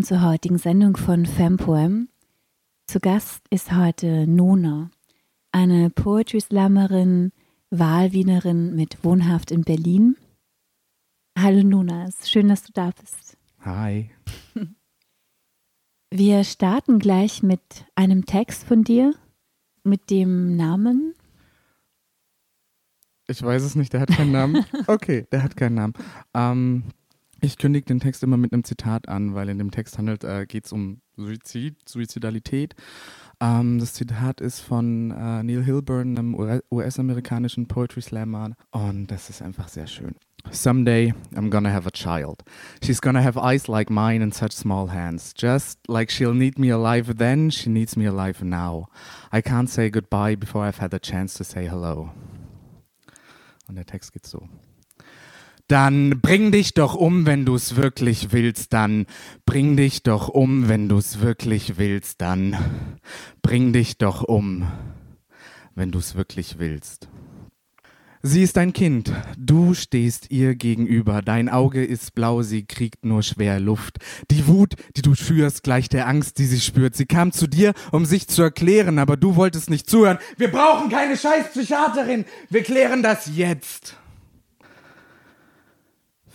willkommen 0.00 0.22
zur 0.22 0.30
heutigen 0.30 0.58
Sendung 0.58 0.96
von 0.96 1.26
Fempoem. 1.26 2.08
Zu 2.86 3.00
Gast 3.00 3.42
ist 3.50 3.76
heute 3.76 4.26
Nona, 4.26 4.90
eine 5.52 5.90
Poetry 5.90 6.40
Slammerin, 6.40 7.32
Wahlwienerin 7.70 8.74
mit 8.74 9.04
Wohnhaft 9.04 9.50
in 9.50 9.62
Berlin. 9.62 10.16
Hallo 11.38 11.62
Nona, 11.62 12.06
es 12.06 12.20
ist 12.20 12.30
schön, 12.30 12.48
dass 12.48 12.62
du 12.62 12.72
da 12.72 12.92
bist. 12.98 13.36
Hi. 13.60 14.10
Wir 16.10 16.44
starten 16.44 16.98
gleich 16.98 17.42
mit 17.42 17.60
einem 17.94 18.24
Text 18.24 18.64
von 18.64 18.84
dir 18.84 19.14
mit 19.84 20.08
dem 20.08 20.56
Namen. 20.56 21.14
Ich 23.26 23.42
weiß 23.42 23.62
es 23.62 23.74
nicht, 23.74 23.92
der 23.92 24.00
hat 24.00 24.10
keinen 24.10 24.32
Namen. 24.32 24.64
Okay, 24.86 25.26
der 25.30 25.42
hat 25.42 25.56
keinen 25.58 25.74
Namen. 25.74 25.92
Ähm, 26.32 26.84
ich 27.40 27.58
kündige 27.58 27.86
den 27.86 28.00
Text 28.00 28.22
immer 28.22 28.36
mit 28.36 28.52
einem 28.52 28.64
Zitat 28.64 29.08
an, 29.08 29.34
weil 29.34 29.48
in 29.48 29.58
dem 29.58 29.70
Text 29.70 29.98
äh, 29.98 30.46
geht 30.46 30.66
es 30.66 30.72
um 30.72 31.00
Suizid, 31.16 31.76
Suizidalität. 31.88 32.74
Ähm, 33.40 33.78
das 33.78 33.94
Zitat 33.94 34.40
ist 34.40 34.60
von 34.60 35.10
äh, 35.10 35.42
Neil 35.42 35.64
Hilburn, 35.64 36.18
einem 36.18 36.62
US-amerikanischen 36.70 37.66
Poetry 37.66 38.02
Slammer. 38.02 38.54
Und 38.70 39.08
das 39.08 39.30
ist 39.30 39.42
einfach 39.42 39.68
sehr 39.68 39.86
schön. 39.86 40.14
Someday 40.50 41.12
I'm 41.34 41.50
gonna 41.50 41.70
have 41.70 41.86
a 41.86 41.90
child. 41.90 42.42
She's 42.82 43.00
gonna 43.00 43.22
have 43.22 43.38
eyes 43.38 43.68
like 43.68 43.90
mine 43.90 44.22
and 44.22 44.34
such 44.34 44.52
small 44.52 44.90
hands. 44.90 45.34
Just 45.36 45.78
like 45.86 46.10
she'll 46.10 46.34
need 46.34 46.58
me 46.58 46.70
alive 46.70 47.16
then, 47.18 47.50
she 47.50 47.68
needs 47.68 47.94
me 47.96 48.06
alive 48.06 48.42
now. 48.42 48.88
I 49.30 49.42
can't 49.42 49.68
say 49.68 49.90
goodbye 49.90 50.36
before 50.36 50.64
I've 50.64 50.80
had 50.80 50.94
a 50.94 50.98
chance 50.98 51.34
to 51.34 51.44
say 51.44 51.68
hello. 51.68 52.10
Und 53.68 53.76
der 53.76 53.84
Text 53.84 54.12
geht 54.12 54.26
so. 54.26 54.48
Dann 55.70 56.20
bring 56.20 56.50
dich 56.50 56.74
doch 56.74 56.96
um, 56.96 57.26
wenn 57.26 57.44
du's 57.44 57.76
wirklich 57.76 58.32
willst, 58.32 58.72
dann 58.72 59.06
bring 59.46 59.76
dich 59.76 60.02
doch 60.02 60.28
um, 60.28 60.68
wenn 60.68 60.88
du's 60.88 61.20
wirklich 61.20 61.78
willst, 61.78 62.20
dann 62.20 62.56
bring 63.40 63.72
dich 63.72 63.96
doch 63.96 64.24
um, 64.24 64.66
wenn 65.76 65.92
du's 65.92 66.16
wirklich 66.16 66.58
willst. 66.58 67.08
Sie 68.20 68.42
ist 68.42 68.58
ein 68.58 68.72
Kind, 68.72 69.12
du 69.38 69.74
stehst 69.74 70.32
ihr 70.32 70.56
gegenüber, 70.56 71.22
dein 71.22 71.48
Auge 71.48 71.84
ist 71.84 72.16
blau, 72.16 72.42
sie 72.42 72.64
kriegt 72.64 73.04
nur 73.04 73.22
schwer 73.22 73.60
Luft. 73.60 73.98
Die 74.32 74.48
Wut, 74.48 74.74
die 74.96 75.02
du 75.02 75.14
schürst, 75.14 75.62
gleicht 75.62 75.92
der 75.92 76.08
Angst, 76.08 76.38
die 76.38 76.46
sie 76.46 76.60
spürt. 76.60 76.96
Sie 76.96 77.06
kam 77.06 77.30
zu 77.30 77.46
dir, 77.46 77.74
um 77.92 78.06
sich 78.06 78.26
zu 78.26 78.42
erklären, 78.42 78.98
aber 78.98 79.16
du 79.16 79.36
wolltest 79.36 79.70
nicht 79.70 79.88
zuhören. 79.88 80.18
Wir 80.36 80.50
brauchen 80.50 80.90
keine 80.90 81.16
Scheißpsychiaterin, 81.16 82.24
wir 82.48 82.64
klären 82.64 83.04
das 83.04 83.30
jetzt. 83.36 84.00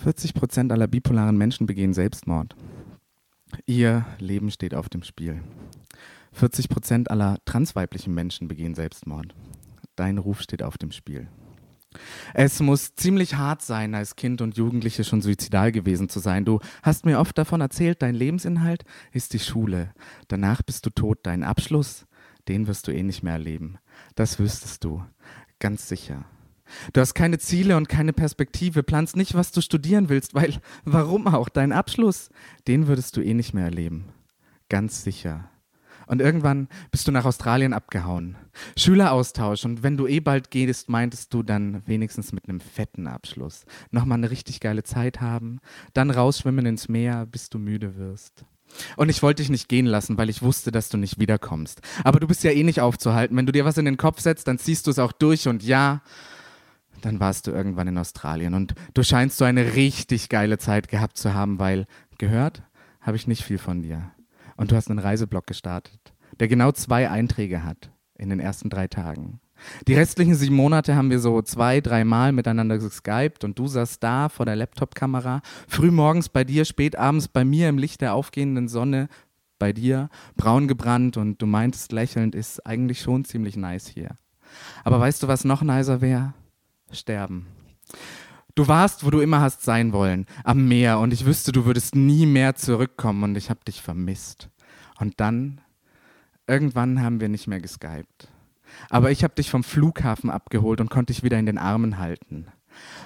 40 0.05 0.35
Prozent 0.35 0.71
aller 0.71 0.85
bipolaren 0.85 1.35
Menschen 1.35 1.65
begehen 1.65 1.95
Selbstmord. 1.95 2.55
Ihr 3.65 4.05
Leben 4.19 4.51
steht 4.51 4.75
auf 4.75 4.87
dem 4.87 5.01
Spiel. 5.01 5.41
40 6.33 6.69
Prozent 6.69 7.09
aller 7.09 7.39
transweiblichen 7.45 8.13
Menschen 8.13 8.47
begehen 8.47 8.75
Selbstmord. 8.75 9.33
Dein 9.95 10.19
Ruf 10.19 10.41
steht 10.41 10.61
auf 10.61 10.77
dem 10.77 10.91
Spiel. 10.91 11.27
Es 12.35 12.59
muss 12.59 12.93
ziemlich 12.93 13.33
hart 13.33 13.63
sein, 13.63 13.95
als 13.95 14.15
Kind 14.15 14.41
und 14.41 14.57
Jugendliche 14.57 15.03
schon 15.03 15.23
suizidal 15.23 15.71
gewesen 15.71 16.07
zu 16.07 16.19
sein. 16.19 16.45
Du 16.45 16.59
hast 16.83 17.07
mir 17.07 17.19
oft 17.19 17.35
davon 17.35 17.61
erzählt, 17.61 18.03
dein 18.03 18.13
Lebensinhalt 18.13 18.83
ist 19.11 19.33
die 19.33 19.39
Schule. 19.39 19.91
Danach 20.27 20.61
bist 20.61 20.85
du 20.85 20.91
tot. 20.91 21.17
Dein 21.23 21.41
Abschluss, 21.41 22.05
den 22.47 22.67
wirst 22.67 22.87
du 22.87 22.91
eh 22.91 23.01
nicht 23.01 23.23
mehr 23.23 23.33
erleben. 23.33 23.79
Das 24.13 24.37
wüsstest 24.37 24.83
du. 24.83 25.03
Ganz 25.57 25.89
sicher. 25.89 26.25
Du 26.93 27.01
hast 27.01 27.13
keine 27.13 27.37
Ziele 27.39 27.77
und 27.77 27.89
keine 27.89 28.13
Perspektive, 28.13 28.83
planst 28.83 29.15
nicht, 29.15 29.35
was 29.35 29.51
du 29.51 29.61
studieren 29.61 30.09
willst, 30.09 30.33
weil, 30.33 30.55
warum 30.83 31.27
auch? 31.27 31.49
Dein 31.49 31.71
Abschluss, 31.71 32.29
den 32.67 32.87
würdest 32.87 33.15
du 33.17 33.21
eh 33.21 33.33
nicht 33.33 33.53
mehr 33.53 33.65
erleben. 33.65 34.05
Ganz 34.69 35.03
sicher. 35.03 35.49
Und 36.07 36.21
irgendwann 36.21 36.67
bist 36.91 37.07
du 37.07 37.11
nach 37.11 37.25
Australien 37.25 37.73
abgehauen. 37.73 38.35
Schüleraustausch. 38.77 39.65
Und 39.65 39.83
wenn 39.83 39.97
du 39.97 40.07
eh 40.07 40.19
bald 40.19 40.51
gehst, 40.51 40.89
meintest 40.89 41.33
du 41.33 41.43
dann 41.43 41.81
wenigstens 41.87 42.31
mit 42.31 42.47
einem 42.47 42.59
fetten 42.59 43.07
Abschluss. 43.07 43.65
Nochmal 43.91 44.19
eine 44.19 44.29
richtig 44.29 44.59
geile 44.59 44.83
Zeit 44.83 45.21
haben. 45.21 45.59
Dann 45.93 46.11
rausschwimmen 46.11 46.65
ins 46.65 46.89
Meer, 46.89 47.25
bis 47.25 47.49
du 47.49 47.57
müde 47.57 47.97
wirst. 47.97 48.45
Und 48.97 49.09
ich 49.09 49.21
wollte 49.23 49.41
dich 49.41 49.49
nicht 49.49 49.69
gehen 49.69 49.85
lassen, 49.85 50.17
weil 50.17 50.29
ich 50.29 50.41
wusste, 50.41 50.71
dass 50.71 50.89
du 50.89 50.97
nicht 50.97 51.19
wiederkommst. 51.19 51.81
Aber 52.03 52.19
du 52.19 52.27
bist 52.27 52.43
ja 52.43 52.51
eh 52.51 52.63
nicht 52.63 52.81
aufzuhalten. 52.81 53.37
Wenn 53.37 53.45
du 53.45 53.51
dir 53.51 53.65
was 53.65 53.77
in 53.77 53.85
den 53.85 53.97
Kopf 53.97 54.19
setzt, 54.19 54.47
dann 54.47 54.59
ziehst 54.59 54.87
du 54.87 54.91
es 54.91 54.99
auch 54.99 55.11
durch. 55.11 55.47
Und 55.47 55.63
ja, 55.63 56.01
dann 57.05 57.19
warst 57.19 57.45
du 57.47 57.51
irgendwann 57.51 57.87
in 57.87 57.97
Australien. 57.97 58.53
Und 58.53 58.73
du 58.93 59.03
scheinst 59.03 59.37
so 59.37 59.45
eine 59.45 59.75
richtig 59.75 60.29
geile 60.29 60.57
Zeit 60.57 60.87
gehabt 60.87 61.17
zu 61.17 61.33
haben, 61.33 61.59
weil 61.59 61.85
gehört 62.17 62.63
habe 62.99 63.17
ich 63.17 63.27
nicht 63.27 63.43
viel 63.43 63.59
von 63.59 63.83
dir. 63.83 64.11
Und 64.57 64.71
du 64.71 64.75
hast 64.75 64.89
einen 64.89 64.99
Reiseblog 64.99 65.45
gestartet, 65.45 66.13
der 66.39 66.47
genau 66.47 66.71
zwei 66.71 67.09
Einträge 67.09 67.63
hat 67.63 67.91
in 68.17 68.29
den 68.29 68.39
ersten 68.39 68.69
drei 68.69 68.87
Tagen. 68.87 69.39
Die 69.87 69.93
restlichen 69.93 70.35
sieben 70.35 70.55
Monate 70.55 70.95
haben 70.95 71.11
wir 71.11 71.19
so 71.19 71.41
zwei, 71.41 71.79
dreimal 71.79 72.31
miteinander 72.31 72.77
geskypt 72.77 73.43
und 73.43 73.57
du 73.57 73.67
saßt 73.67 74.01
da 74.01 74.27
vor 74.27 74.45
der 74.45 74.55
Laptop-Kamera, 74.55 75.41
früh 75.67 75.91
morgens 75.91 76.29
bei 76.29 76.43
dir, 76.43 76.65
spät 76.65 76.95
abends 76.97 77.27
bei 77.27 77.45
mir 77.45 77.69
im 77.69 77.77
Licht 77.77 78.01
der 78.01 78.15
aufgehenden 78.15 78.67
Sonne, 78.67 79.07
bei 79.59 79.71
dir, 79.71 80.09
braun 80.35 80.67
gebrannt 80.67 81.17
und 81.17 81.41
du 81.41 81.45
meintest 81.45 81.91
lächelnd, 81.91 82.35
ist 82.35 82.65
eigentlich 82.65 83.01
schon 83.01 83.23
ziemlich 83.23 83.55
nice 83.55 83.87
hier. 83.87 84.17
Aber 84.83 84.99
weißt 84.99 85.23
du, 85.23 85.27
was 85.27 85.45
noch 85.45 85.61
nicer 85.61 86.01
wäre? 86.01 86.33
Sterben. 86.95 87.47
Du 88.55 88.67
warst, 88.67 89.05
wo 89.05 89.09
du 89.09 89.19
immer 89.19 89.41
hast 89.41 89.63
sein 89.63 89.91
wollen, 89.91 90.25
am 90.45 90.67
Meer 90.67 90.99
und 90.99 91.11
ich 91.11 91.25
wüsste, 91.25 91.51
du 91.51 91.65
würdest 91.65 91.93
nie 91.93 92.25
mehr 92.25 92.55
zurückkommen 92.55 93.23
und 93.23 93.35
ich 93.35 93.49
habe 93.49 93.59
dich 93.67 93.81
vermisst. 93.81 94.49
Und 94.97 95.19
dann, 95.19 95.59
irgendwann 96.47 97.01
haben 97.01 97.19
wir 97.19 97.27
nicht 97.27 97.47
mehr 97.47 97.59
geskypt. 97.59 98.29
Aber 98.89 99.11
ich 99.11 99.23
habe 99.23 99.35
dich 99.35 99.49
vom 99.49 99.63
Flughafen 99.63 100.29
abgeholt 100.29 100.79
und 100.79 100.89
konnte 100.89 101.11
dich 101.11 101.23
wieder 101.23 101.37
in 101.37 101.45
den 101.45 101.57
Armen 101.57 101.97
halten. 101.97 102.47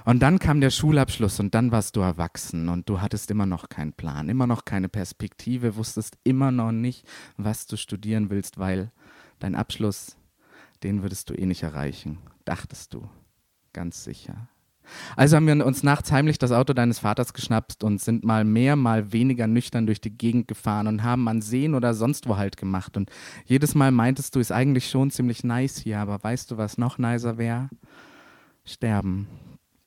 Und 0.05 0.19
dann 0.19 0.39
kam 0.39 0.61
der 0.61 0.69
Schulabschluss 0.69 1.39
und 1.39 1.53
dann 1.53 1.71
warst 1.71 1.95
du 1.95 2.01
erwachsen 2.01 2.69
und 2.69 2.89
du 2.89 3.01
hattest 3.01 3.29
immer 3.31 3.45
noch 3.45 3.69
keinen 3.69 3.93
Plan, 3.93 4.29
immer 4.29 4.47
noch 4.47 4.65
keine 4.65 4.89
Perspektive, 4.89 5.75
wusstest 5.75 6.17
immer 6.23 6.51
noch 6.51 6.71
nicht, 6.71 7.07
was 7.37 7.67
du 7.67 7.77
studieren 7.77 8.29
willst, 8.29 8.57
weil 8.57 8.91
dein 9.39 9.55
Abschluss, 9.55 10.17
den 10.83 11.01
würdest 11.01 11.29
du 11.29 11.33
eh 11.33 11.45
nicht 11.45 11.63
erreichen, 11.63 12.19
dachtest 12.45 12.93
du, 12.93 13.09
ganz 13.73 14.03
sicher. 14.03 14.47
Also 15.15 15.35
haben 15.35 15.47
wir 15.47 15.65
uns 15.65 15.83
nachts 15.83 16.11
heimlich 16.11 16.37
das 16.37 16.51
Auto 16.51 16.73
deines 16.73 16.99
Vaters 16.99 17.33
geschnappt 17.33 17.83
und 17.83 18.01
sind 18.01 18.23
mal 18.23 18.43
mehr, 18.43 18.75
mal 18.75 19.11
weniger 19.11 19.47
nüchtern 19.47 19.85
durch 19.85 20.01
die 20.01 20.15
Gegend 20.15 20.47
gefahren 20.47 20.87
und 20.87 21.03
haben 21.03 21.27
an 21.27 21.41
Seen 21.41 21.75
oder 21.75 21.93
sonst 21.93 22.27
wo 22.27 22.37
halt 22.37 22.57
gemacht. 22.57 22.97
Und 22.97 23.09
jedes 23.45 23.75
Mal 23.75 23.91
meintest 23.91 24.35
du, 24.35 24.39
ist 24.39 24.51
eigentlich 24.51 24.89
schon 24.89 25.11
ziemlich 25.11 25.43
nice 25.43 25.77
hier, 25.77 25.99
aber 25.99 26.23
weißt 26.23 26.51
du, 26.51 26.57
was 26.57 26.77
noch 26.77 26.97
nicer 26.97 27.37
wäre? 27.37 27.69
Sterben. 28.65 29.27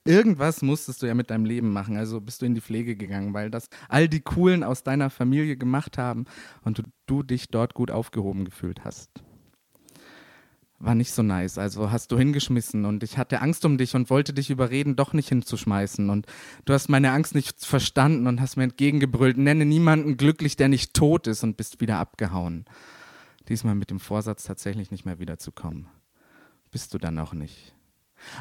Irgendwas 0.04 0.62
musstest 0.62 1.02
du 1.02 1.06
ja 1.06 1.14
mit 1.14 1.30
deinem 1.30 1.44
Leben 1.44 1.72
machen, 1.72 1.96
also 1.96 2.20
bist 2.20 2.42
du 2.42 2.46
in 2.46 2.56
die 2.56 2.60
Pflege 2.60 2.96
gegangen, 2.96 3.34
weil 3.34 3.50
das 3.50 3.68
all 3.88 4.08
die 4.08 4.20
Coolen 4.20 4.64
aus 4.64 4.82
deiner 4.82 5.10
Familie 5.10 5.56
gemacht 5.56 5.96
haben 5.96 6.24
und 6.64 6.78
du, 6.78 6.82
du 7.06 7.22
dich 7.22 7.48
dort 7.48 7.74
gut 7.74 7.92
aufgehoben 7.92 8.44
gefühlt 8.44 8.84
hast 8.84 9.22
war 10.82 10.94
nicht 10.96 11.12
so 11.12 11.22
nice. 11.22 11.58
Also 11.58 11.92
hast 11.92 12.10
du 12.10 12.18
hingeschmissen 12.18 12.84
und 12.84 13.02
ich 13.04 13.16
hatte 13.16 13.40
Angst 13.40 13.64
um 13.64 13.78
dich 13.78 13.94
und 13.94 14.10
wollte 14.10 14.34
dich 14.34 14.50
überreden, 14.50 14.96
doch 14.96 15.12
nicht 15.12 15.28
hinzuschmeißen. 15.28 16.10
Und 16.10 16.26
du 16.64 16.72
hast 16.72 16.88
meine 16.88 17.12
Angst 17.12 17.34
nicht 17.34 17.64
verstanden 17.64 18.26
und 18.26 18.40
hast 18.40 18.56
mir 18.56 18.64
entgegengebrüllt, 18.64 19.38
nenne 19.38 19.64
niemanden 19.64 20.16
glücklich, 20.16 20.56
der 20.56 20.68
nicht 20.68 20.92
tot 20.92 21.28
ist 21.28 21.44
und 21.44 21.56
bist 21.56 21.80
wieder 21.80 21.98
abgehauen. 21.98 22.64
Diesmal 23.48 23.76
mit 23.76 23.90
dem 23.90 24.00
Vorsatz, 24.00 24.44
tatsächlich 24.44 24.90
nicht 24.90 25.04
mehr 25.04 25.20
wiederzukommen. 25.20 25.86
Bist 26.70 26.92
du 26.94 26.98
dann 26.98 27.18
auch 27.18 27.32
nicht. 27.32 27.74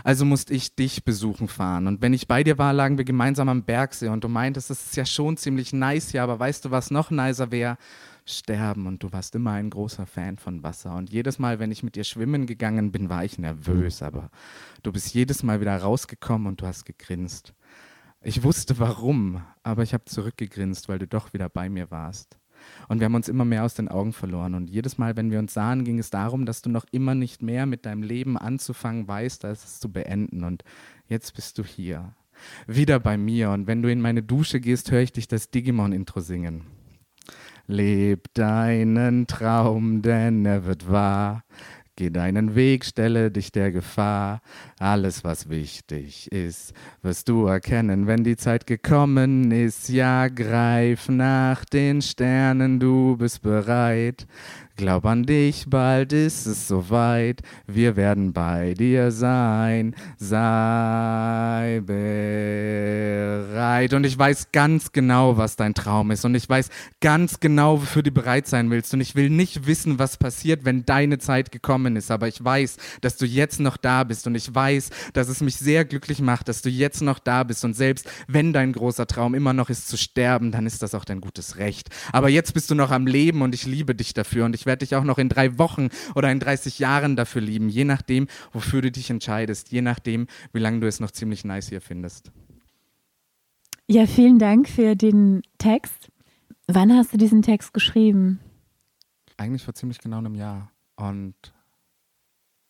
Also 0.04 0.26
musste 0.26 0.54
ich 0.54 0.76
dich 0.76 1.04
besuchen 1.04 1.48
fahren. 1.48 1.88
Und 1.88 2.02
wenn 2.02 2.14
ich 2.14 2.28
bei 2.28 2.44
dir 2.44 2.58
war, 2.58 2.74
lagen 2.74 2.98
wir 2.98 3.06
gemeinsam 3.06 3.50
am 3.50 3.64
Bergsee 3.64 4.10
und 4.10 4.24
du 4.24 4.28
meintest, 4.28 4.72
es 4.72 4.86
ist 4.86 4.96
ja 4.96 5.06
schon 5.06 5.38
ziemlich 5.38 5.74
nice 5.74 6.10
hier, 6.10 6.24
aber 6.24 6.40
weißt 6.40 6.66
du, 6.66 6.72
was 6.72 6.92
noch 6.92 7.12
nicer 7.12 7.52
wäre? 7.52 7.78
Sterben 8.26 8.88
und 8.88 9.04
du 9.04 9.12
warst 9.12 9.36
immer 9.36 9.52
ein 9.52 9.70
großer 9.70 10.06
Fan 10.06 10.38
von 10.38 10.64
Wasser. 10.64 10.96
Und 10.96 11.10
jedes 11.10 11.40
Mal, 11.40 11.60
wenn 11.60 11.72
ich 11.72 11.84
mit 11.84 11.96
dir 11.96 12.04
schwimmen 12.04 12.46
gegangen 12.46 12.92
bin, 12.92 13.10
war 13.10 13.26
ich 13.26 13.38
nervös, 13.38 14.02
aber 14.02 14.30
du 14.84 14.92
bist 14.92 15.14
jedes 15.14 15.44
Mal 15.44 15.62
wieder 15.62 15.76
rausgekommen 15.78 16.48
und 16.48 16.62
du 16.62 16.68
hast 16.68 16.86
gegrinst. 16.86 17.54
Ich 18.22 18.44
wusste 18.44 18.78
warum, 18.78 19.42
aber 19.64 19.84
ich 19.84 19.94
habe 19.94 20.06
zurückgegrinst, 20.06 20.90
weil 20.90 21.00
du 21.00 21.08
doch 21.08 21.34
wieder 21.34 21.50
bei 21.50 21.70
mir 21.70 21.90
warst. 21.90 22.38
Und 22.88 23.00
wir 23.00 23.06
haben 23.06 23.16
uns 23.16 23.28
immer 23.28 23.46
mehr 23.46 23.64
aus 23.64 23.74
den 23.74 23.88
Augen 23.88 24.14
verloren. 24.14 24.54
Und 24.54 24.70
jedes 24.70 25.00
Mal, 25.00 25.18
wenn 25.18 25.32
wir 25.32 25.40
uns 25.40 25.54
sahen, 25.54 25.84
ging 25.84 25.98
es 25.98 26.12
darum, 26.12 26.46
dass 26.46 26.62
du 26.62 26.70
noch 26.70 26.86
immer 26.92 27.16
nicht 27.16 27.42
mehr 27.42 27.66
mit 27.66 27.88
deinem 27.88 28.04
Leben 28.04 28.38
anzufangen 28.38 29.08
weißt, 29.08 29.46
als 29.46 29.64
es 29.64 29.80
zu 29.80 29.92
beenden. 29.92 30.44
Und 30.44 30.64
jetzt 31.08 31.34
bist 31.34 31.58
du 31.58 31.64
hier, 31.64 32.14
wieder 32.68 33.00
bei 33.00 33.18
mir. 33.18 33.50
Und 33.50 33.66
wenn 33.66 33.82
du 33.82 33.92
in 33.92 34.02
meine 34.02 34.22
Dusche 34.22 34.60
gehst, 34.60 34.92
höre 34.92 35.02
ich 35.02 35.12
dich 35.12 35.28
das 35.28 35.50
Digimon-Intro 35.50 36.20
singen. 36.20 36.64
Leb 37.68 38.34
deinen 38.34 39.28
Traum, 39.28 40.02
denn 40.02 40.46
er 40.46 40.66
wird 40.66 40.90
wahr. 40.90 41.44
Geh 41.98 42.10
deinen 42.10 42.56
Weg, 42.56 42.86
stelle 42.86 43.30
dich 43.32 43.52
der 43.52 43.72
Gefahr. 43.72 44.42
Alles, 44.80 45.24
was 45.24 45.50
wichtig 45.50 46.32
ist, 46.32 46.74
wirst 47.02 47.28
du 47.30 47.46
erkennen, 47.46 48.08
wenn 48.08 48.24
die 48.24 48.38
Zeit 48.38 48.66
gekommen 48.66 49.52
ist. 49.52 49.90
Ja, 49.90 50.28
greif 50.30 51.10
nach 51.10 51.66
den 51.66 52.02
Sternen, 52.02 52.80
du 52.80 53.18
bist 53.18 53.42
bereit. 53.42 54.26
Glaub 54.78 55.06
an 55.06 55.24
dich, 55.24 55.66
bald 55.68 56.14
ist 56.14 56.48
es 56.48 56.68
soweit. 56.68 57.42
Wir 57.68 57.96
werden 57.96 58.34
bei 58.34 58.74
dir 58.74 59.12
sein. 59.12 59.96
Sei 60.18 61.82
bereit. 61.86 63.94
Und 63.94 64.06
ich 64.06 64.18
weiß 64.18 64.52
ganz 64.52 64.92
genau, 64.92 65.38
was 65.38 65.56
dein 65.56 65.74
Traum 65.74 66.10
ist. 66.10 66.26
Und 66.26 66.36
ich 66.36 66.50
weiß 66.50 66.70
ganz 67.00 67.40
genau, 67.40 67.82
wofür 67.82 68.02
du 68.02 68.12
bereit 68.12 68.48
sein 68.48 68.72
willst. 68.72 68.94
Und 68.94 69.02
ich 69.02 69.14
will 69.14 69.30
nicht 69.30 69.68
wissen, 69.68 70.00
was 70.00 70.18
passiert, 70.18 70.66
wenn 70.66 70.86
deine 70.86 71.20
Zeit 71.20 71.52
gekommen 71.52 71.96
ist. 71.96 72.10
Aber 72.10 72.28
ich 72.28 72.44
weiß, 72.44 72.78
dass 73.02 73.18
du 73.18 73.26
jetzt 73.26 73.60
noch 73.60 73.78
da 73.78 74.04
bist. 74.04 74.26
Und 74.26 74.36
ich 74.36 74.56
weiß, 74.56 74.90
dass 75.14 75.28
es 75.28 75.42
mich 75.42 75.58
sehr 75.58 75.86
glücklich 75.86 76.22
macht, 76.22 76.48
dass 76.48 76.62
du 76.62 76.70
jetzt 76.70 77.02
noch 77.02 77.20
da 77.20 77.44
bist. 77.44 77.64
Und 77.66 77.76
selbst 77.76 78.10
wenn 78.28 78.54
dein 78.54 78.74
großer 78.74 79.06
Traum 79.06 79.36
immer 79.36 79.54
noch 79.54 79.70
ist 79.70 79.90
zu 79.90 79.98
sterben, 79.98 80.52
dann 80.52 80.66
ist 80.66 80.82
das 80.82 80.96
auch 80.96 81.06
dein 81.06 81.22
gutes 81.22 81.58
Recht. 81.58 81.90
Aber 82.12 82.30
jetzt 82.30 82.54
bist 82.54 82.72
du 82.72 82.76
noch 82.76 82.92
am 82.92 83.06
Leben 83.06 83.42
und 83.42 83.54
ich 83.54 83.66
liebe 83.66 83.94
dich 83.94 84.14
dafür. 84.14 84.46
Und 84.46 84.56
ich 84.56 84.61
werde 84.66 84.86
dich 84.86 84.96
auch 84.96 85.04
noch 85.04 85.18
in 85.18 85.30
drei 85.30 85.58
Wochen 85.58 85.90
oder 86.16 86.32
in 86.32 86.40
30 86.40 86.80
Jahren 86.80 87.16
dafür 87.16 87.42
lieben, 87.42 87.70
je 87.70 87.84
nachdem, 87.84 88.28
wofür 88.52 88.82
du 88.82 88.92
dich 88.92 89.10
entscheidest, 89.10 89.72
je 89.72 89.82
nachdem, 89.82 90.28
wie 90.54 90.60
lange 90.60 90.80
du 90.80 90.88
es 90.88 91.00
noch 91.00 91.12
ziemlich 91.12 91.46
nice 91.46 91.70
hier 91.70 91.82
findest. 91.82 92.32
Ja, 93.88 94.06
vielen 94.06 94.40
Dank 94.40 94.70
für 94.70 94.96
den 94.96 95.42
Text. 95.58 96.12
Wann 96.68 96.94
hast 96.94 97.14
du 97.14 97.18
diesen 97.18 97.42
Text 97.42 97.74
geschrieben? 97.74 98.40
Eigentlich 99.38 99.64
vor 99.64 99.74
ziemlich 99.74 100.00
genau 100.00 100.20
einem 100.20 100.36
Jahr. 100.36 100.72
Und 100.96 101.36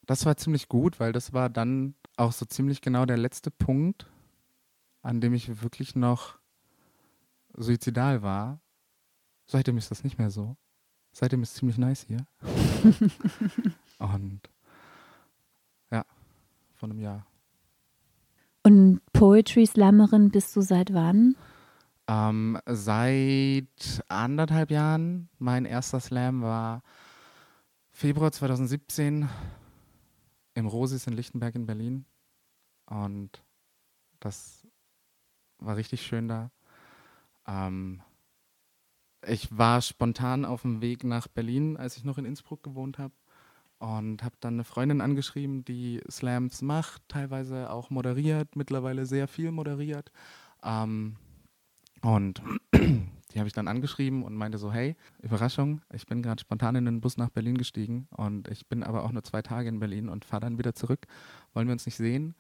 das 0.05 0.25
war 0.25 0.37
ziemlich 0.37 0.67
gut, 0.67 0.99
weil 0.99 1.11
das 1.11 1.33
war 1.33 1.49
dann 1.49 1.95
auch 2.17 2.31
so 2.31 2.45
ziemlich 2.45 2.81
genau 2.81 3.05
der 3.05 3.17
letzte 3.17 3.51
Punkt, 3.51 4.07
an 5.01 5.21
dem 5.21 5.33
ich 5.33 5.61
wirklich 5.61 5.95
noch 5.95 6.39
suizidal 7.53 8.21
war. 8.21 8.59
Seitdem 9.45 9.77
ist 9.77 9.91
das 9.91 10.03
nicht 10.03 10.17
mehr 10.17 10.31
so. 10.31 10.55
Seitdem 11.11 11.43
ist 11.43 11.49
es 11.49 11.55
ziemlich 11.55 11.77
nice 11.77 12.05
hier. 12.07 12.25
Und 13.99 14.41
ja, 15.91 16.05
von 16.73 16.91
einem 16.91 16.99
Jahr. 16.99 17.25
Und 18.63 19.01
Poetry 19.13 19.65
Slammerin 19.65 20.29
bist 20.29 20.55
du 20.55 20.61
seit 20.61 20.93
wann? 20.93 21.35
Ähm, 22.07 22.59
seit 22.65 24.03
anderthalb 24.07 24.71
Jahren. 24.71 25.29
Mein 25.37 25.65
erster 25.65 25.99
Slam 25.99 26.41
war 26.41 26.83
Februar 27.89 28.31
2017 28.31 29.27
im 30.53 30.65
Rosis 30.65 31.07
in 31.07 31.13
Lichtenberg 31.13 31.55
in 31.55 31.65
Berlin. 31.65 32.05
Und 32.85 33.43
das 34.19 34.67
war 35.59 35.75
richtig 35.75 36.05
schön 36.05 36.27
da. 36.27 36.51
Ähm, 37.47 38.01
ich 39.25 39.55
war 39.55 39.81
spontan 39.81 40.45
auf 40.45 40.63
dem 40.63 40.81
Weg 40.81 41.03
nach 41.03 41.27
Berlin, 41.27 41.77
als 41.77 41.97
ich 41.97 42.03
noch 42.03 42.17
in 42.17 42.25
Innsbruck 42.25 42.63
gewohnt 42.63 42.97
habe. 42.97 43.13
Und 43.79 44.23
habe 44.23 44.35
dann 44.39 44.55
eine 44.55 44.63
Freundin 44.63 45.01
angeschrieben, 45.01 45.65
die 45.65 46.01
Slams 46.09 46.61
macht, 46.61 47.01
teilweise 47.07 47.71
auch 47.71 47.89
moderiert, 47.89 48.55
mittlerweile 48.55 49.07
sehr 49.07 49.27
viel 49.27 49.51
moderiert. 49.51 50.11
Ähm, 50.63 51.15
und 52.01 52.43
die 52.75 53.39
habe 53.39 53.47
ich 53.47 53.53
dann 53.53 53.67
angeschrieben 53.67 54.23
und 54.23 54.35
meinte 54.35 54.59
so, 54.59 54.71
hey, 54.71 54.95
Überraschung, 55.23 55.81
ich 55.91 56.05
bin 56.05 56.21
gerade 56.21 56.41
spontan 56.41 56.75
in 56.75 56.85
den 56.85 57.01
Bus 57.01 57.17
nach 57.17 57.29
Berlin 57.29 57.57
gestiegen 57.57 58.07
und 58.11 58.47
ich 58.49 58.67
bin 58.67 58.83
aber 58.83 59.03
auch 59.03 59.11
nur 59.11 59.23
zwei 59.23 59.41
Tage 59.41 59.69
in 59.69 59.79
Berlin 59.79 60.09
und 60.09 60.25
fahre 60.25 60.41
dann 60.41 60.59
wieder 60.59 60.75
zurück. 60.75 61.07
Wollen 61.53 61.67
wir 61.67 61.73
uns 61.73 61.87
nicht 61.87 61.97
sehen? 61.97 62.35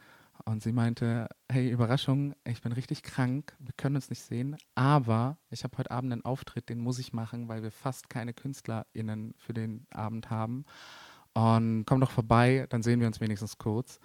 Und 0.45 0.63
sie 0.63 0.71
meinte, 0.71 1.27
hey, 1.51 1.69
Überraschung, 1.69 2.33
ich 2.45 2.61
bin 2.61 2.71
richtig 2.71 3.03
krank, 3.03 3.53
wir 3.59 3.73
können 3.77 3.95
uns 3.95 4.09
nicht 4.09 4.21
sehen, 4.21 4.57
aber 4.75 5.37
ich 5.49 5.63
habe 5.63 5.77
heute 5.77 5.91
Abend 5.91 6.11
einen 6.11 6.25
Auftritt, 6.25 6.69
den 6.69 6.79
muss 6.79 6.99
ich 6.99 7.13
machen, 7.13 7.47
weil 7.47 7.63
wir 7.63 7.71
fast 7.71 8.09
keine 8.09 8.33
KünstlerInnen 8.33 9.33
für 9.37 9.53
den 9.53 9.85
Abend 9.91 10.29
haben. 10.29 10.65
Und 11.33 11.85
komm 11.85 12.01
doch 12.01 12.11
vorbei, 12.11 12.65
dann 12.69 12.83
sehen 12.83 12.99
wir 12.99 13.07
uns 13.07 13.21
wenigstens 13.21 13.57
kurz. 13.57 13.99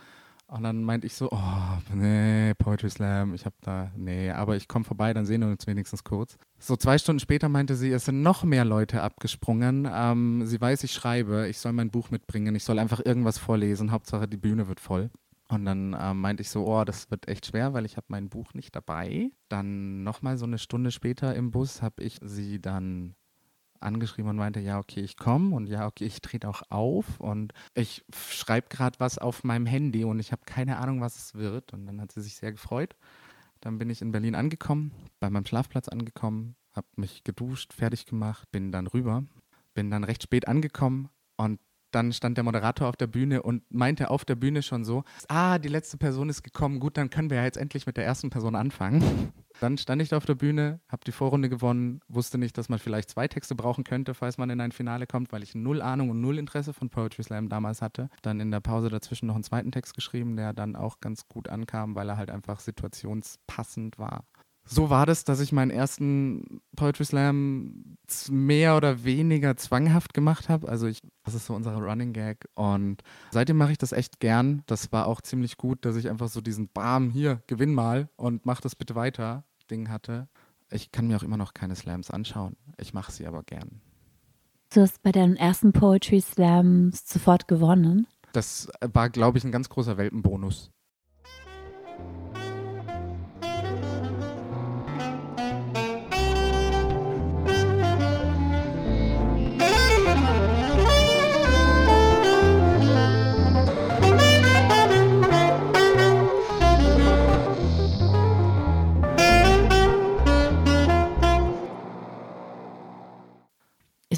Und 0.49 0.63
dann 0.63 0.85
meinte 0.85 1.09
ich 1.09 1.15
so, 1.15 1.29
oh, 1.33 1.79
nee, 1.93 2.55
Poetry 2.55 2.89
Slam, 2.89 3.35
ich 3.35 3.45
habe 3.47 3.57
da, 3.63 3.91
nee, 3.97 4.31
aber 4.31 4.55
ich 4.55 4.69
komme 4.69 4.85
vorbei, 4.85 5.13
dann 5.13 5.27
sehen 5.27 5.41
wir 5.41 5.49
uns 5.49 5.67
wenigstens 5.67 6.05
kurz. 6.05 6.39
So 6.61 6.77
zwei 6.77 6.99
Stunden 6.99 7.19
später 7.19 7.49
meinte 7.49 7.75
sie, 7.75 7.91
es 7.91 8.05
sind 8.05 8.23
noch 8.23 8.45
mehr 8.45 8.65
Leute 8.65 9.03
abgesprungen. 9.03 9.89
Ähm, 9.93 10.47
sie 10.47 10.61
weiß, 10.61 10.85
ich 10.85 10.93
schreibe, 10.93 11.49
ich 11.49 11.59
soll 11.59 11.73
mein 11.73 11.91
Buch 11.91 12.11
mitbringen, 12.11 12.55
ich 12.55 12.63
soll 12.63 12.79
einfach 12.79 13.01
irgendwas 13.05 13.39
vorlesen, 13.39 13.91
Hauptsache 13.91 14.29
die 14.29 14.37
Bühne 14.37 14.69
wird 14.69 14.79
voll. 14.79 15.11
Und 15.49 15.65
dann 15.65 15.93
äh, 15.93 16.13
meinte 16.13 16.43
ich 16.43 16.51
so, 16.51 16.67
oh, 16.67 16.85
das 16.85 17.11
wird 17.11 17.29
echt 17.29 17.47
schwer, 17.47 17.73
weil 17.73 17.85
ich 17.85 17.97
habe 17.97 18.07
mein 18.09 18.29
Buch 18.29 18.53
nicht 18.55 18.75
dabei. 18.75 19.31
Dann 19.49 20.03
nochmal 20.03 20.37
so 20.39 20.45
eine 20.45 20.59
Stunde 20.59 20.91
später 20.91 21.35
im 21.35 21.53
Bus 21.53 21.83
habe 21.83 22.03
ich 22.03 22.19
sie 22.21 22.61
dann 22.61 23.15
angeschrieben 23.81 24.31
und 24.31 24.37
meinte, 24.37 24.59
ja, 24.61 24.79
okay, 24.79 25.01
ich 25.01 25.17
komme 25.17 25.55
und 25.55 25.69
ja, 25.69 25.87
okay, 25.87 26.05
ich 26.05 26.21
trete 26.21 26.49
auch 26.49 26.63
auf 26.71 27.21
und 27.21 27.53
ich 27.75 28.05
schreibe 28.15 28.69
gerade 28.69 28.99
was 28.99 29.19
auf 29.19 29.45
meinem 29.45 29.67
Handy 29.67 30.05
und 30.05 30.19
ich 30.19 30.33
habe 30.33 30.43
keine 30.47 30.79
Ahnung, 30.79 31.01
was 31.01 31.17
es 31.17 31.35
wird. 31.35 31.73
Und 31.73 31.87
dann 31.87 32.01
hat 32.01 32.11
sie 32.11 32.23
sich 32.23 32.37
sehr 32.37 32.53
gefreut. 32.53 32.97
Dann 33.61 33.79
bin 33.79 33.91
ich 33.91 34.03
in 34.03 34.13
Berlin 34.13 34.35
angekommen, 34.35 34.93
bei 35.21 35.31
meinem 35.31 35.47
Schlafplatz 35.47 35.89
angekommen, 35.89 36.57
habe 36.73 36.89
mich 36.97 37.25
geduscht, 37.25 37.73
fertig 37.73 38.07
gemacht, 38.07 38.51
bin 38.51 38.73
dann 38.73 38.87
rüber, 38.87 39.25
bin 39.75 39.91
dann 39.91 40.05
recht 40.05 40.23
spät 40.23 40.49
angekommen 40.49 41.09
und 41.37 41.61
dann 41.91 42.13
stand 42.13 42.37
der 42.37 42.45
Moderator 42.45 42.89
auf 42.89 42.97
der 42.97 43.07
Bühne 43.07 43.43
und 43.43 43.63
meinte 43.71 44.11
auf 44.11 44.25
der 44.25 44.35
Bühne 44.35 44.63
schon 44.63 44.85
so, 44.85 45.05
ah, 45.29 45.59
die 45.59 45.69
letzte 45.69 45.97
Person 45.97 46.29
ist 46.29 46.43
gekommen, 46.43 46.81
gut, 46.81 46.97
dann 46.97 47.11
können 47.11 47.31
wir 47.31 47.39
ja 47.39 47.45
jetzt 47.45 47.57
endlich 47.57 47.87
mit 47.87 47.97
der 47.97 48.05
ersten 48.05 48.31
Person 48.31 48.55
anfangen. 48.55 49.33
Dann 49.61 49.79
stand 49.79 50.03
ich 50.03 50.11
da 50.11 50.19
auf 50.19 50.27
der 50.27 50.35
Bühne, 50.35 50.81
habe 50.87 51.05
die 51.07 51.13
Vorrunde 51.13 51.49
gewonnen, 51.49 52.01
wusste 52.09 52.37
nicht, 52.37 52.59
dass 52.59 52.69
man 52.69 52.79
vielleicht 52.79 53.09
zwei 53.09 53.27
Texte 53.27 53.55
brauchen 53.55 53.85
könnte, 53.85 54.13
falls 54.13 54.37
man 54.37 54.51
in 54.51 54.61
ein 54.61 54.71
Finale 54.71 55.07
kommt, 55.07 55.33
weil 55.33 55.43
ich 55.43 55.55
null 55.55 55.81
Ahnung 55.81 56.11
und 56.11 56.21
null 56.21 56.39
Interesse 56.39 56.75
von 56.75 56.91
Poetry 56.91 57.23
Slam 57.23 57.49
damals 57.49 57.81
hatte. 57.81 58.11
Dann 58.21 58.39
in 58.41 58.51
der 58.51 58.61
Pause 58.61 58.91
dazwischen 58.91 59.27
noch 59.27 59.35
einen 59.35 59.45
zweiten 59.45 59.73
Text 59.73 59.95
geschrieben, 59.95 60.37
der 60.37 60.53
dann 60.53 60.77
auch 60.77 61.01
ganz 61.01 61.27
gut 61.27 61.49
ankam, 61.49 61.95
weil 61.95 62.11
er 62.11 62.19
halt 62.19 62.31
einfach 62.31 62.61
situationspassend 62.61 63.99
war 63.99 64.25
so 64.69 64.91
war 64.91 65.07
das, 65.07 65.25
dass 65.25 65.41
ich 65.41 65.53
meinen 65.53 65.71
ersten 65.71 66.61
Poetry 66.75 67.05
Slam 67.05 67.97
mehr 68.29 68.77
oder 68.77 69.05
weniger 69.05 69.57
zwanghaft 69.57 70.13
gemacht 70.13 70.49
habe. 70.49 70.69
Also 70.69 70.89
ich, 70.89 71.01
das 71.25 71.35
ist 71.35 71.47
so 71.47 71.55
unser 71.55 71.77
Running 71.77 72.13
Gag. 72.13 72.49
Und 72.55 73.03
seitdem 73.31 73.57
mache 73.57 73.73
ich 73.73 73.79
das 73.79 73.93
echt 73.93 74.19
gern. 74.19 74.63
Das 74.67 74.91
war 74.93 75.07
auch 75.07 75.21
ziemlich 75.21 75.57
gut, 75.57 75.85
dass 75.85 75.95
ich 75.97 76.11
einfach 76.11 76.29
so 76.29 76.41
diesen 76.41 76.69
Bam, 76.69 77.11
hier, 77.11 77.43
gewinn 77.47 77.75
mal 77.75 78.09
und 78.17 78.45
mach 78.45 78.61
das 78.61 78.75
bitte 78.75 78.97
weiter 78.97 79.45
Ding 79.71 79.89
hatte. 79.89 80.29
Ich 80.71 80.91
kann 80.91 81.07
mir 81.07 81.17
auch 81.17 81.23
immer 81.23 81.37
noch 81.37 81.55
keine 81.55 81.77
Slams 81.77 82.11
anschauen. 82.11 82.57
Ich 82.77 82.93
mache 82.93 83.13
sie 83.13 83.27
aber 83.27 83.45
gern. 83.45 83.81
Du 84.75 84.81
hast 84.81 85.01
bei 85.03 85.13
deinen 85.13 85.37
ersten 85.37 85.73
Poetry 85.73 86.21
Slams 86.21 87.09
sofort 87.09 87.47
gewonnen. 87.47 88.09
Das 88.33 88.69
war, 88.81 89.11
glaube 89.11 89.39
ich, 89.39 89.45
ein 89.45 89.53
ganz 89.53 89.69
großer 89.69 89.97
Welpenbonus. 89.97 90.73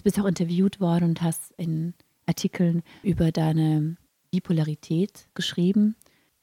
Bist 0.09 0.19
auch 0.19 0.25
interviewt 0.25 0.81
worden 0.81 1.05
und 1.05 1.21
hast 1.21 1.53
in 1.59 1.93
Artikeln 2.25 2.83
über 3.03 3.31
deine 3.31 3.99
Bipolarität 4.31 5.29
geschrieben. 5.35 5.97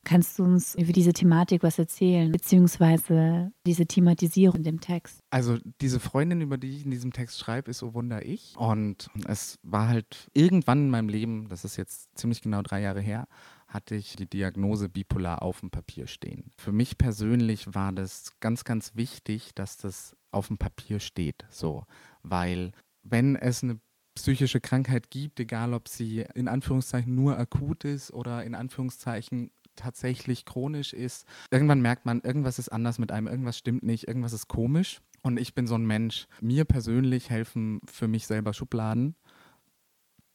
Kannst 0.04 0.38
du 0.38 0.44
uns 0.44 0.76
über 0.76 0.94
diese 0.94 1.14
Thematik 1.14 1.64
was 1.64 1.80
erzählen, 1.80 2.32
beziehungsweise 2.32 3.52
diese 3.66 3.88
Thematisierung 3.88 4.58
in 4.58 4.64
dem 4.64 4.82
Text? 4.82 5.18
Also 5.32 5.58
diese 5.82 6.00
Freundin, 6.00 6.42
über 6.42 6.60
die 6.60 6.78
ich 6.78 6.86
in 6.86 6.92
diesem 6.92 7.12
Text 7.12 7.40
schreibe, 7.40 7.72
ist 7.72 7.80
so 7.80 7.96
wunder 7.96 8.24
ich. 8.24 8.54
Und 8.56 9.10
es 9.28 9.58
war 9.64 9.88
halt 9.88 10.30
irgendwann 10.36 10.84
in 10.84 10.90
meinem 10.92 11.10
Leben, 11.10 11.48
das 11.50 11.66
ist 11.66 11.76
jetzt 11.76 12.16
ziemlich 12.16 12.44
genau 12.44 12.62
drei 12.62 12.82
Jahre 12.82 13.02
her, 13.02 13.28
hatte 13.68 13.96
ich 13.96 14.16
die 14.16 14.30
Diagnose 14.30 14.90
bipolar 14.90 15.42
auf 15.42 15.62
dem 15.62 15.72
Papier 15.72 16.06
stehen. 16.06 16.52
Für 16.56 16.72
mich 16.72 17.00
persönlich 17.00 17.74
war 17.74 17.92
das 17.94 18.34
ganz, 18.42 18.64
ganz 18.64 18.94
wichtig, 18.94 19.56
dass 19.56 19.78
das 19.78 20.16
auf 20.30 20.50
dem 20.50 20.60
Papier 20.60 21.00
steht, 21.00 21.46
so, 21.50 21.86
weil 22.22 22.74
wenn 23.06 23.36
es 23.36 23.64
eine 23.64 23.80
psychische 24.16 24.60
Krankheit 24.60 25.10
gibt, 25.12 25.40
egal 25.40 25.74
ob 25.74 25.88
sie 25.88 26.26
in 26.36 26.48
Anführungszeichen 26.48 27.14
nur 27.14 27.38
akut 27.38 27.84
ist 27.84 28.12
oder 28.12 28.44
in 28.44 28.56
Anführungszeichen 28.56 29.52
tatsächlich 29.76 30.46
chronisch 30.46 30.94
ist, 30.94 31.26
irgendwann 31.52 31.82
merkt 31.82 32.06
man, 32.06 32.22
irgendwas 32.22 32.60
ist 32.60 32.70
anders 32.70 32.98
mit 32.98 33.12
einem, 33.12 33.28
irgendwas 33.28 33.58
stimmt 33.58 33.84
nicht, 33.84 34.08
irgendwas 34.08 34.34
ist 34.34 34.48
komisch. 34.48 35.02
Und 35.22 35.38
ich 35.38 35.54
bin 35.54 35.68
so 35.68 35.76
ein 35.76 35.86
Mensch. 35.86 36.28
Mir 36.40 36.66
persönlich 36.66 37.30
helfen 37.30 37.82
für 37.92 38.08
mich 38.08 38.28
selber 38.28 38.54
Schubladen. 38.54 39.16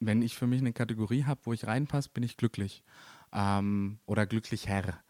wenn 0.03 0.23
ich 0.23 0.37
für 0.37 0.47
mich 0.47 0.61
eine 0.61 0.73
Kategorie 0.73 1.25
habe, 1.25 1.41
wo 1.45 1.53
ich 1.53 1.67
reinpasse, 1.67 2.09
bin 2.13 2.23
ich 2.25 2.39
glücklich 2.39 2.83
ähm, 3.33 3.99
oder 4.07 4.27
glücklich 4.27 4.67
Herr 4.67 5.03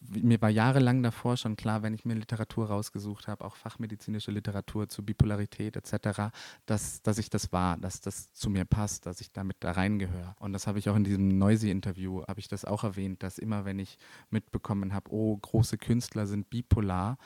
mir 0.00 0.40
war 0.40 0.48
jahrelang 0.48 1.02
davor 1.02 1.36
schon 1.36 1.56
klar, 1.56 1.82
wenn 1.82 1.94
ich 1.94 2.04
mir 2.04 2.14
Literatur 2.14 2.68
rausgesucht 2.68 3.28
habe, 3.28 3.44
auch 3.44 3.56
fachmedizinische 3.56 4.30
Literatur 4.30 4.88
zu 4.88 5.04
Bipolarität 5.04 5.76
etc., 5.76 6.32
dass, 6.66 7.02
dass 7.02 7.18
ich 7.18 7.28
das 7.28 7.52
war, 7.52 7.76
dass 7.76 8.00
das 8.00 8.32
zu 8.32 8.48
mir 8.48 8.64
passt, 8.64 9.06
dass 9.06 9.20
ich 9.20 9.30
damit 9.32 9.58
da 9.60 9.72
reingehöre. 9.72 10.34
Und 10.40 10.52
das 10.52 10.66
habe 10.66 10.78
ich 10.78 10.88
auch 10.88 10.96
in 10.96 11.04
diesem 11.04 11.28
Noisy-Interview, 11.38 12.22
habe 12.26 12.40
ich 12.40 12.48
das 12.48 12.64
auch 12.64 12.82
erwähnt, 12.82 13.22
dass 13.22 13.38
immer, 13.38 13.64
wenn 13.64 13.78
ich 13.78 13.98
mitbekommen 14.30 14.94
habe, 14.94 15.12
oh, 15.12 15.36
große 15.36 15.76
Künstler 15.76 16.26
sind 16.26 16.48
bipolar, 16.48 17.18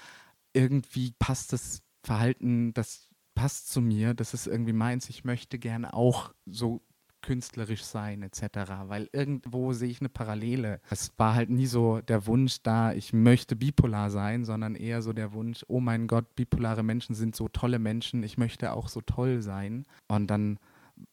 irgendwie 0.52 1.12
passt 1.18 1.52
das 1.52 1.82
Verhalten, 2.02 2.74
das 2.74 3.08
passt 3.34 3.70
zu 3.70 3.80
mir, 3.80 4.14
das 4.14 4.34
ist 4.34 4.46
irgendwie 4.46 4.72
meins, 4.72 5.08
ich 5.08 5.24
möchte 5.24 5.58
gerne 5.58 5.94
auch 5.94 6.32
so 6.46 6.82
künstlerisch 7.24 7.82
sein 7.82 8.22
etc. 8.22 8.42
Weil 8.86 9.08
irgendwo 9.12 9.72
sehe 9.72 9.88
ich 9.88 10.00
eine 10.00 10.10
Parallele. 10.10 10.80
Es 10.90 11.10
war 11.16 11.34
halt 11.34 11.48
nie 11.48 11.66
so 11.66 12.00
der 12.02 12.26
Wunsch 12.26 12.58
da, 12.62 12.92
ich 12.92 13.12
möchte 13.14 13.56
bipolar 13.56 14.10
sein, 14.10 14.44
sondern 14.44 14.74
eher 14.74 15.00
so 15.00 15.12
der 15.12 15.32
Wunsch, 15.32 15.64
oh 15.68 15.80
mein 15.80 16.06
Gott, 16.06 16.36
bipolare 16.36 16.82
Menschen 16.82 17.14
sind 17.14 17.34
so 17.34 17.48
tolle 17.48 17.78
Menschen, 17.78 18.22
ich 18.22 18.36
möchte 18.36 18.72
auch 18.72 18.88
so 18.88 19.00
toll 19.00 19.40
sein. 19.40 19.86
Und 20.06 20.28
dann 20.28 20.58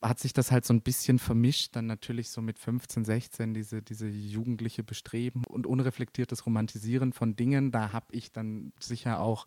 hat 0.02 0.18
sich 0.18 0.32
das 0.32 0.52
halt 0.52 0.64
so 0.64 0.74
ein 0.74 0.82
bisschen 0.82 1.18
vermischt, 1.18 1.74
dann 1.74 1.86
natürlich 1.86 2.28
so 2.28 2.42
mit 2.42 2.58
15, 2.58 3.04
16 3.04 3.54
diese, 3.54 3.82
diese 3.82 4.06
jugendliche 4.06 4.84
Bestreben 4.84 5.44
und 5.46 5.66
unreflektiertes 5.66 6.44
Romantisieren 6.46 7.12
von 7.12 7.36
Dingen. 7.36 7.72
Da 7.72 7.92
habe 7.92 8.06
ich 8.10 8.32
dann 8.32 8.72
sicher 8.78 9.20
auch 9.20 9.46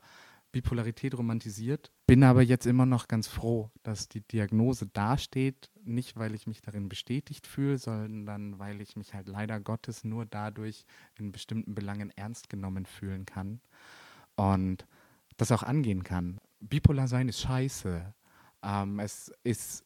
Bipolarität 0.51 1.17
romantisiert, 1.17 1.91
bin 2.07 2.23
aber 2.23 2.41
jetzt 2.41 2.65
immer 2.65 2.85
noch 2.85 3.09
ganz 3.09 3.27
froh, 3.27 3.71
dass 3.83 4.07
die 4.07 4.21
Diagnose 4.21 4.87
dasteht, 4.87 5.69
nicht 5.87 6.17
weil 6.17 6.35
ich 6.35 6.47
mich 6.47 6.61
darin 6.61 6.89
bestätigt 6.89 7.47
fühle, 7.47 7.77
sondern 7.77 8.59
weil 8.59 8.81
ich 8.81 8.95
mich 8.95 9.13
halt 9.13 9.27
leider 9.27 9.59
Gottes 9.59 10.03
nur 10.03 10.25
dadurch 10.25 10.85
in 11.17 11.31
bestimmten 11.31 11.75
Belangen 11.75 12.11
ernst 12.11 12.49
genommen 12.49 12.85
fühlen 12.85 13.25
kann 13.25 13.61
und 14.35 14.85
das 15.37 15.51
auch 15.51 15.63
angehen 15.63 16.03
kann. 16.03 16.39
Bipolar 16.59 17.07
sein 17.07 17.29
ist 17.29 17.41
scheiße. 17.41 18.13
Ähm, 18.63 18.99
es 18.99 19.31
ist 19.43 19.85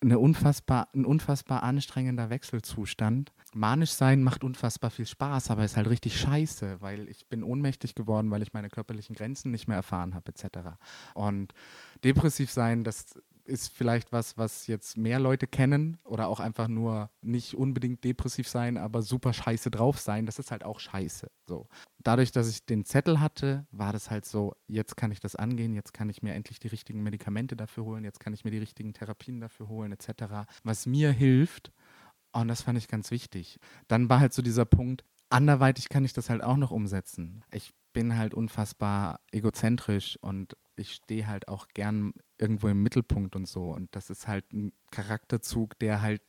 eine 0.00 0.18
unfassbar, 0.18 0.88
ein 0.94 1.04
unfassbar 1.04 1.62
anstrengender 1.62 2.30
Wechselzustand. 2.30 3.32
Manisch 3.54 3.92
sein 3.92 4.22
macht 4.22 4.44
unfassbar 4.44 4.90
viel 4.90 5.06
Spaß, 5.06 5.50
aber 5.50 5.64
ist 5.64 5.76
halt 5.76 5.88
richtig 5.88 6.20
scheiße, 6.20 6.80
weil 6.80 7.08
ich 7.08 7.26
bin 7.28 7.42
ohnmächtig 7.42 7.94
geworden, 7.94 8.30
weil 8.30 8.42
ich 8.42 8.52
meine 8.52 8.68
körperlichen 8.68 9.16
Grenzen 9.16 9.50
nicht 9.50 9.68
mehr 9.68 9.76
erfahren 9.76 10.14
habe, 10.14 10.30
etc. 10.30 10.76
Und 11.14 11.54
depressiv 12.04 12.50
sein, 12.50 12.84
das 12.84 13.18
ist 13.46 13.72
vielleicht 13.72 14.12
was, 14.12 14.36
was 14.36 14.66
jetzt 14.66 14.96
mehr 14.96 15.18
Leute 15.18 15.46
kennen 15.46 15.98
oder 16.04 16.28
auch 16.28 16.40
einfach 16.40 16.68
nur 16.68 17.10
nicht 17.22 17.54
unbedingt 17.54 18.04
depressiv 18.04 18.48
sein, 18.48 18.76
aber 18.76 19.02
super 19.02 19.32
scheiße 19.32 19.70
drauf 19.70 19.98
sein. 19.98 20.26
Das 20.26 20.38
ist 20.38 20.50
halt 20.50 20.64
auch 20.64 20.80
scheiße. 20.80 21.30
So. 21.46 21.68
Dadurch, 21.98 22.32
dass 22.32 22.48
ich 22.48 22.66
den 22.66 22.84
Zettel 22.84 23.20
hatte, 23.20 23.66
war 23.70 23.92
das 23.92 24.10
halt 24.10 24.26
so, 24.26 24.54
jetzt 24.66 24.96
kann 24.96 25.10
ich 25.10 25.20
das 25.20 25.36
angehen, 25.36 25.74
jetzt 25.74 25.92
kann 25.92 26.08
ich 26.08 26.22
mir 26.22 26.34
endlich 26.34 26.58
die 26.58 26.68
richtigen 26.68 27.02
Medikamente 27.02 27.56
dafür 27.56 27.84
holen, 27.84 28.04
jetzt 28.04 28.20
kann 28.20 28.34
ich 28.34 28.44
mir 28.44 28.50
die 28.50 28.58
richtigen 28.58 28.92
Therapien 28.92 29.40
dafür 29.40 29.68
holen, 29.68 29.92
etc. 29.92 30.48
Was 30.62 30.86
mir 30.86 31.12
hilft, 31.12 31.72
und 32.32 32.48
das 32.48 32.62
fand 32.62 32.78
ich 32.78 32.88
ganz 32.88 33.10
wichtig. 33.10 33.58
Dann 33.88 34.08
war 34.08 34.20
halt 34.20 34.34
so 34.34 34.42
dieser 34.42 34.66
Punkt, 34.66 35.04
anderweitig 35.30 35.88
kann 35.88 36.04
ich 36.04 36.12
das 36.12 36.30
halt 36.30 36.42
auch 36.42 36.56
noch 36.56 36.70
umsetzen. 36.70 37.44
Ich 37.50 37.72
bin 37.92 38.16
halt 38.16 38.34
unfassbar 38.34 39.20
egozentrisch 39.32 40.18
und 40.20 40.56
ich 40.76 40.92
stehe 40.92 41.26
halt 41.26 41.48
auch 41.48 41.68
gern 41.68 42.12
irgendwo 42.38 42.68
im 42.68 42.82
Mittelpunkt 42.82 43.36
und 43.36 43.46
so. 43.46 43.70
Und 43.70 43.94
das 43.94 44.10
ist 44.10 44.28
halt 44.28 44.52
ein 44.52 44.72
Charakterzug, 44.90 45.78
der 45.78 46.02
halt 46.02 46.22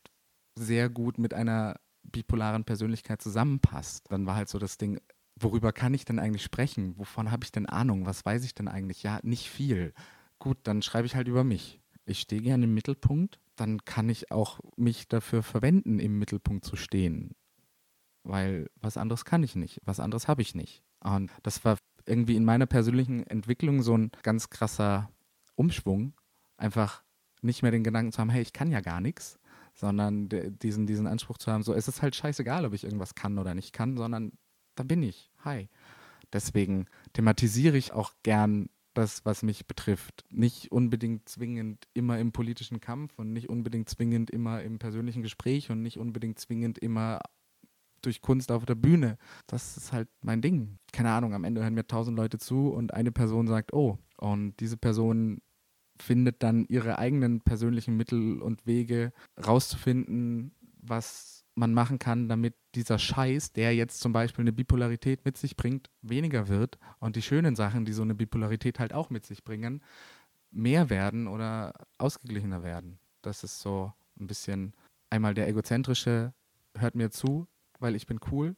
sehr 0.56 0.90
gut 0.90 1.18
mit 1.18 1.34
einer 1.34 1.80
bipolaren 2.04 2.64
Persönlichkeit 2.64 3.22
zusammenpasst. 3.22 4.06
Dann 4.10 4.26
war 4.26 4.36
halt 4.36 4.50
so 4.50 4.60
das 4.60 4.78
Ding, 4.78 5.00
worüber 5.40 5.72
kann 5.74 5.94
ich 5.94 6.06
denn 6.06 6.20
eigentlich 6.20 6.44
sprechen? 6.44 6.98
Wovon 6.98 7.32
habe 7.32 7.44
ich 7.44 7.52
denn 7.52 7.66
Ahnung? 7.66 8.06
Was 8.06 8.26
weiß 8.26 8.44
ich 8.44 8.56
denn 8.56 8.68
eigentlich? 8.68 9.04
Ja, 9.04 9.20
nicht 9.24 9.50
viel. 9.50 9.94
Gut, 10.40 10.58
dann 10.64 10.82
schreibe 10.82 11.08
ich 11.08 11.16
halt 11.16 11.28
über 11.28 11.44
mich. 11.44 11.82
Ich 12.06 12.20
stehe 12.20 12.42
gerne 12.42 12.66
im 12.66 12.74
Mittelpunkt, 12.74 13.40
dann 13.56 13.84
kann 13.84 14.08
ich 14.08 14.32
auch 14.32 14.60
mich 14.78 15.08
dafür 15.08 15.44
verwenden, 15.44 16.00
im 16.00 16.18
Mittelpunkt 16.18 16.64
zu 16.64 16.76
stehen. 16.76 17.36
Weil 18.24 18.70
was 18.76 18.98
anderes 18.98 19.26
kann 19.26 19.44
ich 19.44 19.56
nicht, 19.56 19.82
was 19.84 20.00
anderes 20.00 20.28
habe 20.28 20.42
ich 20.42 20.56
nicht. 20.56 20.84
Und 21.02 21.32
das 21.44 21.66
war 21.66 21.78
irgendwie 22.06 22.36
in 22.36 22.46
meiner 22.46 22.66
persönlichen 22.66 23.26
Entwicklung 23.28 23.82
so 23.82 23.98
ein 23.98 24.12
ganz 24.24 24.50
krasser 24.50 25.10
Umschwung, 25.58 26.14
einfach 26.56 27.04
nicht 27.42 27.62
mehr 27.62 27.72
den 27.72 27.84
Gedanken 27.84 28.12
zu 28.12 28.20
haben, 28.20 28.30
hey, 28.30 28.42
ich 28.42 28.54
kann 28.54 28.72
ja 28.72 28.82
gar 28.82 29.02
nichts, 29.02 29.40
sondern 29.74 30.30
diesen, 30.30 30.88
diesen 30.88 31.08
Anspruch 31.08 31.38
zu 31.38 31.52
haben, 31.52 31.64
so 31.64 31.74
es 31.74 31.88
ist 31.88 32.02
halt 32.02 32.16
scheißegal, 32.16 32.66
ob 32.66 32.74
ich 32.74 32.84
irgendwas 32.84 33.16
kann 33.16 33.38
oder 33.38 33.54
nicht 33.54 33.74
kann, 33.74 33.98
sondern 33.98 34.32
da 34.76 34.84
bin 34.84 35.04
ich. 35.04 35.32
Hi. 35.44 35.70
Deswegen 36.34 36.86
thematisiere 37.14 37.78
ich 37.78 37.94
auch 37.94 38.14
gern 38.24 38.70
das, 38.94 39.24
was 39.26 39.44
mich 39.44 39.68
betrifft. 39.68 40.26
Nicht 40.30 40.72
unbedingt 40.72 41.30
zwingend 41.30 41.88
immer 41.94 42.18
im 42.20 42.32
politischen 42.32 42.82
Kampf 42.82 43.18
und 43.20 43.32
nicht 43.32 43.50
unbedingt 43.50 43.90
zwingend 43.90 44.32
immer 44.32 44.64
im 44.64 44.80
persönlichen 44.80 45.22
Gespräch 45.22 45.70
und 45.70 45.82
nicht 45.84 46.00
unbedingt 46.00 46.40
zwingend 46.40 46.80
immer 46.80 47.22
durch 48.02 48.22
Kunst 48.22 48.52
auf 48.52 48.66
der 48.66 48.76
Bühne. 48.76 49.18
Das 49.46 49.78
ist 49.78 49.94
halt 49.94 50.10
mein 50.22 50.42
Ding. 50.42 50.80
Keine 50.92 51.12
Ahnung, 51.12 51.34
am 51.34 51.44
Ende 51.44 51.62
hören 51.62 51.76
mir 51.76 51.88
tausend 51.88 52.18
Leute 52.18 52.40
zu 52.40 52.70
und 52.70 52.94
eine 52.94 53.12
Person 53.12 53.48
sagt, 53.48 53.74
oh, 53.74 54.00
und 54.18 54.60
diese 54.60 54.78
Person 54.78 55.42
findet 56.00 56.44
dann 56.44 56.66
ihre 56.68 57.00
eigenen 57.00 57.42
persönlichen 57.42 57.98
Mittel 57.98 58.42
und 58.42 58.66
Wege 58.66 59.14
rauszufinden, 59.46 60.52
was 60.82 61.46
man 61.56 61.74
machen 61.74 61.98
kann, 61.98 62.30
damit 62.30 62.54
dieser 62.76 63.00
Scheiß, 63.00 63.52
der 63.52 63.76
jetzt 63.76 64.00
zum 64.00 64.14
Beispiel 64.14 64.44
eine 64.44 64.54
Bipolarität 64.54 65.26
mit 65.26 65.38
sich 65.38 65.58
bringt, 65.58 65.90
weniger 66.02 66.48
wird 66.48 66.78
und 67.00 67.16
die 67.16 67.22
schönen 67.24 67.56
Sachen, 67.56 67.84
die 67.84 67.94
so 67.94 68.04
eine 68.04 68.16
Bipolarität 68.16 68.80
halt 68.80 68.94
auch 68.94 69.10
mit 69.10 69.26
sich 69.26 69.44
bringen, 69.44 69.82
mehr 70.52 70.90
werden 70.90 71.28
oder 71.28 71.74
ausgeglichener 71.98 72.64
werden. 72.64 73.00
Das 73.22 73.44
ist 73.44 73.60
so 73.60 73.92
ein 74.20 74.28
bisschen 74.28 74.74
einmal 75.10 75.34
der 75.34 75.48
egozentrische, 75.48 76.34
hört 76.78 76.96
mir 76.96 77.10
zu, 77.10 77.48
weil 77.80 77.96
ich 77.96 78.06
bin 78.06 78.20
cool 78.32 78.56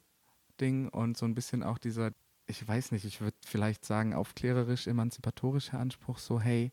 Ding 0.60 0.88
und 0.88 1.16
so 1.16 1.26
ein 1.26 1.34
bisschen 1.34 1.62
auch 1.62 1.78
dieser, 1.78 2.12
ich 2.46 2.66
weiß 2.66 2.92
nicht, 2.92 3.04
ich 3.04 3.20
würde 3.20 3.36
vielleicht 3.44 3.84
sagen, 3.84 4.14
aufklärerisch, 4.14 4.86
emanzipatorischer 4.86 5.78
Anspruch, 5.78 6.18
so 6.18 6.40
hey, 6.40 6.72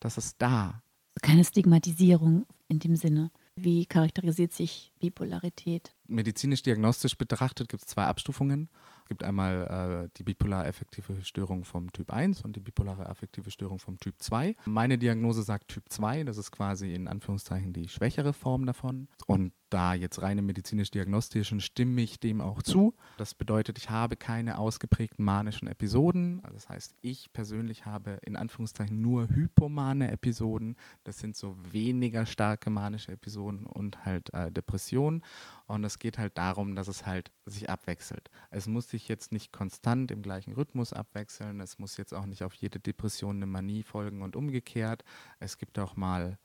das 0.00 0.18
ist 0.18 0.36
da. 0.38 0.82
Keine 1.22 1.44
Stigmatisierung 1.44 2.46
in 2.68 2.78
dem 2.78 2.96
Sinne. 2.96 3.30
Wie 3.56 3.84
charakterisiert 3.84 4.52
sich 4.52 4.92
Bipolarität? 5.00 5.94
Medizinisch-diagnostisch 6.06 7.18
betrachtet 7.18 7.68
gibt 7.68 7.82
es 7.82 7.88
zwei 7.88 8.04
Abstufungen. 8.04 8.70
Es 9.02 9.08
gibt 9.08 9.22
einmal 9.22 10.06
äh, 10.06 10.08
die 10.16 10.22
bipolar-affektive 10.22 11.22
Störung 11.24 11.64
vom 11.64 11.92
Typ 11.92 12.10
1 12.10 12.42
und 12.42 12.56
die 12.56 12.60
bipolare 12.60 13.06
affektive 13.06 13.50
Störung 13.50 13.78
vom 13.78 13.98
Typ 13.98 14.14
2. 14.18 14.56
Meine 14.64 14.98
Diagnose 14.98 15.42
sagt 15.42 15.68
Typ 15.68 15.84
2, 15.88 16.24
das 16.24 16.38
ist 16.38 16.52
quasi 16.52 16.94
in 16.94 17.08
Anführungszeichen 17.08 17.72
die 17.72 17.88
schwächere 17.88 18.32
Form 18.32 18.66
davon. 18.66 19.08
Und 19.26 19.52
da 19.70 19.94
jetzt 19.94 20.20
reine 20.20 20.42
medizinisch-diagnostischen 20.42 21.60
stimme 21.60 22.02
ich 22.02 22.20
dem 22.20 22.40
auch 22.40 22.62
zu. 22.62 22.94
Das 23.16 23.34
bedeutet, 23.34 23.78
ich 23.78 23.90
habe 23.90 24.16
keine 24.16 24.58
ausgeprägten 24.58 25.24
manischen 25.24 25.68
Episoden. 25.68 26.40
Also 26.42 26.54
das 26.54 26.68
heißt, 26.68 26.94
ich 27.00 27.32
persönlich 27.32 27.86
habe 27.86 28.18
in 28.22 28.36
Anführungszeichen 28.36 29.00
nur 29.00 29.28
hypomane 29.28 30.10
Episoden. 30.10 30.76
Das 31.04 31.18
sind 31.18 31.36
so 31.36 31.56
weniger 31.70 32.26
starke 32.26 32.70
manische 32.70 33.12
Episoden 33.12 33.66
und 33.66 34.04
halt 34.04 34.32
äh, 34.34 34.50
Depressionen. 34.50 35.22
Und 35.66 35.84
es 35.84 35.98
geht 35.98 36.18
halt 36.18 36.36
darum, 36.36 36.74
dass 36.74 36.88
es 36.88 37.06
halt 37.06 37.30
sich 37.46 37.70
abwechselt. 37.70 38.30
Es 38.50 38.66
muss 38.66 38.90
sich 38.90 39.08
jetzt 39.08 39.32
nicht 39.32 39.52
konstant 39.52 40.10
im 40.10 40.22
gleichen 40.22 40.52
Rhythmus 40.52 40.92
abwechseln. 40.92 41.60
Es 41.60 41.78
muss 41.78 41.96
jetzt 41.96 42.12
auch 42.12 42.26
nicht 42.26 42.42
auf 42.42 42.54
jede 42.54 42.80
Depression 42.80 43.36
eine 43.36 43.46
Manie 43.46 43.82
folgen 43.82 44.22
und 44.22 44.36
umgekehrt. 44.36 45.04
Es 45.38 45.58
gibt 45.58 45.78
auch 45.78 45.96
mal 45.96 46.38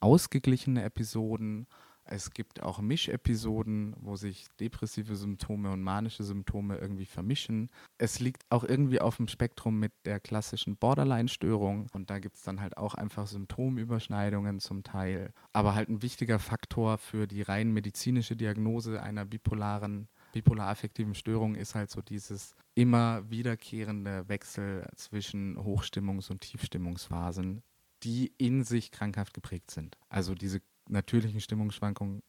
ausgeglichene 0.00 0.82
Episoden 0.82 1.66
es 2.08 2.30
gibt 2.30 2.62
auch 2.62 2.80
Mischepisoden, 2.80 3.94
wo 4.00 4.16
sich 4.16 4.46
depressive 4.60 5.16
Symptome 5.16 5.70
und 5.70 5.82
manische 5.82 6.24
Symptome 6.24 6.78
irgendwie 6.78 7.06
vermischen. 7.06 7.70
Es 7.98 8.20
liegt 8.20 8.42
auch 8.50 8.64
irgendwie 8.64 9.00
auf 9.00 9.16
dem 9.16 9.28
Spektrum 9.28 9.78
mit 9.78 9.92
der 10.04 10.20
klassischen 10.20 10.76
Borderline-Störung 10.76 11.88
und 11.92 12.10
da 12.10 12.18
gibt 12.18 12.36
es 12.36 12.42
dann 12.42 12.60
halt 12.60 12.76
auch 12.76 12.94
einfach 12.94 13.26
Symptomüberschneidungen 13.26 14.60
zum 14.60 14.82
Teil. 14.82 15.32
Aber 15.52 15.74
halt 15.74 15.88
ein 15.88 16.02
wichtiger 16.02 16.38
Faktor 16.38 16.98
für 16.98 17.26
die 17.26 17.42
rein 17.42 17.72
medizinische 17.72 18.36
Diagnose 18.36 19.02
einer 19.02 19.24
bipolaren 19.24 20.08
bipolar-affektiven 20.32 21.14
Störung 21.14 21.54
ist 21.54 21.74
halt 21.74 21.90
so 21.90 22.02
dieses 22.02 22.54
immer 22.74 23.28
wiederkehrende 23.30 24.28
Wechsel 24.28 24.86
zwischen 24.94 25.56
Hochstimmungs- 25.56 26.30
und 26.30 26.42
Tiefstimmungsphasen, 26.42 27.62
die 28.02 28.32
in 28.36 28.62
sich 28.62 28.90
krankhaft 28.90 29.32
geprägt 29.32 29.70
sind. 29.70 29.96
Also 30.10 30.34
diese 30.34 30.60
natürlichen 30.88 31.40
Stimmungsschwankungen 31.40 32.22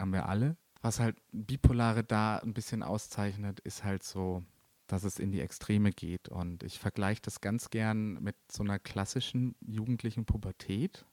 haben 0.00 0.12
wir 0.12 0.28
alle. 0.28 0.56
Was 0.80 0.98
halt 0.98 1.16
Bipolare 1.30 2.02
da 2.02 2.38
ein 2.38 2.54
bisschen 2.54 2.82
auszeichnet, 2.82 3.60
ist 3.60 3.84
halt 3.84 4.02
so, 4.02 4.42
dass 4.88 5.04
es 5.04 5.18
in 5.18 5.30
die 5.30 5.40
Extreme 5.40 5.92
geht. 5.92 6.28
Und 6.28 6.64
ich 6.64 6.78
vergleiche 6.78 7.22
das 7.22 7.40
ganz 7.40 7.70
gern 7.70 8.14
mit 8.22 8.36
so 8.50 8.62
einer 8.64 8.78
klassischen 8.78 9.54
jugendlichen 9.60 10.24
Pubertät, 10.24 11.06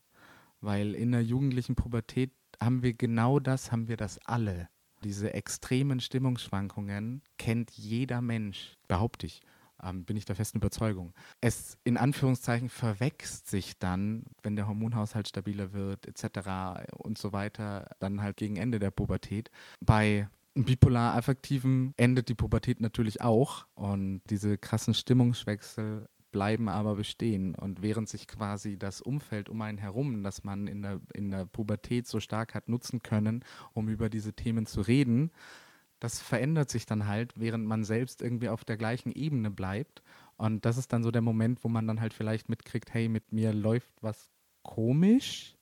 weil 0.60 0.96
in 0.96 1.12
der 1.12 1.24
jugendlichen 1.24 1.76
Pubertät 1.76 2.32
haben 2.60 2.82
wir 2.82 2.94
genau 2.94 3.40
das, 3.40 3.72
haben 3.72 3.88
wir 3.88 3.98
das 3.98 4.20
alle. 4.26 4.70
Diese 5.04 5.34
extremen 5.34 6.00
Stimmungsschwankungen 6.00 7.22
kennt 7.38 7.72
jeder 7.72 8.22
Mensch, 8.22 8.76
behaupte 8.88 9.28
ich 9.28 9.42
ähm, 9.84 10.06
bin 10.06 10.18
ich 10.18 10.26
der 10.26 10.36
festen 10.36 10.58
Überzeugung. 10.58 11.14
Es 11.42 11.78
in 11.84 11.98
Anführungszeichen 11.98 12.70
verwächst 12.70 13.48
sich 13.48 13.78
dann, 13.80 14.24
wenn 14.44 14.56
der 14.56 14.68
Hormonhaushalt 14.68 15.28
stabiler 15.28 15.74
wird, 15.74 16.08
etc. 16.08 16.90
und 16.98 17.18
so 17.18 17.34
weiter, 17.34 17.90
dann 18.00 18.22
halt 18.22 18.38
gegen 18.38 18.58
Ende 18.58 18.80
der 18.80 18.92
Pubertät. 18.92 19.52
Bei 19.80 20.30
bipolar 20.54 21.16
affektiven 21.16 21.94
endet 21.98 22.30
die 22.30 22.36
Pubertät 22.36 22.82
natürlich 22.82 23.22
auch 23.22 23.66
und 23.76 24.22
diese 24.30 24.58
krassen 24.58 24.94
Stimmungswechsel 24.94 26.08
bleiben 26.32 26.70
aber 26.70 26.96
bestehen. 26.96 27.56
Und 27.56 27.82
während 27.82 28.10
sich 28.10 28.28
quasi 28.28 28.78
das 28.78 29.02
Umfeld 29.02 29.50
um 29.50 29.62
einen 29.62 29.78
herum, 29.78 30.24
das 30.24 30.44
man 30.44 30.68
in 30.68 30.82
der, 30.82 31.00
in 31.14 31.32
der 31.32 31.46
Pubertät 31.46 32.08
so 32.08 32.20
stark 32.20 32.56
hat 32.56 32.70
nutzen 32.70 33.02
können, 33.02 33.44
um 33.74 33.90
über 33.90 34.10
diese 34.10 34.34
Themen 34.34 34.66
zu 34.66 34.82
reden, 34.82 35.32
das 36.00 36.20
verändert 36.20 36.70
sich 36.70 36.86
dann 36.86 37.08
halt, 37.08 37.34
während 37.36 37.66
man 37.66 37.84
selbst 37.84 38.22
irgendwie 38.22 38.50
auf 38.50 38.64
der 38.64 38.78
gleichen 38.78 39.12
Ebene 39.12 39.52
bleibt. 39.52 40.02
Und 40.38 40.66
das 40.66 40.78
ist 40.78 40.94
dann 40.94 41.04
so 41.04 41.12
der 41.12 41.22
Moment, 41.22 41.64
wo 41.64 41.68
man 41.68 41.88
dann 41.88 42.00
halt 42.00 42.14
vielleicht 42.14 42.50
mitkriegt, 42.50 42.94
hey, 42.94 43.10
mit 43.10 43.32
mir 43.32 43.54
läuft 43.54 43.94
was 44.02 44.30
komisch, 44.64 45.56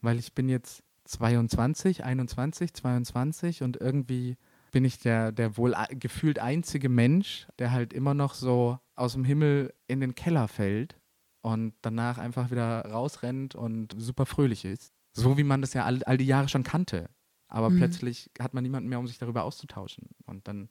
weil 0.00 0.18
ich 0.18 0.34
bin 0.34 0.48
jetzt 0.48 0.82
22, 1.04 2.04
21, 2.04 2.74
22 2.74 3.62
und 3.62 3.80
irgendwie 3.80 4.36
bin 4.70 4.84
ich 4.84 4.98
der, 4.98 5.32
der 5.32 5.56
wohl 5.56 5.74
gefühlt 5.90 6.38
einzige 6.38 6.88
Mensch, 6.88 7.46
der 7.58 7.70
halt 7.70 7.92
immer 7.92 8.14
noch 8.14 8.34
so 8.34 8.78
aus 8.96 9.14
dem 9.14 9.24
Himmel 9.24 9.72
in 9.86 10.00
den 10.00 10.14
Keller 10.14 10.48
fällt 10.48 10.98
und 11.40 11.72
danach 11.82 12.18
einfach 12.18 12.50
wieder 12.50 12.82
rausrennt 12.82 13.54
und 13.54 13.94
super 13.96 14.26
fröhlich 14.26 14.64
ist. 14.64 14.92
So 15.12 15.38
wie 15.38 15.44
man 15.44 15.62
das 15.62 15.72
ja 15.72 15.84
all, 15.84 16.02
all 16.04 16.18
die 16.18 16.26
Jahre 16.26 16.48
schon 16.48 16.62
kannte. 16.62 17.08
Aber 17.48 17.70
mhm. 17.70 17.78
plötzlich 17.78 18.30
hat 18.38 18.54
man 18.54 18.62
niemanden 18.62 18.88
mehr, 18.88 18.98
um 18.98 19.06
sich 19.06 19.18
darüber 19.18 19.44
auszutauschen. 19.44 20.08
Und 20.26 20.46
dann 20.48 20.68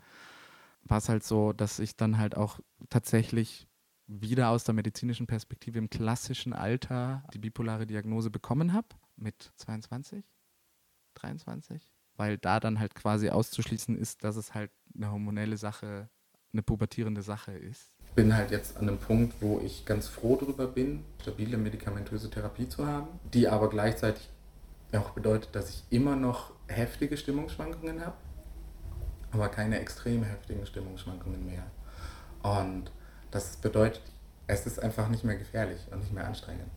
war 0.84 1.00
es 1.00 1.10
halt 1.10 1.24
so, 1.24 1.53
dass 1.53 1.79
ich 1.79 1.96
dann 1.98 2.17
halt 2.17 2.38
auch 2.38 2.60
tatsächlich 2.89 3.67
wieder 4.07 4.50
aus 4.50 4.63
der 4.63 4.74
medizinischen 4.74 5.27
Perspektive 5.27 5.79
im 5.79 5.89
klassischen 5.89 6.53
Alter 6.53 7.24
die 7.34 7.39
bipolare 7.39 7.86
Diagnose 7.86 8.29
bekommen 8.29 8.74
habe, 8.74 8.88
mit 9.17 9.51
22, 9.57 10.24
23, 11.15 11.93
weil 12.15 12.38
da 12.38 12.60
dann 12.60 12.79
halt 12.79 12.96
quasi 12.96 13.29
auszuschließen 13.29 13.98
ist, 13.98 14.24
dass 14.24 14.38
es 14.38 14.53
halt 14.53 14.72
eine 14.96 15.12
hormonelle 15.12 15.57
Sache, 15.57 16.10
eine 16.53 16.63
pubertierende 16.63 17.22
Sache 17.22 17.51
ist. 17.51 17.91
Ich 18.05 18.12
bin 18.13 18.34
halt 18.34 18.51
jetzt 18.51 18.77
an 18.77 18.88
einem 18.88 18.98
Punkt, 18.98 19.36
wo 19.41 19.60
ich 19.60 19.86
ganz 19.86 20.07
froh 20.07 20.38
darüber 20.38 20.67
bin, 20.67 21.03
stabile 21.22 21.57
medikamentöse 21.57 22.29
Therapie 22.29 22.69
zu 22.69 22.88
haben, 22.88 23.07
die 23.34 23.48
aber 23.48 23.69
gleichzeitig 23.69 24.29
auch 24.94 25.12
bedeutet, 25.12 25.56
dass 25.56 25.70
ich 25.70 25.84
immer 25.89 26.15
noch 26.15 26.53
heftige 26.67 27.17
Stimmungsschwankungen 27.17 28.06
habe, 28.06 28.15
aber 29.32 29.50
keine 29.50 29.79
extrem 29.79 30.24
heftigen 30.24 30.65
Stimmungsschwankungen 30.65 31.46
mehr. 31.46 31.63
Und 32.44 32.91
das 33.32 33.58
bedeutet, 33.58 34.01
es 34.48 34.65
ist 34.65 34.82
einfach 34.82 35.10
nicht 35.10 35.24
mehr 35.24 35.38
gefährlich 35.38 35.79
und 35.91 36.00
nicht 36.00 36.13
mehr 36.13 36.25
anstrengend. 36.25 36.72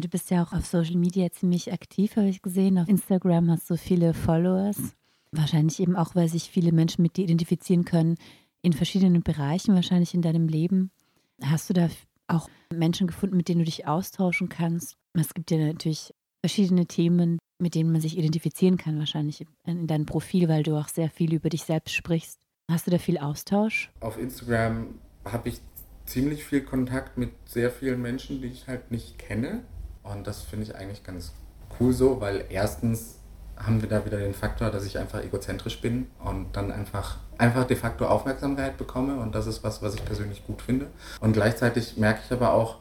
Bist 0.00 0.30
ja 0.30 0.44
auch 0.44 0.52
auf 0.52 0.66
Social 0.66 0.96
Media 0.96 1.30
ziemlich 1.30 1.72
aktiv, 1.72 2.16
habe 2.16 2.28
ich 2.28 2.42
gesehen. 2.42 2.78
Auf 2.78 2.88
Instagram 2.88 3.50
hast 3.50 3.70
du 3.70 3.76
viele 3.76 4.14
Followers. 4.14 4.76
Wahrscheinlich 5.32 5.80
eben 5.80 5.96
auch, 5.96 6.14
weil 6.14 6.28
sich 6.28 6.50
viele 6.50 6.72
Menschen 6.72 7.02
mit 7.02 7.16
dir 7.16 7.24
identifizieren 7.24 7.84
können 7.84 8.16
in 8.62 8.72
verschiedenen 8.72 9.22
Bereichen, 9.22 9.74
wahrscheinlich 9.74 10.14
in 10.14 10.22
deinem 10.22 10.48
Leben. 10.48 10.90
Hast 11.42 11.68
du 11.68 11.74
da 11.74 11.88
auch 12.28 12.48
Menschen 12.72 13.06
gefunden, 13.06 13.36
mit 13.36 13.48
denen 13.48 13.60
du 13.60 13.64
dich 13.64 13.86
austauschen 13.86 14.48
kannst? 14.48 14.96
Es 15.12 15.34
gibt 15.34 15.50
ja 15.50 15.58
natürlich 15.58 16.14
verschiedene 16.40 16.86
Themen, 16.86 17.38
mit 17.58 17.74
denen 17.74 17.92
man 17.92 18.00
sich 18.00 18.18
identifizieren 18.18 18.76
kann, 18.76 18.98
wahrscheinlich 18.98 19.44
in 19.66 19.86
deinem 19.86 20.06
Profil, 20.06 20.48
weil 20.48 20.62
du 20.62 20.76
auch 20.76 20.88
sehr 20.88 21.10
viel 21.10 21.34
über 21.34 21.48
dich 21.48 21.64
selbst 21.64 21.94
sprichst. 21.94 22.38
Hast 22.70 22.86
du 22.86 22.90
da 22.90 22.98
viel 22.98 23.18
Austausch? 23.18 23.90
Auf 24.00 24.18
Instagram 24.18 24.98
habe 25.24 25.50
ich 25.50 25.60
ziemlich 26.06 26.44
viel 26.44 26.62
Kontakt 26.62 27.18
mit 27.18 27.30
sehr 27.46 27.70
vielen 27.70 28.00
Menschen, 28.00 28.40
die 28.40 28.48
ich 28.48 28.66
halt 28.66 28.90
nicht 28.90 29.18
kenne. 29.18 29.62
Und 30.04 30.26
das 30.26 30.42
finde 30.42 30.66
ich 30.66 30.76
eigentlich 30.76 31.02
ganz 31.02 31.32
cool 31.80 31.92
so, 31.92 32.20
weil 32.20 32.44
erstens 32.50 33.16
haben 33.56 33.82
wir 33.82 33.88
da 33.88 34.04
wieder 34.04 34.18
den 34.18 34.34
Faktor, 34.34 34.70
dass 34.70 34.84
ich 34.84 34.98
einfach 34.98 35.22
egozentrisch 35.22 35.80
bin 35.80 36.08
und 36.22 36.54
dann 36.54 36.72
einfach, 36.72 37.18
einfach 37.38 37.64
de 37.64 37.76
facto 37.76 38.06
Aufmerksamkeit 38.06 38.76
bekomme 38.76 39.16
und 39.16 39.34
das 39.34 39.46
ist 39.46 39.62
was, 39.62 39.80
was 39.82 39.94
ich 39.94 40.04
persönlich 40.04 40.46
gut 40.46 40.60
finde. 40.60 40.86
Und 41.20 41.32
gleichzeitig 41.32 41.96
merke 41.96 42.20
ich 42.24 42.32
aber 42.32 42.52
auch, 42.52 42.78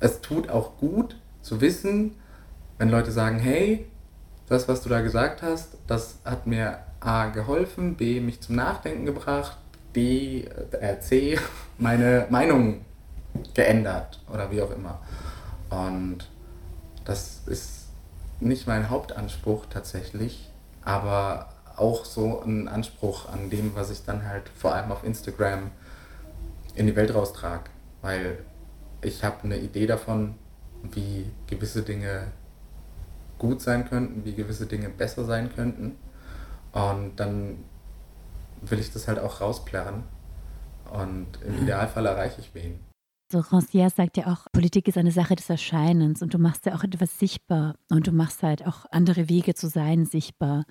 es 0.00 0.20
tut 0.20 0.50
auch 0.50 0.76
gut 0.76 1.16
zu 1.42 1.60
wissen, 1.60 2.14
wenn 2.76 2.90
Leute 2.90 3.10
sagen, 3.10 3.38
hey, 3.38 3.88
das, 4.48 4.68
was 4.68 4.82
du 4.82 4.88
da 4.88 5.00
gesagt 5.00 5.42
hast, 5.42 5.76
das 5.86 6.18
hat 6.24 6.46
mir 6.46 6.78
A 7.00 7.26
geholfen, 7.28 7.96
B 7.96 8.20
mich 8.20 8.40
zum 8.40 8.56
Nachdenken 8.56 9.06
gebracht, 9.06 9.56
D, 9.94 10.44
äh, 10.80 11.00
C 11.00 11.38
meine 11.78 12.26
Meinung 12.30 12.84
geändert 13.54 14.20
oder 14.32 14.50
wie 14.50 14.62
auch 14.62 14.70
immer. 14.70 15.00
Und 15.70 16.28
das 17.04 17.42
ist 17.46 17.88
nicht 18.40 18.66
mein 18.66 18.90
Hauptanspruch 18.90 19.66
tatsächlich, 19.66 20.50
aber 20.82 21.48
auch 21.76 22.04
so 22.04 22.42
ein 22.42 22.68
Anspruch 22.68 23.28
an 23.28 23.50
dem, 23.50 23.74
was 23.74 23.90
ich 23.90 24.04
dann 24.04 24.26
halt 24.26 24.48
vor 24.48 24.74
allem 24.74 24.90
auf 24.90 25.04
Instagram 25.04 25.70
in 26.74 26.86
die 26.86 26.96
Welt 26.96 27.14
raustrage. 27.14 27.70
Weil 28.02 28.38
ich 29.02 29.24
habe 29.24 29.44
eine 29.44 29.58
Idee 29.58 29.86
davon, 29.86 30.34
wie 30.82 31.30
gewisse 31.46 31.82
Dinge 31.82 32.28
gut 33.38 33.60
sein 33.60 33.88
könnten, 33.88 34.24
wie 34.24 34.34
gewisse 34.34 34.66
Dinge 34.66 34.88
besser 34.88 35.24
sein 35.24 35.54
könnten. 35.54 35.96
Und 36.72 37.16
dann 37.16 37.64
will 38.60 38.78
ich 38.78 38.92
das 38.92 39.08
halt 39.08 39.18
auch 39.18 39.40
rausplärren. 39.40 40.04
Und 40.90 41.26
im 41.44 41.62
Idealfall 41.62 42.06
erreiche 42.06 42.40
ich 42.40 42.54
wen. 42.54 42.87
So 43.30 43.40
Rancière 43.40 43.90
sagt 43.90 44.16
ja 44.16 44.32
auch, 44.32 44.50
Politik 44.52 44.88
ist 44.88 44.96
eine 44.96 45.12
Sache 45.12 45.36
des 45.36 45.50
Erscheinens 45.50 46.22
und 46.22 46.32
du 46.32 46.38
machst 46.38 46.64
ja 46.64 46.74
auch 46.74 46.82
etwas 46.82 47.18
sichtbar 47.18 47.74
und 47.90 48.06
du 48.06 48.12
machst 48.12 48.42
halt 48.42 48.66
auch 48.66 48.86
andere 48.90 49.28
Wege 49.28 49.54
zu 49.54 49.68
sein 49.68 50.06
sichtbar 50.06 50.64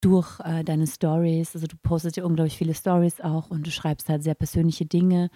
durch 0.00 0.40
äh, 0.40 0.64
deine 0.64 0.86
Stories. 0.86 1.54
Also 1.54 1.66
du 1.66 1.76
postest 1.76 2.16
ja 2.16 2.24
unglaublich 2.24 2.56
viele 2.56 2.72
Stories 2.72 3.20
auch 3.20 3.50
und 3.50 3.66
du 3.66 3.70
schreibst 3.70 4.08
halt 4.08 4.22
sehr 4.22 4.34
persönliche 4.34 4.86
Dinge. 4.86 5.28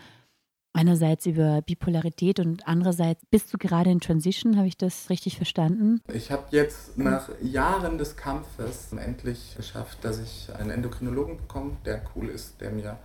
Einerseits 0.73 1.27
über 1.27 1.61
Bipolarität 1.61 2.41
und 2.41 2.67
andererseits 2.67 3.27
bist 3.27 3.53
du 3.53 3.59
gerade 3.59 3.91
in 3.91 4.01
Transition, 4.01 4.57
habe 4.57 4.69
ich 4.69 4.79
das 4.79 5.11
richtig 5.11 5.37
verstanden? 5.37 6.01
Ich 6.11 6.31
habe 6.31 6.45
jetzt 6.53 6.97
nach 6.97 7.29
Jahren 7.43 7.99
des 7.99 8.17
Kampfes 8.17 8.95
endlich 8.95 9.55
geschafft, 9.59 9.99
dass 10.03 10.19
ich 10.19 10.49
einen 10.55 10.71
Endokrinologen 10.71 11.37
bekomme, 11.37 11.77
der 11.85 12.03
cool 12.17 12.31
ist, 12.31 12.63
der 12.63 12.71
mir 12.71 12.99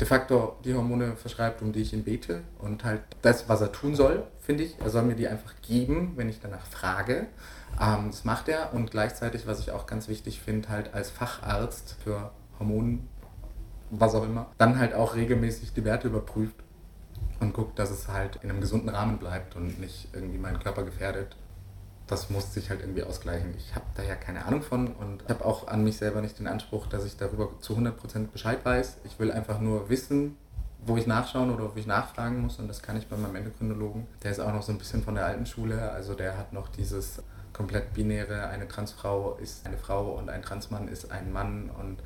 de 0.00 0.06
facto 0.06 0.56
die 0.64 0.74
Hormone 0.74 1.16
verschreibt, 1.16 1.62
um 1.62 1.72
die 1.72 1.80
ich 1.80 1.92
ihn 1.92 2.04
bete. 2.04 2.42
Und 2.58 2.84
halt 2.84 3.02
das, 3.22 3.48
was 3.48 3.60
er 3.60 3.72
tun 3.72 3.94
soll, 3.94 4.24
finde 4.40 4.64
ich. 4.64 4.78
Er 4.80 4.90
soll 4.90 5.02
mir 5.02 5.14
die 5.14 5.28
einfach 5.28 5.54
geben, 5.62 6.12
wenn 6.16 6.28
ich 6.28 6.40
danach 6.40 6.66
frage. 6.66 7.26
Ähm, 7.80 8.08
das 8.10 8.24
macht 8.24 8.48
er. 8.48 8.72
Und 8.74 8.90
gleichzeitig, 8.90 9.46
was 9.46 9.60
ich 9.60 9.70
auch 9.70 9.86
ganz 9.86 10.08
wichtig 10.08 10.40
finde, 10.40 10.68
halt 10.68 10.94
als 10.94 11.10
Facharzt 11.10 11.96
für 12.02 12.30
Hormone, 12.58 13.00
was 13.90 14.14
auch 14.14 14.24
immer, 14.24 14.50
dann 14.58 14.78
halt 14.78 14.94
auch 14.94 15.14
regelmäßig 15.14 15.72
die 15.74 15.84
Werte 15.84 16.08
überprüft 16.08 16.56
und 17.40 17.52
guckt, 17.52 17.78
dass 17.78 17.90
es 17.90 18.08
halt 18.08 18.36
in 18.42 18.50
einem 18.50 18.60
gesunden 18.60 18.88
Rahmen 18.88 19.18
bleibt 19.18 19.56
und 19.56 19.80
nicht 19.80 20.08
irgendwie 20.12 20.38
meinen 20.38 20.60
Körper 20.60 20.84
gefährdet 20.84 21.36
das 22.12 22.28
muss 22.28 22.52
sich 22.52 22.68
halt 22.68 22.80
irgendwie 22.80 23.02
ausgleichen. 23.02 23.54
Ich 23.56 23.74
habe 23.74 23.86
da 23.94 24.02
ja 24.02 24.14
keine 24.14 24.44
Ahnung 24.44 24.62
von 24.62 24.88
und 24.88 25.26
habe 25.28 25.44
auch 25.44 25.66
an 25.66 25.82
mich 25.82 25.96
selber 25.96 26.20
nicht 26.20 26.38
den 26.38 26.46
Anspruch, 26.46 26.86
dass 26.86 27.04
ich 27.04 27.16
darüber 27.16 27.48
zu 27.60 27.74
100% 27.74 28.28
Bescheid 28.32 28.58
weiß. 28.62 28.98
Ich 29.04 29.18
will 29.18 29.32
einfach 29.32 29.60
nur 29.60 29.88
wissen, 29.88 30.36
wo 30.84 30.96
ich 30.98 31.06
nachschauen 31.06 31.50
oder 31.50 31.74
wo 31.74 31.78
ich 31.78 31.86
nachfragen 31.86 32.42
muss 32.42 32.58
und 32.58 32.68
das 32.68 32.82
kann 32.82 32.98
ich 32.98 33.06
bei 33.08 33.16
meinem 33.16 33.36
Endokrinologen. 33.36 34.06
Der 34.22 34.30
ist 34.30 34.40
auch 34.40 34.52
noch 34.52 34.62
so 34.62 34.72
ein 34.72 34.78
bisschen 34.78 35.02
von 35.02 35.14
der 35.14 35.24
alten 35.24 35.46
Schule, 35.46 35.90
also 35.90 36.14
der 36.14 36.36
hat 36.36 36.52
noch 36.52 36.68
dieses 36.68 37.22
komplett 37.54 37.94
binäre, 37.94 38.48
eine 38.48 38.68
Transfrau 38.68 39.38
ist 39.40 39.66
eine 39.66 39.78
Frau 39.78 40.12
und 40.12 40.28
ein 40.28 40.42
Transmann 40.42 40.88
ist 40.88 41.10
ein 41.10 41.32
Mann 41.32 41.70
und 41.70 41.98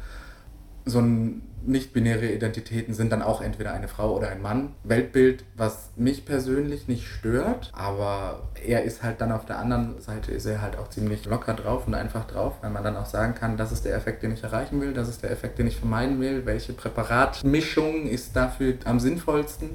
so 0.86 1.00
ein 1.00 1.42
nicht-binäre 1.66 2.26
Identitäten 2.26 2.94
sind 2.94 3.10
dann 3.10 3.22
auch 3.22 3.42
entweder 3.42 3.72
eine 3.72 3.88
Frau 3.88 4.16
oder 4.16 4.28
ein 4.28 4.40
Mann. 4.40 4.74
Weltbild, 4.84 5.44
was 5.56 5.90
mich 5.96 6.24
persönlich 6.24 6.88
nicht 6.88 7.06
stört, 7.08 7.72
aber 7.74 8.48
er 8.64 8.84
ist 8.84 9.02
halt 9.02 9.20
dann 9.20 9.32
auf 9.32 9.44
der 9.46 9.58
anderen 9.58 10.00
Seite, 10.00 10.32
ist 10.32 10.46
er 10.46 10.62
halt 10.62 10.78
auch 10.78 10.88
ziemlich 10.88 11.24
locker 11.24 11.54
drauf 11.54 11.86
und 11.86 11.94
einfach 11.94 12.24
drauf, 12.26 12.54
weil 12.60 12.70
man 12.70 12.84
dann 12.84 12.96
auch 12.96 13.06
sagen 13.06 13.34
kann, 13.34 13.56
das 13.56 13.72
ist 13.72 13.84
der 13.84 13.96
Effekt, 13.96 14.22
den 14.22 14.32
ich 14.32 14.44
erreichen 14.44 14.80
will, 14.80 14.92
das 14.92 15.08
ist 15.08 15.22
der 15.22 15.30
Effekt, 15.32 15.58
den 15.58 15.66
ich 15.66 15.76
vermeiden 15.76 16.20
will, 16.20 16.46
welche 16.46 16.72
Präparatmischung 16.72 18.06
ist 18.06 18.36
dafür 18.36 18.74
am 18.84 19.00
sinnvollsten. 19.00 19.70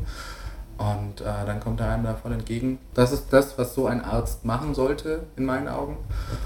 Und 0.78 1.22
äh, 1.22 1.46
dann 1.46 1.60
kommt 1.60 1.80
er 1.80 1.92
einem 1.92 2.06
da 2.06 2.16
voll 2.16 2.32
entgegen. 2.32 2.80
Das 2.96 3.12
ist 3.12 3.32
das, 3.32 3.56
was 3.60 3.76
so 3.76 3.86
ein 3.86 4.04
Arzt 4.04 4.46
machen 4.46 4.74
sollte, 4.74 5.28
in 5.36 5.46
meinen 5.46 5.68
Augen. 5.68 5.98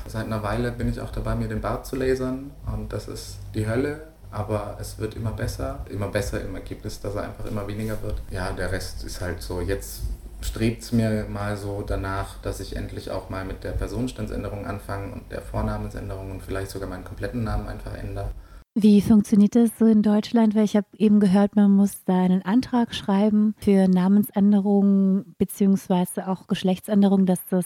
Seit 0.07 0.25
einer 0.25 0.43
Weile 0.43 0.73
bin 0.73 0.89
ich 0.89 0.99
auch 0.99 1.11
dabei, 1.11 1.35
mir 1.35 1.47
den 1.47 1.61
Bart 1.61 1.85
zu 1.85 1.95
lasern. 1.95 2.51
Und 2.65 2.91
das 2.91 3.07
ist 3.07 3.37
die 3.53 3.65
Hölle. 3.65 4.07
Aber 4.35 4.75
es 4.81 4.99
wird 4.99 5.15
immer 5.15 5.31
besser. 5.31 5.85
Immer 5.89 6.09
besser 6.09 6.43
im 6.43 6.55
Ergebnis, 6.55 6.99
dass 6.99 7.15
er 7.15 7.23
einfach 7.23 7.45
immer 7.45 7.65
weniger 7.67 8.01
wird. 8.01 8.21
Ja, 8.31 8.51
der 8.51 8.69
Rest 8.69 9.05
ist 9.05 9.21
halt 9.21 9.41
so. 9.41 9.61
Jetzt 9.61 10.01
strebt 10.41 10.83
es 10.83 10.91
mir 10.91 11.25
mal 11.29 11.55
so 11.55 11.81
danach, 11.81 12.41
dass 12.41 12.59
ich 12.59 12.75
endlich 12.75 13.11
auch 13.11 13.29
mal 13.29 13.45
mit 13.45 13.63
der 13.63 13.71
Personenstandsänderung 13.71 14.65
anfange 14.65 15.13
und 15.13 15.31
der 15.31 15.41
Vornamensänderung 15.41 16.31
und 16.31 16.43
vielleicht 16.43 16.69
sogar 16.69 16.89
meinen 16.89 17.05
kompletten 17.05 17.45
Namen 17.45 17.69
einfach 17.69 17.95
ändere. 17.95 18.31
Wie 18.77 18.99
funktioniert 18.99 19.55
das 19.55 19.69
so 19.79 19.85
in 19.85 20.03
Deutschland? 20.03 20.53
Weil 20.53 20.65
ich 20.65 20.75
habe 20.75 20.87
eben 20.97 21.21
gehört, 21.21 21.55
man 21.55 21.71
muss 21.71 22.03
da 22.03 22.21
einen 22.21 22.41
Antrag 22.41 22.93
schreiben 22.93 23.55
für 23.57 23.87
Namensänderungen 23.87 25.33
beziehungsweise 25.37 26.27
auch 26.27 26.47
Geschlechtsänderungen, 26.47 27.25
dass 27.25 27.39
das 27.49 27.65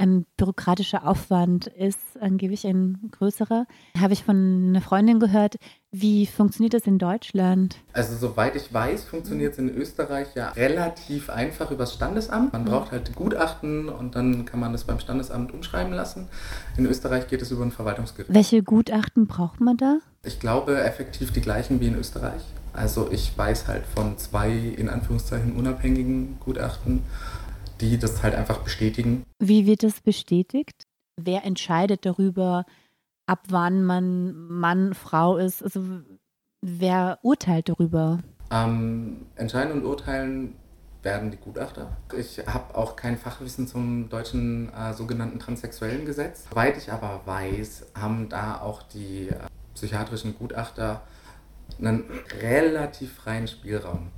ein 0.00 0.24
bürokratischer 0.36 1.06
Aufwand 1.06 1.66
ist, 1.66 1.98
angeblich 2.20 2.66
ein 2.66 3.10
größerer. 3.10 3.66
Habe 4.00 4.12
ich 4.14 4.24
von 4.24 4.68
einer 4.68 4.80
Freundin 4.80 5.20
gehört. 5.20 5.56
Wie 5.92 6.26
funktioniert 6.26 6.72
das 6.72 6.86
in 6.86 6.98
Deutschland? 6.98 7.76
Also 7.92 8.16
soweit 8.16 8.56
ich 8.56 8.72
weiß, 8.72 9.04
funktioniert 9.04 9.52
es 9.52 9.58
in 9.58 9.68
Österreich 9.68 10.28
ja 10.34 10.50
relativ 10.50 11.28
einfach 11.28 11.70
übers 11.70 11.92
Standesamt. 11.92 12.52
Man 12.52 12.62
mhm. 12.62 12.68
braucht 12.68 12.92
halt 12.92 13.14
Gutachten 13.14 13.88
und 13.88 14.14
dann 14.14 14.46
kann 14.46 14.58
man 14.58 14.72
das 14.72 14.84
beim 14.84 15.00
Standesamt 15.00 15.52
umschreiben 15.52 15.92
lassen. 15.92 16.28
In 16.78 16.86
Österreich 16.86 17.28
geht 17.28 17.42
es 17.42 17.50
über 17.50 17.64
ein 17.64 17.72
Verwaltungsgericht. 17.72 18.32
Welche 18.32 18.62
Gutachten 18.62 19.26
braucht 19.26 19.60
man 19.60 19.76
da? 19.76 19.98
Ich 20.24 20.40
glaube 20.40 20.80
effektiv 20.80 21.32
die 21.32 21.40
gleichen 21.40 21.80
wie 21.80 21.88
in 21.88 21.96
Österreich. 21.96 22.42
Also 22.72 23.08
ich 23.10 23.36
weiß 23.36 23.68
halt 23.68 23.84
von 23.84 24.16
zwei 24.16 24.50
in 24.50 24.88
Anführungszeichen 24.88 25.52
unabhängigen 25.56 26.38
Gutachten 26.40 27.02
die 27.80 27.98
das 27.98 28.22
halt 28.22 28.34
einfach 28.34 28.58
bestätigen. 28.58 29.24
Wie 29.38 29.66
wird 29.66 29.82
das 29.82 30.00
bestätigt? 30.00 30.84
Wer 31.16 31.44
entscheidet 31.44 32.06
darüber, 32.06 32.64
ab 33.26 33.44
wann 33.48 33.84
man 33.84 34.34
Mann, 34.34 34.94
Frau 34.94 35.36
ist? 35.36 35.62
Also 35.62 35.82
wer 36.62 37.18
urteilt 37.22 37.68
darüber? 37.68 38.20
Ähm, 38.50 39.26
entscheiden 39.36 39.72
und 39.72 39.84
urteilen 39.84 40.54
werden 41.02 41.30
die 41.30 41.38
Gutachter. 41.38 41.96
Ich 42.16 42.38
habe 42.46 42.74
auch 42.76 42.96
kein 42.96 43.16
Fachwissen 43.16 43.66
zum 43.66 44.08
deutschen 44.08 44.72
äh, 44.74 44.92
sogenannten 44.92 45.38
transsexuellen 45.38 46.04
Gesetz. 46.04 46.46
Soweit 46.50 46.76
ich 46.76 46.92
aber 46.92 47.22
weiß, 47.24 47.86
haben 47.94 48.28
da 48.28 48.60
auch 48.60 48.82
die 48.82 49.28
äh, 49.28 49.36
psychiatrischen 49.74 50.36
Gutachter 50.36 51.02
einen 51.78 52.04
relativ 52.42 53.14
freien 53.14 53.48
Spielraum. 53.48 54.08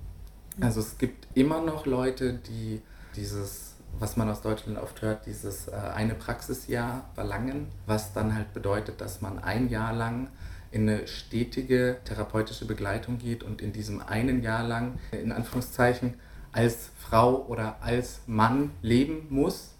Also 0.60 0.80
es 0.80 0.98
gibt 0.98 1.28
immer 1.34 1.60
noch 1.60 1.86
Leute, 1.86 2.34
die 2.34 2.82
dieses, 3.16 3.74
was 3.98 4.16
man 4.16 4.28
aus 4.28 4.42
Deutschland 4.42 4.78
oft 4.78 5.02
hört, 5.02 5.26
dieses 5.26 5.68
äh, 5.68 5.72
eine 5.72 6.14
Praxisjahr 6.14 7.04
verlangen, 7.14 7.68
was 7.86 8.12
dann 8.12 8.34
halt 8.34 8.52
bedeutet, 8.52 9.00
dass 9.00 9.20
man 9.20 9.38
ein 9.38 9.68
Jahr 9.68 9.92
lang 9.92 10.28
in 10.70 10.88
eine 10.88 11.06
stetige 11.06 11.98
therapeutische 12.04 12.64
Begleitung 12.64 13.18
geht 13.18 13.42
und 13.42 13.60
in 13.60 13.72
diesem 13.72 14.00
einen 14.00 14.42
Jahr 14.42 14.62
lang, 14.62 14.98
in 15.12 15.30
Anführungszeichen, 15.30 16.14
als 16.50 16.90
Frau 16.98 17.44
oder 17.46 17.76
als 17.82 18.20
Mann 18.26 18.72
leben 18.80 19.26
muss, 19.30 19.74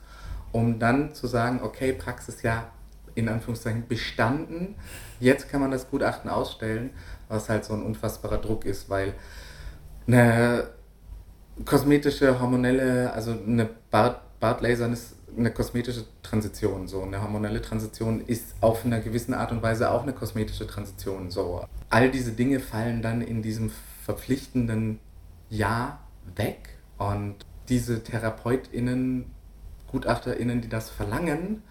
um 0.53 0.79
dann 0.79 1.15
zu 1.15 1.27
sagen, 1.27 1.61
okay, 1.63 1.93
Praxisjahr 1.93 2.71
in 3.15 3.29
Anführungszeichen 3.29 3.87
bestanden, 3.89 4.75
jetzt 5.21 5.51
kann 5.51 5.61
man 5.61 5.71
das 5.71 5.91
Gutachten 5.91 6.31
ausstellen, 6.31 6.91
was 7.29 7.49
halt 7.49 7.65
so 7.65 7.75
ein 7.75 7.83
unfassbarer 7.83 8.39
Druck 8.39 8.65
ist, 8.65 8.89
weil 8.89 9.15
eine 10.07 10.69
kosmetische, 11.65 12.41
hormonelle, 12.41 13.13
also 13.13 13.33
eine 13.33 13.69
Bart, 13.91 14.21
Bartlasern 14.41 14.93
ist 14.93 15.15
eine 15.37 15.51
kosmetische 15.51 16.05
Transition. 16.23 16.89
So 16.89 17.03
eine 17.03 17.23
hormonelle 17.23 17.63
Transition 17.63 18.21
ist 18.21 18.55
auf 18.61 18.85
einer 18.85 19.01
gewissen 19.01 19.35
Art 19.35 19.53
und 19.53 19.63
Weise 19.63 19.91
auch 19.91 20.03
eine 20.03 20.13
kosmetische 20.13 20.67
Transition. 20.67 21.31
So 21.31 21.65
all 21.91 22.11
diese 22.11 22.33
Dinge 22.33 22.61
fallen 22.61 23.03
dann 23.03 23.23
in 23.23 23.43
diesem 23.43 23.71
verpflichtenden 24.05 24.99
Jahr 25.49 26.01
weg 26.35 26.79
und 26.99 27.37
diese 27.69 28.03
TherapeutInnen, 28.03 29.31
GutachterInnen, 29.91 30.61
die 30.61 30.69
das 30.69 30.91
verlangen, 30.91 31.63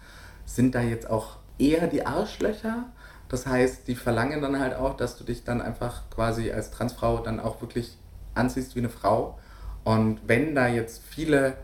sind 0.44 0.74
da 0.74 0.80
jetzt 0.80 1.08
auch 1.08 1.36
eher 1.58 1.86
die 1.86 2.06
Arschlöcher. 2.06 2.86
Das 3.28 3.46
heißt, 3.46 3.88
die 3.88 3.94
verlangen 3.94 4.42
dann 4.42 4.58
halt 4.58 4.74
auch, 4.74 4.96
dass 4.96 5.16
du 5.16 5.24
dich 5.24 5.44
dann 5.44 5.60
einfach 5.60 6.10
quasi 6.10 6.50
als 6.50 6.70
Transfrau 6.70 7.18
dann 7.18 7.40
auch 7.40 7.60
wirklich 7.60 7.96
anziehst 8.34 8.74
wie 8.74 8.80
eine 8.80 8.88
Frau 8.88 9.38
und 9.84 10.20
wenn 10.26 10.54
da 10.54 10.68
jetzt 10.68 11.02
viele 11.08 11.56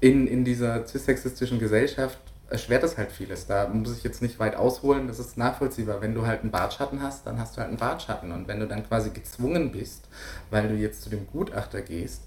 in, 0.00 0.26
in 0.26 0.44
dieser 0.44 0.86
cissexistischen 0.86 1.58
Gesellschaft 1.58 2.18
erschwert 2.50 2.82
das 2.82 2.96
halt 2.96 3.12
vieles. 3.12 3.46
Da 3.46 3.68
muss 3.68 3.96
ich 3.96 4.02
jetzt 4.02 4.22
nicht 4.22 4.38
weit 4.38 4.56
ausholen, 4.56 5.06
das 5.06 5.18
ist 5.18 5.36
nachvollziehbar. 5.36 6.00
Wenn 6.00 6.14
du 6.14 6.26
halt 6.26 6.42
einen 6.42 6.50
Bartschatten 6.50 7.02
hast, 7.02 7.26
dann 7.26 7.38
hast 7.38 7.56
du 7.56 7.58
halt 7.58 7.68
einen 7.68 7.78
Bartschatten. 7.78 8.32
Und 8.32 8.48
wenn 8.48 8.60
du 8.60 8.66
dann 8.66 8.86
quasi 8.86 9.10
gezwungen 9.10 9.70
bist, 9.72 10.08
weil 10.50 10.68
du 10.68 10.74
jetzt 10.74 11.02
zu 11.02 11.10
dem 11.10 11.26
Gutachter 11.26 11.82
gehst, 11.82 12.22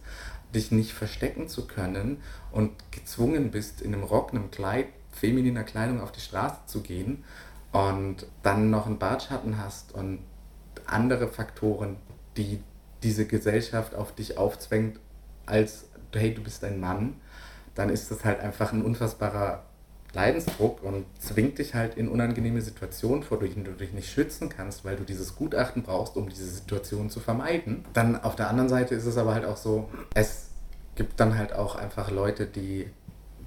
dich 0.54 0.72
nicht 0.72 0.94
verstecken 0.94 1.48
zu 1.48 1.66
können 1.66 2.22
und 2.52 2.72
gezwungen 2.92 3.52
bist, 3.52 3.82
in 3.82 3.94
einem 3.94 4.04
Rock, 4.04 4.32
einem 4.32 4.52
Kleid, 4.52 4.88
femininer 5.12 5.64
Kleidung 5.64 6.02
auf 6.02 6.12
die 6.12 6.22
Straße 6.22 6.60
zu 6.68 6.82
gehen 6.82 7.24
und 7.72 8.28
dann 8.44 8.70
noch 8.70 8.86
einen 8.86 9.00
Bartschatten 9.00 9.58
hast 9.58 9.94
und 9.94 10.20
andere 10.86 11.28
Faktoren, 11.28 11.98
die 12.38 12.62
diese 13.02 13.26
Gesellschaft 13.26 13.96
auf 13.96 14.14
dich 14.14 14.38
aufzwängt, 14.38 15.00
als, 15.52 15.86
hey, 16.14 16.34
du 16.34 16.42
bist 16.42 16.64
ein 16.64 16.80
Mann, 16.80 17.16
dann 17.76 17.90
ist 17.90 18.10
das 18.10 18.26
halt 18.26 18.40
einfach 18.40 18.74
ein 18.74 18.84
unfassbarer 18.84 19.64
Leidensdruck 20.14 20.84
und 20.84 21.06
zwingt 21.20 21.58
dich 21.58 21.74
halt 21.74 21.96
in 21.96 22.10
unangenehme 22.10 22.62
Situationen, 22.62 23.24
vor 23.24 23.40
denen 23.40 23.64
du 23.64 23.72
dich 23.72 23.94
nicht 23.94 24.12
schützen 24.12 24.50
kannst, 24.50 24.84
weil 24.84 24.98
du 24.98 25.04
dieses 25.04 25.36
Gutachten 25.36 25.84
brauchst, 25.84 26.18
um 26.18 26.28
diese 26.28 26.48
Situation 26.48 27.10
zu 27.10 27.20
vermeiden. 27.20 27.86
Dann 27.94 28.22
auf 28.22 28.36
der 28.36 28.50
anderen 28.50 28.68
Seite 28.68 28.96
ist 28.96 29.06
es 29.06 29.18
aber 29.18 29.34
halt 29.34 29.46
auch 29.46 29.58
so, 29.58 29.90
es 30.14 30.50
gibt 30.96 31.20
dann 31.20 31.38
halt 31.38 31.54
auch 31.54 31.76
einfach 31.76 32.12
Leute, 32.12 32.46
die 32.46 32.88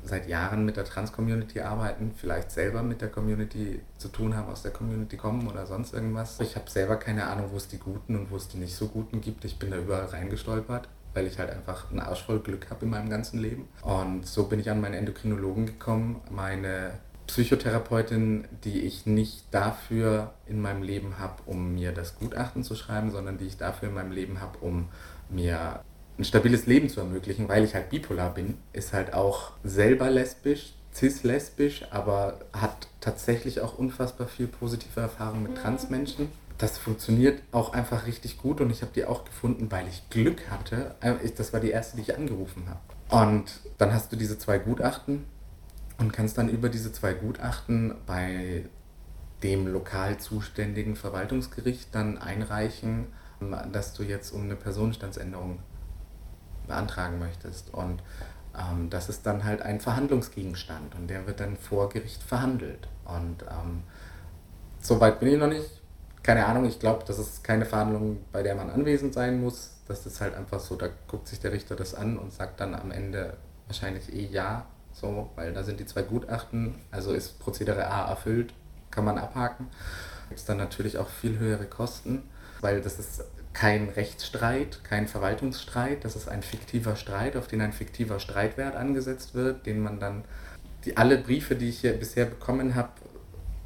seit 0.02 0.28
Jahren 0.28 0.64
mit 0.64 0.76
der 0.76 0.84
Trans-Community 0.84 1.60
arbeiten, 1.60 2.12
vielleicht 2.14 2.50
selber 2.50 2.82
mit 2.82 3.00
der 3.00 3.08
Community 3.08 3.80
zu 3.96 4.08
tun 4.08 4.36
haben, 4.36 4.50
aus 4.50 4.62
der 4.62 4.70
Community 4.70 5.16
kommen 5.16 5.48
oder 5.48 5.66
sonst 5.66 5.94
irgendwas. 5.94 6.40
Ich 6.40 6.56
habe 6.56 6.70
selber 6.70 6.96
keine 6.96 7.26
Ahnung, 7.26 7.48
wo 7.52 7.56
es 7.56 7.68
die 7.68 7.78
Guten 7.78 8.16
und 8.16 8.30
wo 8.30 8.36
es 8.36 8.48
die 8.48 8.58
nicht 8.58 8.74
so 8.74 8.88
Guten 8.88 9.20
gibt. 9.20 9.44
Ich 9.44 9.58
bin 9.58 9.70
da 9.70 9.78
überall 9.78 10.06
reingestolpert 10.06 10.88
weil 11.14 11.26
ich 11.26 11.38
halt 11.38 11.50
einfach 11.50 11.90
einen 11.90 12.00
Arsch 12.00 12.24
voll 12.24 12.40
Glück 12.40 12.68
habe 12.70 12.84
in 12.84 12.90
meinem 12.90 13.08
ganzen 13.08 13.38
Leben. 13.38 13.68
Und 13.82 14.26
so 14.26 14.44
bin 14.44 14.60
ich 14.60 14.70
an 14.70 14.80
meinen 14.80 14.94
Endokrinologen 14.94 15.66
gekommen, 15.66 16.20
meine 16.30 16.92
Psychotherapeutin, 17.26 18.44
die 18.64 18.80
ich 18.80 19.06
nicht 19.06 19.44
dafür 19.50 20.32
in 20.46 20.60
meinem 20.60 20.82
Leben 20.82 21.18
habe, 21.18 21.42
um 21.46 21.74
mir 21.74 21.92
das 21.92 22.18
Gutachten 22.18 22.62
zu 22.62 22.74
schreiben, 22.74 23.10
sondern 23.10 23.38
die 23.38 23.46
ich 23.46 23.56
dafür 23.56 23.88
in 23.88 23.94
meinem 23.94 24.12
Leben 24.12 24.40
habe, 24.40 24.58
um 24.58 24.88
mir 25.30 25.80
ein 26.18 26.24
stabiles 26.24 26.66
Leben 26.66 26.88
zu 26.88 27.00
ermöglichen, 27.00 27.48
weil 27.48 27.64
ich 27.64 27.74
halt 27.74 27.90
bipolar 27.90 28.34
bin, 28.34 28.58
ist 28.72 28.92
halt 28.92 29.14
auch 29.14 29.52
selber 29.64 30.10
lesbisch, 30.10 30.74
cis-lesbisch, 30.94 31.86
aber 31.90 32.38
hat 32.52 32.88
tatsächlich 33.00 33.60
auch 33.60 33.78
unfassbar 33.78 34.28
viel 34.28 34.46
positive 34.46 35.00
Erfahrung 35.00 35.42
mit 35.42 35.56
Transmenschen 35.56 36.28
das 36.58 36.78
funktioniert 36.78 37.42
auch 37.52 37.72
einfach 37.72 38.06
richtig 38.06 38.38
gut 38.38 38.60
und 38.60 38.70
ich 38.70 38.82
habe 38.82 38.92
die 38.94 39.04
auch 39.04 39.24
gefunden, 39.24 39.70
weil 39.70 39.88
ich 39.88 40.08
Glück 40.10 40.50
hatte. 40.50 40.94
Äh, 41.00 41.14
das 41.36 41.52
war 41.52 41.60
die 41.60 41.70
erste, 41.70 41.96
die 41.96 42.02
ich 42.02 42.16
angerufen 42.16 42.64
habe. 42.68 42.80
Und 43.08 43.60
dann 43.78 43.92
hast 43.92 44.12
du 44.12 44.16
diese 44.16 44.38
zwei 44.38 44.58
Gutachten 44.58 45.24
und 45.98 46.12
kannst 46.12 46.38
dann 46.38 46.48
über 46.48 46.68
diese 46.68 46.92
zwei 46.92 47.12
Gutachten 47.12 47.94
bei 48.06 48.64
dem 49.42 49.66
lokal 49.66 50.18
zuständigen 50.18 50.96
Verwaltungsgericht 50.96 51.94
dann 51.94 52.18
einreichen, 52.18 53.08
dass 53.72 53.92
du 53.92 54.02
jetzt 54.02 54.32
um 54.32 54.44
eine 54.44 54.56
Personenstandsänderung 54.56 55.58
beantragen 56.66 57.18
möchtest. 57.18 57.74
Und 57.74 58.02
ähm, 58.56 58.88
das 58.90 59.08
ist 59.08 59.26
dann 59.26 59.44
halt 59.44 59.60
ein 59.60 59.80
Verhandlungsgegenstand 59.80 60.94
und 60.94 61.08
der 61.08 61.26
wird 61.26 61.40
dann 61.40 61.56
vor 61.56 61.88
Gericht 61.90 62.22
verhandelt. 62.22 62.88
Und 63.04 63.42
ähm, 63.42 63.82
so 64.80 65.00
weit 65.00 65.20
bin 65.20 65.28
ich 65.28 65.38
noch 65.38 65.48
nicht 65.48 65.83
keine 66.24 66.46
Ahnung, 66.46 66.64
ich 66.64 66.80
glaube, 66.80 67.04
das 67.06 67.18
ist 67.18 67.44
keine 67.44 67.66
Verhandlung, 67.66 68.18
bei 68.32 68.42
der 68.42 68.56
man 68.56 68.70
anwesend 68.70 69.14
sein 69.14 69.40
muss. 69.40 69.72
Das 69.86 70.06
ist 70.06 70.20
halt 70.20 70.34
einfach 70.34 70.58
so, 70.58 70.74
da 70.74 70.88
guckt 71.06 71.28
sich 71.28 71.38
der 71.38 71.52
Richter 71.52 71.76
das 71.76 71.94
an 71.94 72.18
und 72.18 72.32
sagt 72.32 72.60
dann 72.60 72.74
am 72.74 72.90
Ende 72.90 73.36
wahrscheinlich 73.66 74.12
eh 74.12 74.24
ja, 74.26 74.64
so, 74.92 75.30
weil 75.36 75.52
da 75.52 75.62
sind 75.62 75.80
die 75.80 75.86
zwei 75.86 76.02
Gutachten, 76.02 76.76
also 76.90 77.12
ist 77.12 77.38
Prozedere 77.40 77.86
A 77.88 78.08
erfüllt, 78.08 78.54
kann 78.90 79.04
man 79.04 79.18
abhaken. 79.18 79.68
Gibt 80.28 80.40
es 80.40 80.46
dann 80.46 80.56
natürlich 80.56 80.96
auch 80.98 81.08
viel 81.08 81.38
höhere 81.38 81.66
Kosten. 81.66 82.22
weil 82.62 82.80
das 82.80 82.98
ist 82.98 83.22
kein 83.52 83.90
Rechtsstreit, 83.90 84.82
kein 84.84 85.06
Verwaltungsstreit, 85.06 86.04
das 86.04 86.16
ist 86.16 86.28
ein 86.28 86.42
fiktiver 86.42 86.96
Streit, 86.96 87.36
auf 87.36 87.46
den 87.46 87.60
ein 87.60 87.74
fiktiver 87.74 88.18
Streitwert 88.18 88.74
angesetzt 88.74 89.34
wird, 89.34 89.66
den 89.66 89.80
man 89.80 90.00
dann, 90.00 90.24
die 90.86 90.96
alle 90.96 91.18
Briefe, 91.18 91.54
die 91.54 91.68
ich 91.68 91.80
hier 91.80 91.92
bisher 91.92 92.24
bekommen 92.24 92.74
habe, 92.74 92.88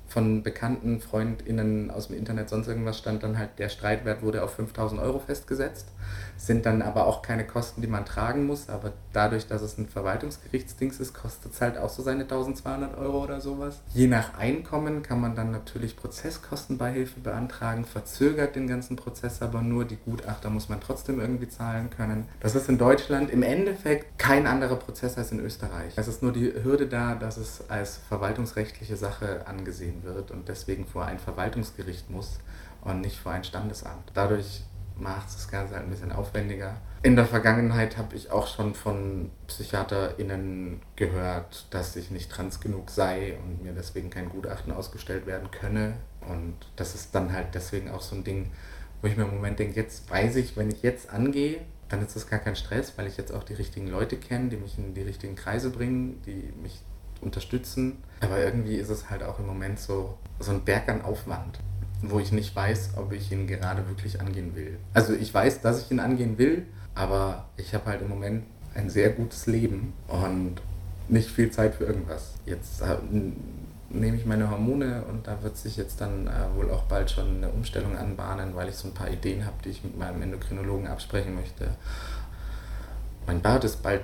von 0.08 0.42
bekannten 0.42 1.00
FreundInnen 1.00 1.90
aus 1.90 2.08
dem 2.08 2.16
Internet, 2.16 2.48
sonst 2.48 2.66
irgendwas 2.66 2.98
stand 2.98 3.22
dann 3.22 3.38
halt, 3.38 3.50
der 3.58 3.68
Streitwert 3.68 4.22
wurde 4.22 4.42
auf 4.42 4.54
5000 4.54 5.00
Euro 5.00 5.18
festgesetzt. 5.18 5.88
Sind 6.36 6.66
dann 6.66 6.82
aber 6.82 7.06
auch 7.06 7.22
keine 7.22 7.44
Kosten, 7.44 7.82
die 7.82 7.88
man 7.88 8.04
tragen 8.04 8.46
muss, 8.46 8.68
aber 8.68 8.92
dadurch, 9.12 9.48
dass 9.48 9.60
es 9.60 9.76
ein 9.76 9.88
Verwaltungsgerichtsdings 9.88 11.00
ist, 11.00 11.12
kostet 11.12 11.52
es 11.52 11.60
halt 11.60 11.76
auch 11.76 11.88
so 11.88 12.02
seine 12.02 12.22
1200 12.22 12.96
Euro 12.96 13.24
oder 13.24 13.40
sowas. 13.40 13.80
Je 13.92 14.06
nach 14.06 14.38
Einkommen 14.38 15.02
kann 15.02 15.20
man 15.20 15.34
dann 15.34 15.50
natürlich 15.50 15.96
Prozesskostenbeihilfe 15.96 17.20
beantragen, 17.20 17.84
verzögert 17.84 18.54
den 18.54 18.68
ganzen 18.68 18.96
Prozess 18.96 19.42
aber 19.42 19.62
nur, 19.62 19.84
die 19.84 19.96
Gutachter 19.96 20.48
muss 20.50 20.68
man 20.68 20.80
trotzdem 20.80 21.20
irgendwie 21.20 21.48
zahlen 21.48 21.90
können. 21.90 22.28
Das 22.40 22.54
ist 22.54 22.68
in 22.68 22.78
Deutschland 22.78 23.30
im 23.30 23.42
Endeffekt 23.42 24.18
kein 24.18 24.46
anderer 24.46 24.76
Prozess 24.76 25.18
als 25.18 25.32
in 25.32 25.40
Österreich. 25.40 25.94
Es 25.96 26.06
ist 26.06 26.22
nur 26.22 26.32
die 26.32 26.52
Hürde 26.62 26.86
da, 26.86 27.14
dass 27.14 27.36
es 27.36 27.68
als 27.68 27.98
verwaltungsrechtliche 28.08 28.96
Sache 28.96 29.46
angesehen 29.46 30.04
wird 30.04 30.30
und 30.30 30.48
deswegen 30.48 30.86
vor 30.86 31.04
ein 31.04 31.18
Verwaltungsgericht 31.18 32.10
muss 32.10 32.38
und 32.82 33.00
nicht 33.00 33.18
vor 33.18 33.32
ein 33.32 33.44
Standesamt. 33.44 34.12
Dadurch 34.14 34.62
macht 34.98 35.28
das 35.28 35.48
Ganze 35.48 35.74
halt 35.74 35.84
ein 35.84 35.90
bisschen 35.90 36.12
aufwendiger. 36.12 36.76
In 37.02 37.14
der 37.14 37.26
Vergangenheit 37.26 37.96
habe 37.96 38.16
ich 38.16 38.30
auch 38.30 38.48
schon 38.48 38.74
von 38.74 39.30
PsychiaterInnen 39.46 40.80
gehört, 40.96 41.66
dass 41.70 41.94
ich 41.96 42.10
nicht 42.10 42.30
trans 42.30 42.60
genug 42.60 42.90
sei 42.90 43.38
und 43.44 43.62
mir 43.62 43.72
deswegen 43.72 44.10
kein 44.10 44.28
Gutachten 44.28 44.72
ausgestellt 44.72 45.26
werden 45.26 45.50
könne. 45.50 45.94
Und 46.28 46.56
das 46.76 46.94
ist 46.94 47.14
dann 47.14 47.32
halt 47.32 47.54
deswegen 47.54 47.90
auch 47.90 48.00
so 48.00 48.16
ein 48.16 48.24
Ding, 48.24 48.50
wo 49.00 49.06
ich 49.06 49.16
mir 49.16 49.24
im 49.24 49.34
Moment 49.34 49.58
denke, 49.58 49.76
jetzt 49.76 50.10
weiß 50.10 50.36
ich, 50.36 50.56
wenn 50.56 50.70
ich 50.70 50.82
jetzt 50.82 51.10
angehe, 51.10 51.60
dann 51.88 52.04
ist 52.04 52.16
das 52.16 52.28
gar 52.28 52.40
kein 52.40 52.56
Stress, 52.56 52.98
weil 52.98 53.06
ich 53.06 53.16
jetzt 53.16 53.32
auch 53.32 53.44
die 53.44 53.54
richtigen 53.54 53.88
Leute 53.88 54.16
kenne, 54.16 54.48
die 54.48 54.56
mich 54.56 54.76
in 54.76 54.94
die 54.94 55.02
richtigen 55.02 55.36
Kreise 55.36 55.70
bringen, 55.70 56.20
die 56.26 56.52
mich 56.60 56.82
unterstützen. 57.20 58.02
Aber 58.20 58.38
irgendwie 58.38 58.76
ist 58.76 58.90
es 58.90 59.08
halt 59.08 59.22
auch 59.22 59.38
im 59.38 59.46
Moment 59.46 59.78
so, 59.78 60.18
so 60.40 60.50
ein 60.52 60.64
Berg 60.64 60.88
an 60.88 61.02
Aufwand, 61.02 61.60
wo 62.02 62.18
ich 62.18 62.32
nicht 62.32 62.54
weiß, 62.54 62.90
ob 62.96 63.12
ich 63.12 63.32
ihn 63.32 63.46
gerade 63.46 63.86
wirklich 63.88 64.20
angehen 64.20 64.54
will. 64.54 64.78
Also 64.94 65.14
ich 65.14 65.32
weiß, 65.32 65.60
dass 65.60 65.82
ich 65.82 65.90
ihn 65.90 66.00
angehen 66.00 66.38
will, 66.38 66.66
aber 66.94 67.46
ich 67.56 67.74
habe 67.74 67.86
halt 67.86 68.02
im 68.02 68.08
Moment 68.08 68.44
ein 68.74 68.90
sehr 68.90 69.10
gutes 69.10 69.46
Leben 69.46 69.92
und 70.06 70.56
nicht 71.08 71.30
viel 71.30 71.50
Zeit 71.50 71.74
für 71.74 71.84
irgendwas. 71.84 72.34
Jetzt 72.46 72.82
äh, 72.82 72.96
nehme 73.90 74.16
ich 74.16 74.26
meine 74.26 74.50
Hormone 74.50 75.02
und 75.08 75.26
da 75.26 75.42
wird 75.42 75.56
sich 75.56 75.76
jetzt 75.76 76.00
dann 76.00 76.26
äh, 76.26 76.56
wohl 76.56 76.70
auch 76.70 76.84
bald 76.84 77.10
schon 77.10 77.38
eine 77.38 77.48
Umstellung 77.48 77.96
anbahnen, 77.96 78.54
weil 78.54 78.68
ich 78.68 78.76
so 78.76 78.88
ein 78.88 78.94
paar 78.94 79.10
Ideen 79.10 79.44
habe, 79.44 79.56
die 79.64 79.70
ich 79.70 79.82
mit 79.82 79.98
meinem 79.98 80.22
Endokrinologen 80.22 80.86
absprechen 80.86 81.34
möchte. 81.34 81.68
Mein 83.26 83.42
Bart 83.42 83.64
ist 83.64 83.82
bald 83.82 84.02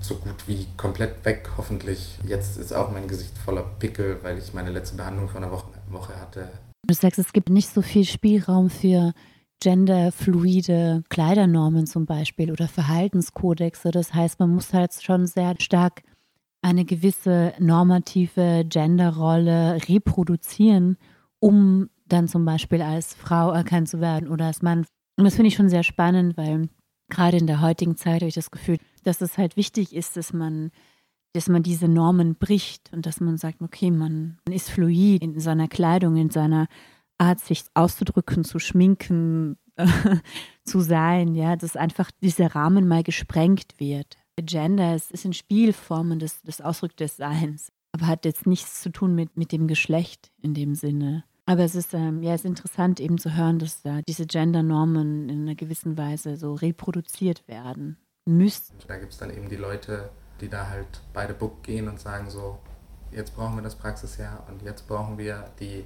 so 0.00 0.16
gut 0.16 0.46
wie 0.46 0.66
komplett 0.76 1.24
weg, 1.24 1.50
hoffentlich. 1.56 2.18
Jetzt 2.24 2.56
ist 2.56 2.72
auch 2.72 2.90
mein 2.90 3.06
Gesicht 3.06 3.36
voller 3.38 3.64
Pickel, 3.78 4.18
weil 4.22 4.38
ich 4.38 4.54
meine 4.54 4.70
letzte 4.70 4.96
Behandlung 4.96 5.28
vor 5.28 5.40
einer 5.40 5.50
Woche, 5.50 5.68
Woche 5.90 6.18
hatte. 6.18 6.48
Du 6.90 6.94
sagst, 6.94 7.20
es 7.20 7.32
gibt 7.32 7.50
nicht 7.50 7.68
so 7.68 7.82
viel 7.82 8.04
Spielraum 8.04 8.68
für 8.68 9.12
genderfluide 9.62 11.04
Kleidernormen 11.08 11.86
zum 11.86 12.04
Beispiel 12.04 12.50
oder 12.50 12.66
Verhaltenskodexe. 12.66 13.92
Das 13.92 14.12
heißt, 14.12 14.40
man 14.40 14.50
muss 14.50 14.72
halt 14.72 14.92
schon 15.00 15.28
sehr 15.28 15.54
stark 15.60 16.02
eine 16.62 16.84
gewisse 16.84 17.52
normative 17.60 18.64
Genderrolle 18.68 19.78
reproduzieren, 19.88 20.96
um 21.38 21.90
dann 22.08 22.26
zum 22.26 22.44
Beispiel 22.44 22.82
als 22.82 23.14
Frau 23.14 23.52
erkannt 23.52 23.88
zu 23.88 24.00
werden 24.00 24.28
oder 24.28 24.46
als 24.46 24.60
Mann. 24.60 24.84
Und 25.16 25.24
das 25.24 25.36
finde 25.36 25.46
ich 25.46 25.54
schon 25.54 25.68
sehr 25.68 25.84
spannend, 25.84 26.36
weil 26.36 26.70
gerade 27.08 27.36
in 27.36 27.46
der 27.46 27.60
heutigen 27.60 27.96
Zeit 27.96 28.22
habe 28.22 28.26
ich 28.26 28.34
das 28.34 28.50
Gefühl, 28.50 28.78
dass 29.04 29.20
es 29.20 29.38
halt 29.38 29.56
wichtig 29.56 29.94
ist, 29.94 30.16
dass 30.16 30.32
man, 30.32 30.72
dass 31.32 31.48
man 31.48 31.62
diese 31.62 31.88
Normen 31.88 32.36
bricht 32.36 32.92
und 32.92 33.06
dass 33.06 33.20
man 33.20 33.38
sagt, 33.38 33.62
okay, 33.62 33.90
man 33.90 34.38
ist 34.50 34.70
fluid 34.70 35.22
in 35.22 35.38
seiner 35.38 35.68
Kleidung, 35.68 36.16
in 36.16 36.30
seiner 36.30 36.66
Art, 37.18 37.40
sich 37.40 37.64
auszudrücken, 37.74 38.44
zu 38.44 38.58
schminken, 38.58 39.58
zu 40.64 40.80
sein, 40.80 41.34
ja, 41.34 41.56
dass 41.56 41.76
einfach 41.76 42.10
dieser 42.22 42.54
Rahmen 42.54 42.88
mal 42.88 43.02
gesprengt 43.02 43.74
wird. 43.78 44.16
Gender 44.42 44.94
ist, 44.94 45.10
ist 45.10 45.26
ein 45.26 45.32
Spielformen 45.32 46.18
des, 46.18 46.42
des 46.42 46.60
Ausdruck 46.60 46.96
des 46.96 47.16
Seins, 47.16 47.70
aber 47.92 48.06
hat 48.06 48.24
jetzt 48.24 48.46
nichts 48.46 48.80
zu 48.80 48.90
tun 48.90 49.14
mit, 49.14 49.36
mit 49.36 49.52
dem 49.52 49.68
Geschlecht 49.68 50.30
in 50.40 50.54
dem 50.54 50.74
Sinne. 50.74 51.24
Aber 51.46 51.64
es 51.64 51.74
ist, 51.74 51.94
ähm, 51.94 52.22
ja, 52.22 52.32
es 52.32 52.42
ist 52.42 52.46
interessant 52.46 53.00
eben 53.00 53.18
zu 53.18 53.36
hören, 53.36 53.58
dass 53.58 53.82
da 53.82 54.02
diese 54.02 54.26
Gender-Normen 54.26 55.28
in 55.28 55.42
einer 55.42 55.56
gewissen 55.56 55.98
Weise 55.98 56.36
so 56.36 56.54
reproduziert 56.54 57.46
werden 57.48 57.98
müssten. 58.24 58.76
Da 58.86 58.96
gibt 58.98 59.12
es 59.12 59.18
dann 59.18 59.30
eben 59.30 59.48
die 59.48 59.56
Leute, 59.56 60.10
die 60.40 60.48
da 60.48 60.68
halt 60.68 61.00
beide 61.12 61.34
Book 61.34 61.62
gehen 61.62 61.88
und 61.88 62.00
sagen 62.00 62.30
so, 62.30 62.58
jetzt 63.10 63.34
brauchen 63.34 63.56
wir 63.56 63.62
das 63.62 63.74
Praxisjahr 63.76 64.44
und 64.48 64.62
jetzt 64.62 64.86
brauchen 64.88 65.18
wir 65.18 65.44
die 65.58 65.84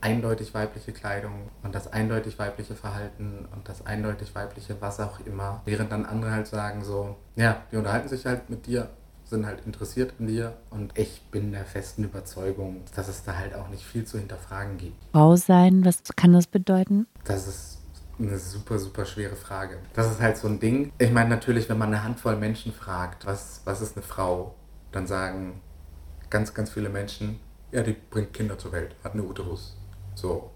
eindeutig 0.00 0.52
weibliche 0.54 0.92
Kleidung 0.92 1.48
und 1.62 1.74
das 1.74 1.92
eindeutig 1.92 2.38
weibliche 2.38 2.74
Verhalten 2.74 3.46
und 3.52 3.68
das 3.68 3.86
eindeutig 3.86 4.34
weibliche 4.34 4.76
was 4.80 5.00
auch 5.00 5.20
immer. 5.20 5.62
Während 5.64 5.90
dann 5.90 6.04
andere 6.04 6.30
halt 6.30 6.46
sagen 6.46 6.84
so, 6.84 7.16
ja, 7.34 7.62
die 7.72 7.76
unterhalten 7.76 8.08
sich 8.08 8.26
halt 8.26 8.50
mit 8.50 8.66
dir 8.66 8.90
sind 9.28 9.44
halt 9.44 9.66
interessiert 9.66 10.14
in 10.18 10.28
dir 10.28 10.56
und 10.70 10.96
ich 10.96 11.20
bin 11.30 11.50
der 11.52 11.64
festen 11.64 12.04
Überzeugung, 12.04 12.82
dass 12.94 13.08
es 13.08 13.24
da 13.24 13.36
halt 13.36 13.54
auch 13.54 13.68
nicht 13.68 13.84
viel 13.84 14.04
zu 14.04 14.18
hinterfragen 14.18 14.78
gibt. 14.78 14.94
Frau 15.12 15.36
sein, 15.36 15.84
was 15.84 16.00
kann 16.14 16.32
das 16.32 16.46
bedeuten? 16.46 17.06
Das 17.24 17.48
ist 17.48 17.78
eine 18.18 18.38
super, 18.38 18.78
super 18.78 19.04
schwere 19.04 19.36
Frage. 19.36 19.78
Das 19.94 20.10
ist 20.10 20.20
halt 20.20 20.36
so 20.36 20.48
ein 20.48 20.58
Ding. 20.58 20.92
Ich 20.98 21.12
meine 21.12 21.28
natürlich, 21.28 21.68
wenn 21.68 21.78
man 21.78 21.88
eine 21.88 22.02
Handvoll 22.02 22.36
Menschen 22.36 22.72
fragt, 22.72 23.26
was, 23.26 23.60
was 23.64 23.80
ist 23.80 23.96
eine 23.96 24.04
Frau, 24.04 24.54
dann 24.92 25.06
sagen 25.06 25.60
ganz, 26.30 26.54
ganz 26.54 26.70
viele 26.70 26.88
Menschen, 26.88 27.40
ja, 27.72 27.82
die 27.82 27.92
bringt 27.92 28.32
Kinder 28.32 28.58
zur 28.58 28.72
Welt, 28.72 28.94
hat 29.04 29.12
eine 29.12 29.22
Uterus. 29.22 29.76
So. 30.14 30.50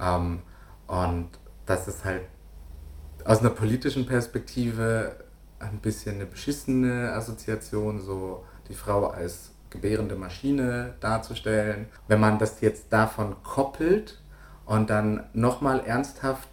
Ähm, 0.00 0.40
und 0.86 1.28
das 1.66 1.88
ist 1.88 2.04
halt 2.04 2.22
aus 3.24 3.40
einer 3.40 3.50
politischen 3.50 4.06
Perspektive 4.06 5.16
ein 5.58 5.78
bisschen 5.78 6.16
eine 6.16 6.26
beschissene 6.26 7.12
Assoziation, 7.12 8.00
so 8.00 8.44
die 8.68 8.74
Frau 8.74 9.08
als 9.08 9.52
gebärende 9.70 10.16
Maschine 10.16 10.94
darzustellen. 11.00 11.86
Wenn 12.08 12.20
man 12.20 12.38
das 12.38 12.60
jetzt 12.60 12.92
davon 12.92 13.36
koppelt 13.42 14.20
und 14.66 14.90
dann 14.90 15.24
nochmal 15.32 15.80
ernsthaft 15.80 16.51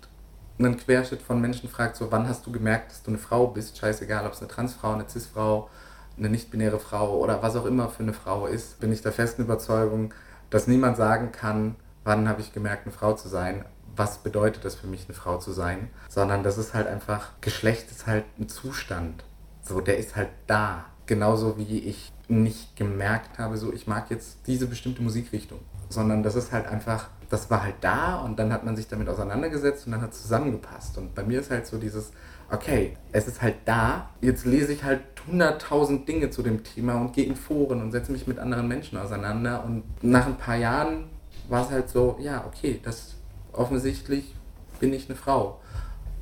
einen 0.59 0.77
Querschnitt 0.77 1.21
von 1.21 1.39
Menschen 1.41 1.69
fragt, 1.69 1.95
so 1.95 2.11
wann 2.11 2.27
hast 2.27 2.45
du 2.45 2.51
gemerkt, 2.51 2.91
dass 2.91 3.03
du 3.03 3.11
eine 3.11 3.17
Frau 3.17 3.47
bist, 3.47 3.77
scheißegal, 3.77 4.25
ob 4.25 4.33
es 4.33 4.39
eine 4.39 4.49
Transfrau, 4.49 4.93
eine 4.93 5.07
Cisfrau, 5.07 5.69
eine 6.17 6.29
nicht-binäre 6.29 6.79
Frau 6.79 7.17
oder 7.17 7.41
was 7.41 7.55
auch 7.55 7.65
immer 7.65 7.89
für 7.89 8.03
eine 8.03 8.13
Frau 8.13 8.45
ist, 8.45 8.79
bin 8.79 8.91
ich 8.91 9.01
der 9.01 9.13
festen 9.13 9.43
Überzeugung, 9.43 10.13
dass 10.49 10.67
niemand 10.67 10.97
sagen 10.97 11.31
kann, 11.31 11.75
wann 12.03 12.27
habe 12.27 12.41
ich 12.41 12.53
gemerkt, 12.53 12.85
eine 12.85 12.93
Frau 12.93 13.13
zu 13.13 13.29
sein, 13.29 13.65
was 13.95 14.19
bedeutet 14.19 14.65
das 14.65 14.75
für 14.75 14.87
mich, 14.87 15.05
eine 15.07 15.15
Frau 15.15 15.37
zu 15.37 15.51
sein, 15.51 15.89
sondern 16.09 16.43
das 16.43 16.57
ist 16.57 16.73
halt 16.73 16.87
einfach, 16.87 17.31
Geschlecht 17.41 17.91
ist 17.91 18.07
halt 18.07 18.25
ein 18.39 18.49
Zustand. 18.49 19.23
So, 19.61 19.81
der 19.81 19.97
ist 19.97 20.15
halt 20.15 20.29
da. 20.47 20.85
Genauso 21.05 21.57
wie 21.57 21.79
ich 21.79 22.11
nicht 22.27 22.75
gemerkt 22.75 23.39
habe, 23.39 23.57
so 23.57 23.73
ich 23.73 23.87
mag 23.87 24.09
jetzt 24.11 24.39
diese 24.47 24.67
bestimmte 24.67 25.01
Musikrichtung, 25.01 25.59
sondern 25.89 26.23
das 26.23 26.35
ist 26.35 26.51
halt 26.51 26.67
einfach, 26.67 27.09
das 27.29 27.49
war 27.49 27.63
halt 27.63 27.75
da 27.81 28.17
und 28.21 28.39
dann 28.39 28.51
hat 28.51 28.65
man 28.65 28.75
sich 28.75 28.87
damit 28.87 29.07
auseinandergesetzt 29.07 29.85
und 29.85 29.93
dann 29.93 30.01
hat 30.01 30.13
es 30.13 30.23
zusammengepasst. 30.23 30.97
Und 30.97 31.13
bei 31.13 31.23
mir 31.23 31.39
ist 31.39 31.51
halt 31.51 31.67
so 31.67 31.77
dieses, 31.77 32.11
okay, 32.49 32.97
es 33.11 33.27
ist 33.27 33.41
halt 33.41 33.55
da, 33.65 34.09
jetzt 34.21 34.45
lese 34.45 34.73
ich 34.73 34.83
halt 34.83 35.01
hunderttausend 35.27 36.07
Dinge 36.07 36.31
zu 36.31 36.41
dem 36.41 36.63
Thema 36.63 36.95
und 36.95 37.13
gehe 37.13 37.25
in 37.25 37.35
Foren 37.35 37.81
und 37.81 37.91
setze 37.91 38.11
mich 38.11 38.25
mit 38.25 38.39
anderen 38.39 38.67
Menschen 38.67 38.97
auseinander 38.97 39.63
und 39.63 39.83
nach 40.03 40.25
ein 40.25 40.37
paar 40.37 40.55
Jahren 40.55 41.05
war 41.47 41.65
es 41.65 41.71
halt 41.71 41.89
so, 41.89 42.17
ja, 42.19 42.45
okay, 42.47 42.79
das 42.83 43.15
offensichtlich 43.53 44.35
bin 44.79 44.93
ich 44.93 45.07
eine 45.07 45.15
Frau. 45.15 45.59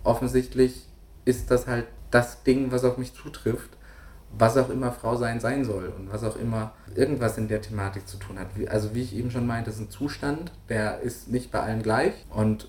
Offensichtlich 0.04 0.88
ist 1.26 1.52
das 1.52 1.68
halt 1.68 1.86
das 2.12 2.44
Ding, 2.44 2.72
was 2.72 2.84
auf 2.84 2.98
mich 2.98 3.14
zutrifft, 3.14 3.77
was 4.38 4.58
auch 4.58 4.70
immer 4.70 4.92
Frau 4.92 5.16
sein 5.16 5.40
sein 5.40 5.66
soll 5.66 5.94
und 5.98 6.12
was 6.12 6.24
auch 6.24 6.36
immer 6.36 6.74
irgendwas 6.96 7.38
in 7.38 7.48
der 7.48 7.62
Thematik 7.62 8.08
zu 8.08 8.18
tun 8.18 8.40
hat. 8.40 8.48
Also 8.70 8.94
wie 8.94 9.02
ich 9.02 9.16
eben 9.16 9.32
schon 9.32 9.48
meinte, 9.48 9.70
ist 9.70 9.80
ein 9.80 9.90
Zustand, 9.90 10.52
der 10.70 11.00
ist 11.00 11.30
nicht 11.30 11.52
bei 11.52 11.62
allen 11.62 11.82
gleich 11.82 12.14
und 12.30 12.68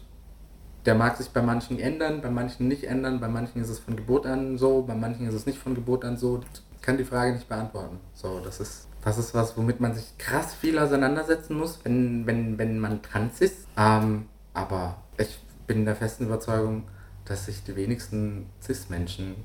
der 0.87 0.95
mag 0.95 1.17
sich 1.17 1.31
bei 1.31 1.43
manchen 1.43 1.79
ändern, 1.79 2.23
bei 2.23 2.31
manchen 2.31 2.69
nicht 2.69 2.85
ändern, 2.85 3.21
bei 3.21 3.29
manchen 3.29 3.61
ist 3.61 3.69
es 3.69 3.79
von 3.79 3.97
Geburt 3.97 4.27
an 4.27 4.57
so, 4.57 4.83
bei 4.83 4.95
manchen 4.95 5.27
ist 5.29 5.35
es 5.35 5.47
nicht 5.47 5.59
von 5.59 5.75
Geburt 5.75 6.05
an 6.05 6.17
so. 6.17 6.41
Ich 6.75 6.83
kann 6.83 6.97
die 6.97 7.05
Frage 7.05 7.33
nicht 7.33 7.49
beantworten. 7.49 7.99
So, 8.15 8.41
das 8.43 8.61
ist, 8.61 8.89
das 9.05 9.19
ist 9.19 9.35
was, 9.35 9.57
womit 9.57 9.81
man 9.81 9.95
sich 9.95 10.17
krass 10.17 10.55
viel 10.55 10.79
auseinandersetzen 10.79 11.59
muss, 11.59 11.81
wenn, 11.85 12.27
wenn, 12.27 12.57
wenn 12.57 12.79
man 12.79 13.03
trans 13.03 13.41
ist. 13.41 13.67
Ähm, 13.77 14.27
aber 14.55 14.97
ich 15.19 15.39
bin 15.67 15.85
der 15.85 15.97
festen 15.97 16.25
Überzeugung, 16.25 16.85
dass 17.27 17.47
sich 17.47 17.63
die 17.65 17.77
wenigsten 17.77 18.47
CIS-Menschen 18.63 19.37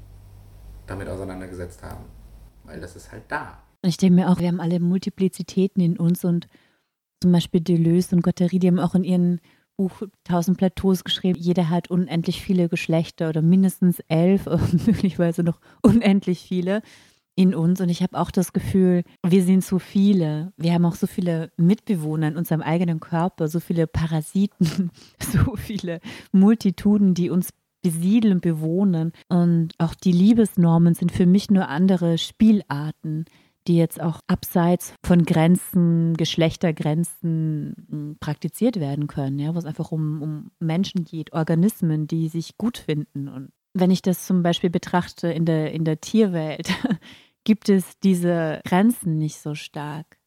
damit 0.88 1.08
auseinandergesetzt 1.08 1.84
haben. 1.84 2.06
Weil 2.63 2.80
das 2.80 2.96
ist 2.96 3.12
halt 3.12 3.24
da. 3.28 3.63
Und 3.82 3.89
ich 3.89 3.98
denke 3.98 4.15
mir 4.15 4.30
auch, 4.30 4.39
wir 4.39 4.48
haben 4.48 4.62
alle 4.62 4.80
Multiplizitäten 4.80 5.82
in 5.82 5.98
uns 5.98 6.24
und 6.24 6.48
zum 7.22 7.32
Beispiel 7.32 7.62
Deleuze 7.62 8.15
und 8.15 8.22
Guattari, 8.22 8.60
die 8.60 8.67
haben 8.67 8.80
auch 8.80 8.96
in 8.96 9.04
ihren 9.04 9.41
Buch 9.78 10.04
Tausend 10.24 10.58
Plateaus 10.58 11.04
geschrieben. 11.04 11.39
Jeder 11.39 11.69
hat 11.69 11.89
unendlich 11.89 12.41
viele 12.41 12.69
Geschlechter 12.69 13.30
oder 13.30 13.41
mindestens 13.41 14.00
elf, 14.08 14.46
möglicherweise 14.86 15.43
noch 15.43 15.60
unendlich 15.82 16.41
viele 16.41 16.82
in 17.36 17.56
uns. 17.56 17.82
Und 17.82 17.89
ich 17.89 18.04
habe 18.04 18.19
auch 18.19 18.32
das 18.32 18.54
Gefühl, 18.54 19.04
wir 19.26 19.43
sind 19.43 19.63
so 19.63 19.80
viele. 19.80 20.54
Wir 20.58 20.74
haben 20.74 20.86
auch 20.86 20.96
so 20.96 21.08
viele 21.08 21.52
Mitbewohner 21.58 22.28
in 22.28 22.38
unserem 22.38 22.62
eigenen 22.62 23.00
Körper, 23.00 23.48
so 23.48 23.60
viele 23.60 23.88
Parasiten, 23.88 24.91
so 25.19 25.56
viele 25.56 26.00
Multituden, 26.32 27.13
die 27.13 27.30
uns 27.30 27.50
besiedeln, 27.84 28.41
bewohnen. 28.41 29.12
Und 29.30 29.74
auch 29.78 29.93
die 29.93 30.12
Liebesnormen 30.12 30.96
sind 30.96 31.12
für 31.12 31.28
mich 31.28 31.52
nur 31.52 31.67
andere 31.67 32.17
Spielarten, 32.17 33.26
die 33.67 33.78
jetzt 33.78 34.02
auch 34.02 34.19
abseits 34.28 34.93
von 35.06 35.24
Grenzen, 35.24 36.15
Geschlechtergrenzen 36.17 37.76
hm, 37.89 38.17
praktiziert 38.19 38.80
werden 38.80 39.08
können, 39.08 39.39
ja, 39.39 39.54
wo 39.54 39.60
es 39.60 39.65
einfach 39.65 39.91
um, 39.91 40.22
um 40.22 40.52
Menschen 40.60 41.06
geht, 41.06 41.32
Organismen, 41.34 42.08
die 42.08 42.28
sich 42.28 42.58
gut 42.58 42.78
finden. 42.78 43.28
Und 43.28 43.52
wenn 43.74 43.91
ich 43.91 44.02
das 44.02 44.26
zum 44.26 44.43
Beispiel 44.43 44.69
betrachte 44.69 45.28
in 45.28 45.46
der, 45.46 45.72
in 45.72 45.86
der 45.86 46.02
Tierwelt, 46.02 46.67
gibt 47.43 47.69
es 47.69 48.00
diese 48.00 48.62
Grenzen 48.65 49.17
nicht 49.17 49.38
so 49.38 49.56
stark. 49.56 50.17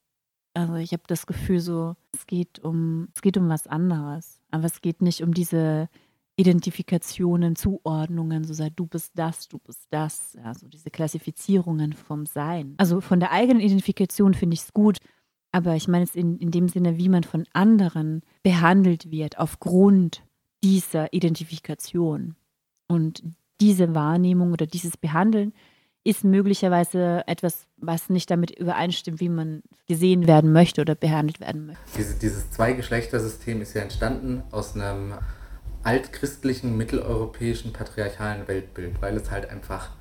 Also 0.53 0.75
ich 0.75 0.91
habe 0.91 1.03
das 1.07 1.27
Gefühl 1.27 1.59
so, 1.59 1.95
es 2.13 2.25
geht 2.25 2.59
um, 2.59 3.09
es 3.13 3.21
geht 3.21 3.37
um 3.37 3.47
was 3.49 3.67
anderes. 3.67 4.39
Aber 4.49 4.65
es 4.65 4.81
geht 4.81 5.01
nicht 5.01 5.21
um 5.21 5.33
diese 5.33 5.89
Identifikationen, 6.39 7.55
Zuordnungen, 7.55 8.43
so 8.43 8.53
sei 8.53 8.69
du 8.69 8.85
bist 8.85 9.13
das, 9.15 9.47
du 9.47 9.57
bist 9.57 9.87
das, 9.89 10.37
also 10.43 10.67
diese 10.67 10.91
Klassifizierungen 10.91 11.93
vom 11.93 12.27
Sein. 12.27 12.75
Also 12.77 13.01
von 13.01 13.19
der 13.19 13.31
eigenen 13.31 13.59
Identifikation 13.59 14.35
finde 14.35 14.53
ich 14.53 14.61
es 14.61 14.73
gut, 14.73 14.97
aber 15.51 15.75
ich 15.75 15.87
meine 15.87 16.03
es 16.03 16.15
in, 16.15 16.37
in 16.37 16.51
dem 16.51 16.69
Sinne, 16.69 16.97
wie 16.97 17.09
man 17.09 17.23
von 17.23 17.45
anderen 17.53 18.21
behandelt 18.43 19.09
wird 19.09 19.39
aufgrund 19.39 20.23
dieser 20.63 21.11
Identifikation. 21.11 22.35
Und 22.87 23.23
diese 23.59 23.95
Wahrnehmung 23.95 24.51
oder 24.51 24.67
dieses 24.67 24.95
Behandeln 24.95 25.53
ist 26.03 26.23
möglicherweise 26.23 27.23
etwas, 27.27 27.65
was 27.77 28.09
nicht 28.09 28.29
damit 28.29 28.51
übereinstimmt, 28.51 29.19
wie 29.19 29.29
man 29.29 29.63
gesehen 29.87 30.27
werden 30.27 30.53
möchte 30.53 30.81
oder 30.81 30.93
behandelt 30.93 31.39
werden 31.39 31.65
möchte. 31.65 31.81
Diese, 31.97 32.17
dieses 32.17 32.51
Zweigeschlechtersystem 32.51 33.61
ist 33.61 33.73
ja 33.73 33.81
entstanden 33.81 34.43
aus 34.51 34.75
einem 34.75 35.15
altchristlichen, 35.87 36.75
mitteleuropäischen, 36.75 37.71
patriarchalen 37.71 38.45
Weltbild, 38.49 39.01
weil 39.01 39.15
es 39.15 39.31
halt 39.31 39.49
einfach 39.49 39.91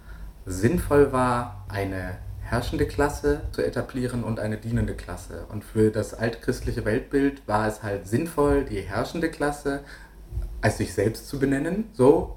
sinnvoll 0.45 1.13
war, 1.13 1.65
eine 1.69 2.19
herrschende 2.41 2.87
Klasse 2.87 3.43
zu 3.53 3.65
etablieren 3.65 4.25
und 4.25 4.41
eine 4.41 4.57
dienende 4.57 4.95
Klasse. 4.95 5.47
Und 5.49 5.63
für 5.63 5.93
das 5.93 6.13
altchristliche 6.13 6.85
Weltbild 6.85 7.47
war 7.47 7.69
es 7.69 7.85
halt 7.85 8.09
sinnvoll, 8.09 8.65
die 8.65 8.81
herrschende 8.81 9.31
Klasse 9.31 9.85
als 10.61 10.79
sich 10.79 10.93
selbst 10.93 11.29
zu 11.29 11.39
benennen. 11.39 11.85
So, 11.93 12.35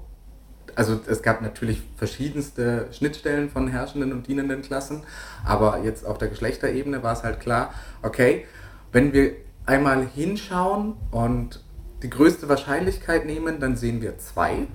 also 0.76 1.00
es 1.08 1.20
gab 1.20 1.42
natürlich 1.42 1.82
verschiedenste 1.96 2.86
Schnittstellen 2.92 3.50
von 3.50 3.66
herrschenden 3.66 4.12
und 4.12 4.28
dienenden 4.28 4.62
Klassen, 4.62 5.02
aber 5.44 5.80
jetzt 5.82 6.06
auf 6.06 6.18
der 6.18 6.28
Geschlechterebene 6.28 7.02
war 7.02 7.14
es 7.14 7.24
halt 7.24 7.40
klar, 7.40 7.74
okay, 8.02 8.46
wenn 8.92 9.12
wir 9.12 9.32
einmal 9.66 10.06
hinschauen 10.06 10.94
und 11.10 11.64
die 12.02 12.10
größte 12.10 12.48
Wahrscheinlichkeit 12.48 13.26
nehmen, 13.26 13.60
dann 13.60 13.76
sehen 13.76 14.00
wir 14.00 14.18
zwei, 14.18 14.66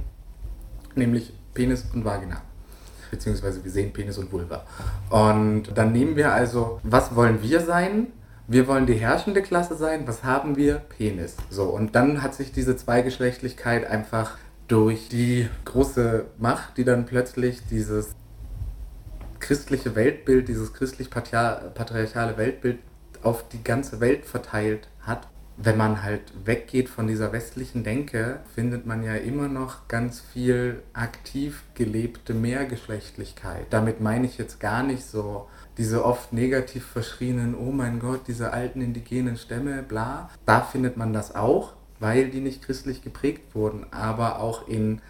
nämlich 0.95 1.33
Penis 1.53 1.85
und 1.93 2.05
Vagina. 2.05 2.41
Beziehungsweise 3.11 3.63
wir 3.63 3.71
sehen 3.71 3.93
Penis 3.93 4.17
und 4.17 4.31
Vulva. 4.31 4.65
Und 5.09 5.75
dann 5.75 5.91
nehmen 5.91 6.15
wir 6.15 6.33
also, 6.33 6.79
was 6.83 7.15
wollen 7.15 7.41
wir 7.41 7.61
sein? 7.61 8.07
Wir 8.47 8.67
wollen 8.67 8.85
die 8.85 8.93
herrschende 8.93 9.41
Klasse 9.41 9.75
sein. 9.75 10.07
Was 10.07 10.23
haben 10.23 10.55
wir? 10.55 10.75
Penis. 10.75 11.35
So, 11.49 11.63
und 11.63 11.95
dann 11.95 12.21
hat 12.21 12.35
sich 12.35 12.51
diese 12.51 12.75
Zweigeschlechtlichkeit 12.75 13.88
einfach 13.88 14.38
durch 14.67 15.09
die 15.09 15.47
große 15.65 16.25
Macht, 16.38 16.77
die 16.77 16.83
dann 16.83 17.05
plötzlich 17.05 17.65
dieses 17.67 18.15
christliche 19.39 19.95
Weltbild, 19.95 20.47
dieses 20.47 20.73
christlich-patriarchale 20.73 22.38
Weltbild 22.38 22.79
auf 23.21 23.47
die 23.47 23.63
ganze 23.63 23.99
Welt 23.99 24.25
verteilt 24.25 24.88
hat, 25.01 25.27
wenn 25.57 25.77
man 25.77 26.03
halt 26.03 26.21
weggeht 26.43 26.89
von 26.89 27.07
dieser 27.07 27.31
westlichen 27.31 27.83
Denke, 27.83 28.39
findet 28.53 28.85
man 28.85 29.03
ja 29.03 29.15
immer 29.15 29.47
noch 29.47 29.87
ganz 29.87 30.19
viel 30.19 30.83
aktiv 30.93 31.63
gelebte 31.75 32.33
Mehrgeschlechtlichkeit. 32.33 33.67
Damit 33.69 34.01
meine 34.01 34.25
ich 34.25 34.37
jetzt 34.37 34.59
gar 34.59 34.83
nicht 34.83 35.05
so 35.05 35.47
diese 35.77 36.05
oft 36.05 36.33
negativ 36.33 36.85
verschrienen, 36.85 37.55
oh 37.55 37.71
mein 37.71 37.99
Gott, 37.99 38.21
diese 38.27 38.51
alten 38.51 38.81
indigenen 38.81 39.37
Stämme, 39.37 39.83
bla. 39.83 40.29
Da 40.45 40.61
findet 40.61 40.97
man 40.97 41.13
das 41.13 41.35
auch, 41.35 41.73
weil 41.99 42.29
die 42.29 42.41
nicht 42.41 42.61
christlich 42.61 43.01
geprägt 43.01 43.55
wurden, 43.55 43.85
aber 43.91 44.39
auch 44.39 44.67
in 44.67 45.01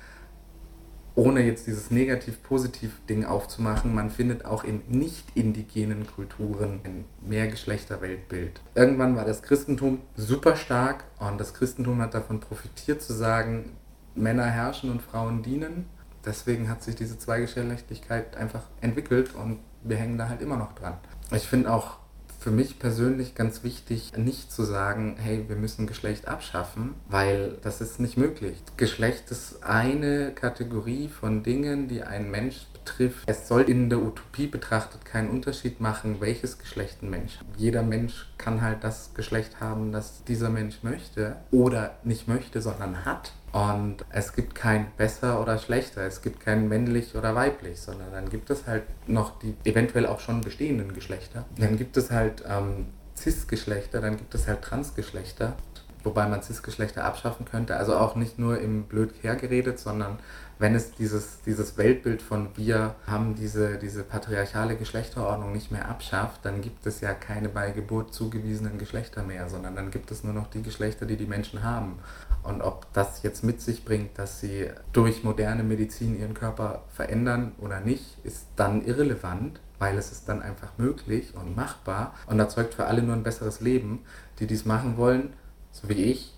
ohne 1.15 1.41
jetzt 1.43 1.65
dieses 1.65 1.91
negativ-positiv-Ding 1.91 3.25
aufzumachen, 3.25 3.95
man 3.95 4.09
findet 4.09 4.45
auch 4.45 4.63
in 4.63 4.81
nicht-indigenen 4.87 6.07
Kulturen 6.07 6.81
ein 6.83 7.05
Mehrgeschlechter-Weltbild. 7.21 8.59
Irgendwann 8.75 9.15
war 9.15 9.23
das 9.23 9.41
Christentum 9.41 10.01
super 10.15 10.57
stark 10.57 11.05
und 11.19 11.39
das 11.39 11.53
Christentum 11.53 12.01
hat 12.01 12.13
davon 12.13 12.41
profitiert 12.41 13.01
zu 13.01 13.13
sagen, 13.13 13.71
Männer 14.13 14.45
herrschen 14.45 14.91
und 14.91 15.01
Frauen 15.01 15.41
dienen. 15.41 15.85
Deswegen 16.25 16.69
hat 16.69 16.83
sich 16.83 16.95
diese 16.95 17.17
Zweigeschlechtlichkeit 17.17 18.35
einfach 18.35 18.63
entwickelt 18.81 19.35
und 19.35 19.59
wir 19.83 19.97
hängen 19.97 20.17
da 20.17 20.27
halt 20.27 20.41
immer 20.41 20.57
noch 20.57 20.73
dran. 20.73 20.97
Ich 21.31 21.47
finde 21.47 21.71
auch 21.71 21.97
für 22.45 22.51
mich 22.51 22.77
persönlich 22.77 23.33
ganz 23.33 23.63
wichtig, 23.63 24.15
nicht 24.17 24.51
zu 24.51 24.65
sagen, 24.65 25.15
hey, 25.17 25.45
wir 25.47 25.55
müssen 25.55 25.87
Geschlecht 25.87 26.27
abschaffen, 26.27 26.93
weil 27.09 27.57
das 27.63 27.81
ist 27.81 27.99
nicht 27.99 28.17
möglich. 28.17 28.55
Geschlecht 28.77 29.31
ist 29.31 29.63
eine 29.63 30.31
Kategorie 30.31 31.07
von 31.07 31.41
Dingen, 31.41 31.87
die 31.87 32.03
ein 32.03 32.29
Mensch 32.29 32.67
betrifft. 32.85 33.23
Es 33.25 33.47
soll 33.47 33.63
in 33.63 33.89
der 33.89 33.99
Utopie 33.99 34.47
betrachtet 34.47 35.03
keinen 35.03 35.29
Unterschied 35.29 35.81
machen, 35.81 36.21
welches 36.21 36.59
Geschlecht 36.59 37.01
ein 37.01 37.09
Mensch 37.09 37.39
hat. 37.39 37.47
Jeder 37.57 37.83
Mensch 37.83 38.27
kann 38.37 38.61
halt 38.61 38.83
das 38.83 39.13
Geschlecht 39.13 39.59
haben, 39.59 39.91
das 39.91 40.23
dieser 40.23 40.49
Mensch 40.49 40.83
möchte 40.83 41.37
oder 41.51 41.97
nicht 42.03 42.27
möchte, 42.27 42.61
sondern 42.61 43.05
hat. 43.05 43.33
Und 43.51 44.05
es 44.09 44.33
gibt 44.33 44.53
kein 44.53 44.87
besser 44.97 45.41
oder 45.41 45.57
schlechter, 45.57 46.01
es 46.01 46.21
gibt 46.21 46.41
kein 46.41 46.67
männlich 46.67 47.15
oder 47.15 47.35
weiblich, 47.35 47.79
sondern 47.79 48.11
dann 48.11 48.29
gibt 48.29 48.49
es 48.49 48.67
halt 48.67 48.83
noch 49.07 49.39
die 49.39 49.55
eventuell 49.63 50.05
auch 50.05 50.19
schon 50.19 50.41
bestehenden 50.41 50.93
Geschlechter. 50.93 51.45
Dann 51.57 51.77
gibt 51.77 51.95
es 51.97 52.11
halt 52.11 52.43
ähm, 52.47 52.87
Cis-Geschlechter, 53.17 54.01
dann 54.01 54.17
gibt 54.17 54.35
es 54.35 54.47
halt 54.47 54.61
Transgeschlechter, 54.61 55.55
wobei 56.03 56.27
man 56.27 56.43
Cis-Geschlechter 56.43 57.05
abschaffen 57.05 57.45
könnte. 57.45 57.77
Also 57.77 57.95
auch 57.95 58.15
nicht 58.15 58.37
nur 58.37 58.59
im 58.59 58.83
blöd 58.83 59.13
hergeredet, 59.21 59.79
sondern 59.79 60.19
wenn 60.57 60.73
es 60.73 60.91
dieses, 60.91 61.41
dieses 61.45 61.77
Weltbild 61.77 62.21
von 62.21 62.49
wir 62.55 62.95
haben 63.07 63.35
diese, 63.35 63.77
diese 63.77 64.03
patriarchale 64.03 64.77
Geschlechterordnung 64.77 65.51
nicht 65.51 65.71
mehr 65.71 65.89
abschafft, 65.89 66.45
dann 66.45 66.61
gibt 66.61 66.85
es 66.85 67.01
ja 67.01 67.13
keine 67.13 67.49
bei 67.49 67.71
Geburt 67.71 68.13
zugewiesenen 68.13 68.77
Geschlechter 68.77 69.23
mehr, 69.23 69.49
sondern 69.49 69.75
dann 69.75 69.91
gibt 69.91 70.11
es 70.11 70.23
nur 70.23 70.33
noch 70.33 70.47
die 70.47 70.61
Geschlechter, 70.61 71.05
die 71.05 71.17
die 71.17 71.25
Menschen 71.25 71.63
haben. 71.63 71.99
Und 72.43 72.61
ob 72.61 72.91
das 72.93 73.23
jetzt 73.23 73.43
mit 73.43 73.61
sich 73.61 73.83
bringt, 73.83 74.17
dass 74.17 74.39
sie 74.39 74.69
durch 74.93 75.23
moderne 75.23 75.63
Medizin 75.63 76.17
ihren 76.17 76.33
Körper 76.33 76.83
verändern 76.89 77.53
oder 77.59 77.81
nicht, 77.81 78.17
ist 78.23 78.47
dann 78.55 78.85
irrelevant, 78.85 79.59
weil 79.77 79.97
es 79.97 80.11
ist 80.11 80.29
dann 80.29 80.41
einfach 80.41 80.77
möglich 80.77 81.33
und 81.35 81.55
machbar 81.55 82.13
und 82.27 82.39
erzeugt 82.39 82.75
für 82.75 82.85
alle 82.85 83.01
nur 83.01 83.15
ein 83.15 83.23
besseres 83.23 83.59
Leben. 83.59 84.05
Die 84.39 84.47
dies 84.47 84.63
machen 84.63 84.95
wollen, 84.95 85.33
so 85.71 85.89
wie 85.89 86.03
ich, 86.03 86.33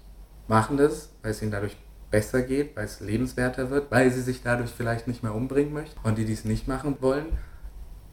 machen 0.48 0.78
das, 0.78 1.10
weil 1.22 1.32
es 1.32 1.42
ihnen 1.42 1.52
dadurch 1.52 1.78
besser 2.10 2.42
geht, 2.42 2.76
weil 2.76 2.86
es 2.86 3.00
lebenswerter 3.00 3.70
wird, 3.70 3.92
weil 3.92 4.12
sie 4.12 4.22
sich 4.22 4.42
dadurch 4.42 4.72
vielleicht 4.72 5.08
nicht 5.08 5.24
mehr 5.24 5.36
umbringen 5.36 5.74
möchten. 5.74 6.00
Und 6.04 6.18
die, 6.18 6.26
die 6.26 6.34
es 6.34 6.46
nicht 6.46 6.68
machen 6.68 6.98
wollen, 7.02 7.26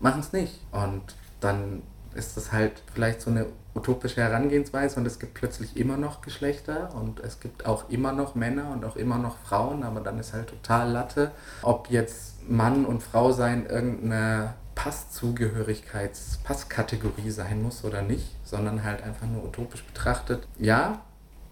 machen 0.01 0.21
es 0.21 0.33
nicht. 0.33 0.61
Und 0.73 1.03
dann 1.41 1.83
ist 2.15 2.37
das 2.37 2.53
halt 2.53 2.83
vielleicht 2.93 3.21
so 3.21 3.31
eine 3.31 3.47
utopische 3.75 4.21
Herangehensweise 4.23 5.01
und 5.01 5.07
es 5.07 5.19
gibt 5.19 5.35
plötzlich 5.35 5.77
immer 5.77 5.97
noch 5.97 6.21
Geschlechter 6.21 6.95
und 6.95 7.19
es 7.21 7.41
gibt 7.41 7.67
auch 7.67 7.91
immer 7.91 8.13
noch 8.13 8.37
Männer 8.37 8.71
und 8.71 8.85
auch 8.85 8.95
immer 8.95 9.19
noch 9.19 9.37
Frauen, 9.39 9.83
aber 9.83 10.01
dann 10.01 10.19
ist 10.21 10.33
halt 10.33 10.49
total 10.49 10.93
Latte, 10.93 11.33
ob 11.63 11.91
jetzt 11.91 12.49
Mann 12.49 12.85
und 12.85 13.03
Frau 13.03 13.33
sein 13.33 13.67
irgendeine 13.67 14.55
Passzugehörigkeits, 14.77 16.39
Passkategorie 16.45 17.31
sein 17.31 17.63
muss 17.63 17.85
oder 17.85 18.03
nicht, 18.03 18.37
sondern 18.45 18.85
halt 18.85 19.03
einfach 19.03 19.27
nur 19.27 19.45
utopisch 19.45 19.85
betrachtet. 19.85 20.47
Ja, 20.57 21.01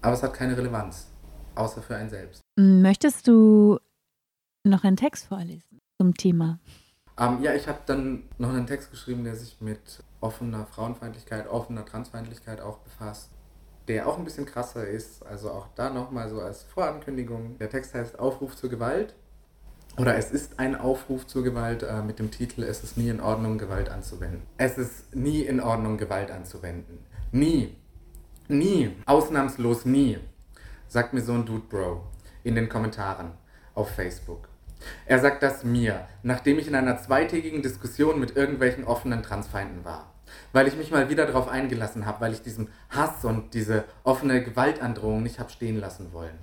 aber 0.01 0.13
es 0.13 0.23
hat 0.23 0.33
keine 0.33 0.55
Relevanz 0.57 1.07
außer 1.55 1.81
für 1.81 1.95
einen 1.95 2.09
selbst. 2.09 2.41
Möchtest 2.55 3.27
du 3.27 3.79
noch 4.63 4.83
einen 4.83 4.97
Text 4.97 5.25
vorlesen 5.25 5.81
zum 5.99 6.13
Thema? 6.15 6.59
Ähm, 7.19 7.41
ja, 7.41 7.53
ich 7.53 7.67
habe 7.67 7.79
dann 7.85 8.23
noch 8.37 8.49
einen 8.49 8.67
Text 8.67 8.91
geschrieben, 8.91 9.23
der 9.23 9.35
sich 9.35 9.61
mit 9.61 10.03
offener 10.19 10.65
Frauenfeindlichkeit, 10.65 11.47
offener 11.47 11.85
Transfeindlichkeit 11.85 12.61
auch 12.61 12.79
befasst, 12.79 13.29
der 13.87 14.07
auch 14.07 14.17
ein 14.17 14.23
bisschen 14.23 14.45
krasser 14.45 14.87
ist. 14.87 15.25
Also 15.25 15.51
auch 15.51 15.67
da 15.75 15.89
nochmal 15.89 16.29
so 16.29 16.39
als 16.41 16.63
Vorankündigung. 16.63 17.57
Der 17.59 17.69
Text 17.69 17.93
heißt 17.93 18.17
Aufruf 18.19 18.55
zur 18.55 18.69
Gewalt. 18.69 19.13
Oder 19.97 20.17
es 20.17 20.31
ist 20.31 20.57
ein 20.57 20.75
Aufruf 20.75 21.27
zur 21.27 21.43
Gewalt 21.43 21.83
äh, 21.83 22.01
mit 22.01 22.17
dem 22.17 22.31
Titel 22.31 22.63
Es 22.63 22.83
ist 22.83 22.97
nie 22.97 23.09
in 23.09 23.21
Ordnung, 23.21 23.59
Gewalt 23.59 23.89
anzuwenden. 23.89 24.41
Es 24.57 24.79
ist 24.79 25.15
nie 25.15 25.41
in 25.43 25.59
Ordnung, 25.59 25.97
Gewalt 25.97 26.31
anzuwenden. 26.31 26.97
Nie. 27.31 27.75
Nie. 28.47 28.95
Ausnahmslos 29.05 29.85
nie 29.85 30.17
sagt 30.93 31.11
mir 31.11 31.21
so 31.21 31.33
ein 31.33 31.43
Dude 31.43 31.65
Bro 31.67 32.03
in 32.43 32.53
den 32.53 32.69
Kommentaren 32.69 33.31
auf 33.73 33.89
Facebook. 33.89 34.47
Er 35.07 35.17
sagt 35.17 35.41
das 35.41 35.63
mir, 35.63 36.07
nachdem 36.21 36.59
ich 36.59 36.67
in 36.67 36.75
einer 36.75 37.01
zweitägigen 37.01 37.63
Diskussion 37.63 38.19
mit 38.19 38.35
irgendwelchen 38.35 38.83
offenen 38.83 39.23
Transfeinden 39.23 39.83
war. 39.85 40.13
Weil 40.51 40.67
ich 40.67 40.77
mich 40.77 40.91
mal 40.91 41.09
wieder 41.09 41.25
darauf 41.25 41.47
eingelassen 41.47 42.05
habe, 42.05 42.21
weil 42.21 42.33
ich 42.33 42.43
diesen 42.43 42.69
Hass 42.91 43.25
und 43.25 43.55
diese 43.55 43.85
offene 44.03 44.43
Gewaltandrohung 44.43 45.23
nicht 45.23 45.39
habe 45.39 45.49
stehen 45.49 45.79
lassen 45.79 46.13
wollen. 46.13 46.37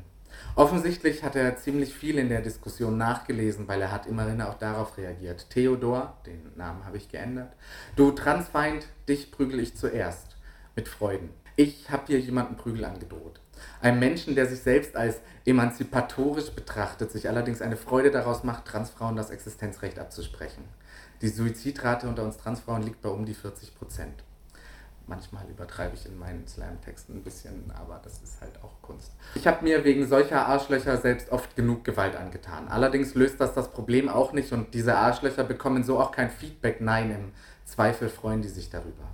Offensichtlich 0.56 1.22
hat 1.22 1.36
er 1.36 1.56
ziemlich 1.56 1.94
viel 1.94 2.18
in 2.18 2.28
der 2.28 2.40
Diskussion 2.40 2.98
nachgelesen, 2.98 3.68
weil 3.68 3.80
er 3.80 3.92
hat 3.92 4.06
immerhin 4.06 4.42
auch 4.42 4.54
darauf 4.54 4.98
reagiert. 4.98 5.48
Theodor, 5.50 6.16
den 6.26 6.50
Namen 6.56 6.84
habe 6.84 6.96
ich 6.96 7.08
geändert. 7.08 7.52
Du 7.94 8.10
Transfeind, 8.10 8.88
dich 9.08 9.30
prügel 9.30 9.60
ich 9.60 9.76
zuerst. 9.76 10.36
Mit 10.74 10.88
Freuden. 10.88 11.30
Ich 11.56 11.90
habe 11.90 12.04
hier 12.06 12.20
jemanden 12.20 12.56
Prügel 12.56 12.84
angedroht. 12.84 13.40
Ein 13.82 13.98
Menschen, 13.98 14.34
der 14.34 14.46
sich 14.46 14.60
selbst 14.60 14.96
als 14.96 15.16
emanzipatorisch 15.44 16.50
betrachtet, 16.50 17.10
sich 17.10 17.28
allerdings 17.28 17.62
eine 17.62 17.76
Freude 17.76 18.10
daraus 18.10 18.44
macht, 18.44 18.66
Transfrauen 18.66 19.16
das 19.16 19.30
Existenzrecht 19.30 19.98
abzusprechen. 19.98 20.64
Die 21.22 21.28
Suizidrate 21.28 22.08
unter 22.08 22.24
uns 22.24 22.38
Transfrauen 22.38 22.82
liegt 22.82 23.02
bei 23.02 23.10
um 23.10 23.26
die 23.26 23.34
40 23.34 23.74
Prozent. 23.74 24.24
Manchmal 25.06 25.44
übertreibe 25.50 25.96
ich 25.96 26.06
in 26.06 26.16
meinen 26.18 26.46
Slam-Texten 26.46 27.16
ein 27.16 27.22
bisschen, 27.24 27.72
aber 27.76 28.00
das 28.04 28.22
ist 28.22 28.40
halt 28.40 28.62
auch 28.62 28.80
Kunst. 28.80 29.10
Ich 29.34 29.46
habe 29.46 29.64
mir 29.64 29.84
wegen 29.84 30.06
solcher 30.06 30.46
Arschlöcher 30.46 30.98
selbst 30.98 31.32
oft 31.32 31.56
genug 31.56 31.84
Gewalt 31.84 32.14
angetan. 32.14 32.68
Allerdings 32.68 33.14
löst 33.14 33.40
das 33.40 33.52
das 33.52 33.72
Problem 33.72 34.08
auch 34.08 34.32
nicht 34.32 34.52
und 34.52 34.72
diese 34.72 34.96
Arschlöcher 34.96 35.42
bekommen 35.42 35.82
so 35.82 35.98
auch 35.98 36.12
kein 36.12 36.30
Feedback. 36.30 36.80
Nein, 36.80 37.10
im 37.10 37.32
Zweifel 37.64 38.08
freuen 38.08 38.40
die 38.40 38.48
sich 38.48 38.70
darüber. 38.70 39.08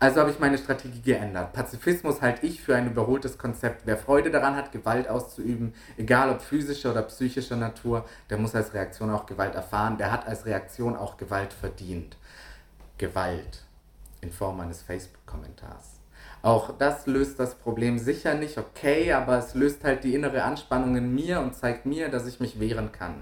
Also 0.00 0.20
habe 0.20 0.30
ich 0.30 0.38
meine 0.38 0.58
Strategie 0.58 1.00
geändert. 1.00 1.52
Pazifismus 1.52 2.20
halte 2.20 2.46
ich 2.46 2.60
für 2.60 2.76
ein 2.76 2.90
überholtes 2.90 3.38
Konzept. 3.38 3.82
Wer 3.84 3.96
Freude 3.96 4.30
daran 4.30 4.56
hat, 4.56 4.72
Gewalt 4.72 5.08
auszuüben, 5.08 5.74
egal 5.96 6.30
ob 6.30 6.42
physischer 6.42 6.90
oder 6.90 7.02
psychischer 7.02 7.56
Natur, 7.56 8.04
der 8.30 8.38
muss 8.38 8.54
als 8.54 8.74
Reaktion 8.74 9.10
auch 9.10 9.26
Gewalt 9.26 9.54
erfahren. 9.54 9.98
Der 9.98 10.10
hat 10.10 10.26
als 10.26 10.46
Reaktion 10.46 10.96
auch 10.96 11.16
Gewalt 11.16 11.52
verdient. 11.52 12.16
Gewalt 12.98 13.64
in 14.20 14.32
Form 14.32 14.60
eines 14.60 14.82
Facebook-Kommentars. 14.82 16.00
Auch 16.42 16.76
das 16.76 17.06
löst 17.06 17.38
das 17.38 17.54
Problem 17.54 17.98
sicher 17.98 18.34
nicht, 18.34 18.58
okay, 18.58 19.12
aber 19.12 19.38
es 19.38 19.54
löst 19.54 19.84
halt 19.84 20.02
die 20.02 20.14
innere 20.14 20.42
Anspannung 20.42 20.96
in 20.96 21.14
mir 21.14 21.40
und 21.40 21.54
zeigt 21.54 21.86
mir, 21.86 22.08
dass 22.08 22.26
ich 22.26 22.40
mich 22.40 22.58
wehren 22.58 22.90
kann 22.90 23.14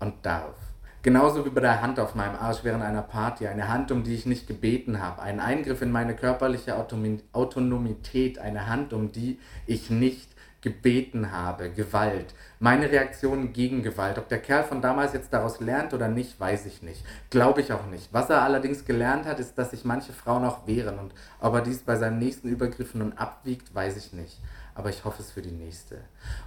und 0.00 0.26
darf. 0.26 0.56
Genauso 1.02 1.44
wie 1.44 1.50
bei 1.50 1.60
der 1.60 1.82
Hand 1.82 1.98
auf 1.98 2.14
meinem 2.14 2.36
Arsch 2.36 2.60
während 2.62 2.84
einer 2.84 3.02
Party. 3.02 3.48
Eine 3.48 3.68
Hand, 3.68 3.90
um 3.90 4.04
die 4.04 4.14
ich 4.14 4.24
nicht 4.24 4.46
gebeten 4.46 5.02
habe. 5.02 5.20
Ein 5.20 5.40
Eingriff 5.40 5.82
in 5.82 5.90
meine 5.90 6.14
körperliche 6.14 6.76
Autonomität. 6.76 8.38
Eine 8.38 8.68
Hand, 8.68 8.92
um 8.92 9.10
die 9.10 9.40
ich 9.66 9.90
nicht 9.90 10.30
gebeten 10.60 11.32
habe. 11.32 11.70
Gewalt. 11.70 12.34
Meine 12.60 12.88
Reaktion 12.88 13.52
gegen 13.52 13.82
Gewalt. 13.82 14.16
Ob 14.16 14.28
der 14.28 14.38
Kerl 14.38 14.62
von 14.62 14.80
damals 14.80 15.12
jetzt 15.12 15.32
daraus 15.32 15.58
lernt 15.58 15.92
oder 15.92 16.06
nicht, 16.06 16.38
weiß 16.38 16.66
ich 16.66 16.82
nicht. 16.82 17.04
Glaube 17.30 17.62
ich 17.62 17.72
auch 17.72 17.86
nicht. 17.86 18.12
Was 18.12 18.30
er 18.30 18.42
allerdings 18.42 18.84
gelernt 18.84 19.26
hat, 19.26 19.40
ist, 19.40 19.58
dass 19.58 19.72
sich 19.72 19.84
manche 19.84 20.12
Frauen 20.12 20.44
auch 20.44 20.68
wehren. 20.68 21.00
Und 21.00 21.12
ob 21.40 21.54
er 21.54 21.62
dies 21.62 21.78
bei 21.78 21.96
seinem 21.96 22.20
nächsten 22.20 22.48
Übergriff 22.48 22.94
nun 22.94 23.14
abwiegt, 23.14 23.74
weiß 23.74 23.96
ich 23.96 24.12
nicht 24.12 24.38
aber 24.74 24.90
ich 24.90 25.04
hoffe 25.04 25.22
es 25.22 25.30
für 25.30 25.42
die 25.42 25.50
nächste. 25.50 25.98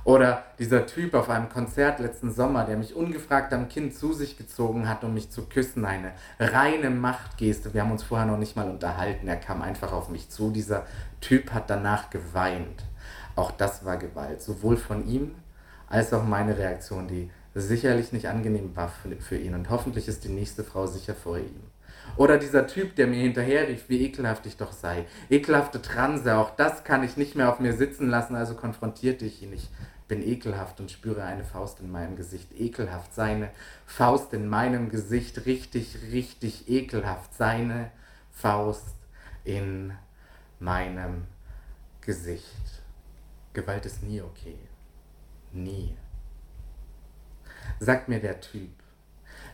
Oder 0.03 0.43
dieser 0.57 0.85
Typ 0.85 1.13
auf 1.13 1.29
einem 1.29 1.49
Konzert 1.49 1.99
letzten 1.99 2.31
Sommer, 2.31 2.65
der 2.65 2.77
mich 2.77 2.95
ungefragt 2.95 3.53
am 3.53 3.69
Kind 3.69 3.95
zu 3.95 4.13
sich 4.13 4.37
gezogen 4.37 4.89
hat, 4.89 5.03
um 5.03 5.13
mich 5.13 5.29
zu 5.29 5.43
küssen. 5.43 5.85
Eine 5.85 6.13
reine 6.39 6.89
Machtgeste. 6.89 7.73
Wir 7.73 7.81
haben 7.81 7.91
uns 7.91 8.03
vorher 8.03 8.25
noch 8.25 8.37
nicht 8.37 8.55
mal 8.55 8.69
unterhalten. 8.69 9.27
Er 9.27 9.37
kam 9.37 9.61
einfach 9.61 9.91
auf 9.91 10.09
mich 10.09 10.29
zu. 10.29 10.51
Dieser 10.51 10.85
Typ 11.21 11.53
hat 11.53 11.69
danach 11.69 12.09
geweint. 12.09 12.83
Auch 13.35 13.51
das 13.51 13.85
war 13.85 13.97
Gewalt. 13.97 14.41
Sowohl 14.41 14.77
von 14.77 15.07
ihm 15.07 15.35
als 15.87 16.13
auch 16.13 16.23
meine 16.23 16.57
Reaktion, 16.57 17.07
die 17.07 17.29
sicherlich 17.53 18.11
nicht 18.11 18.27
angenehm 18.27 18.75
war 18.75 18.91
für, 19.19 19.37
ihn. 19.37 19.53
Und 19.53 19.69
hoffentlich 19.69 20.07
ist 20.07 20.23
die 20.23 20.29
nächste 20.29 20.63
Frau 20.63 20.87
sicher 20.87 21.15
vor 21.15 21.37
ihm. 21.37 21.61
Oder 22.17 22.37
dieser 22.37 22.67
Typ, 22.67 22.95
der 22.95 23.07
mir 23.07 23.21
hinterherrief, 23.21 23.85
wie 23.89 24.05
ekelhaft 24.05 24.45
ich 24.45 24.57
doch 24.57 24.71
sei. 24.71 25.05
Ekelhafte 25.29 25.81
Transe, 25.81 26.37
auch 26.37 26.55
das 26.55 26.83
kann 26.83 27.03
ich 27.03 27.17
nicht 27.17 27.35
mehr 27.35 27.49
auf 27.49 27.59
mir 27.59 27.73
sitzen 27.73 28.09
lassen, 28.09 28.35
also 28.35 28.55
konfrontierte 28.55 29.25
ich 29.25 29.43
ihn. 29.43 29.53
Ich 29.53 29.69
bin 30.07 30.21
ekelhaft 30.25 30.79
und 30.79 30.91
spüre 30.91 31.23
eine 31.23 31.43
Faust 31.43 31.79
in 31.79 31.91
meinem 31.91 32.15
Gesicht. 32.15 32.49
Ekelhaft, 32.57 33.13
seine 33.13 33.51
Faust 33.85 34.33
in 34.33 34.47
meinem 34.47 34.89
Gesicht, 34.89 35.45
richtig, 35.45 35.97
richtig 36.11 36.69
ekelhaft. 36.69 37.33
Seine 37.33 37.91
Faust 38.31 38.95
in 39.43 39.93
meinem 40.59 41.25
Gesicht. 42.01 42.45
Gewalt 43.53 43.85
ist 43.85 44.03
nie 44.03 44.21
okay. 44.21 44.57
Nie. 45.51 45.97
Sagt 47.79 48.07
mir 48.07 48.19
der 48.19 48.39
Typ, 48.41 48.71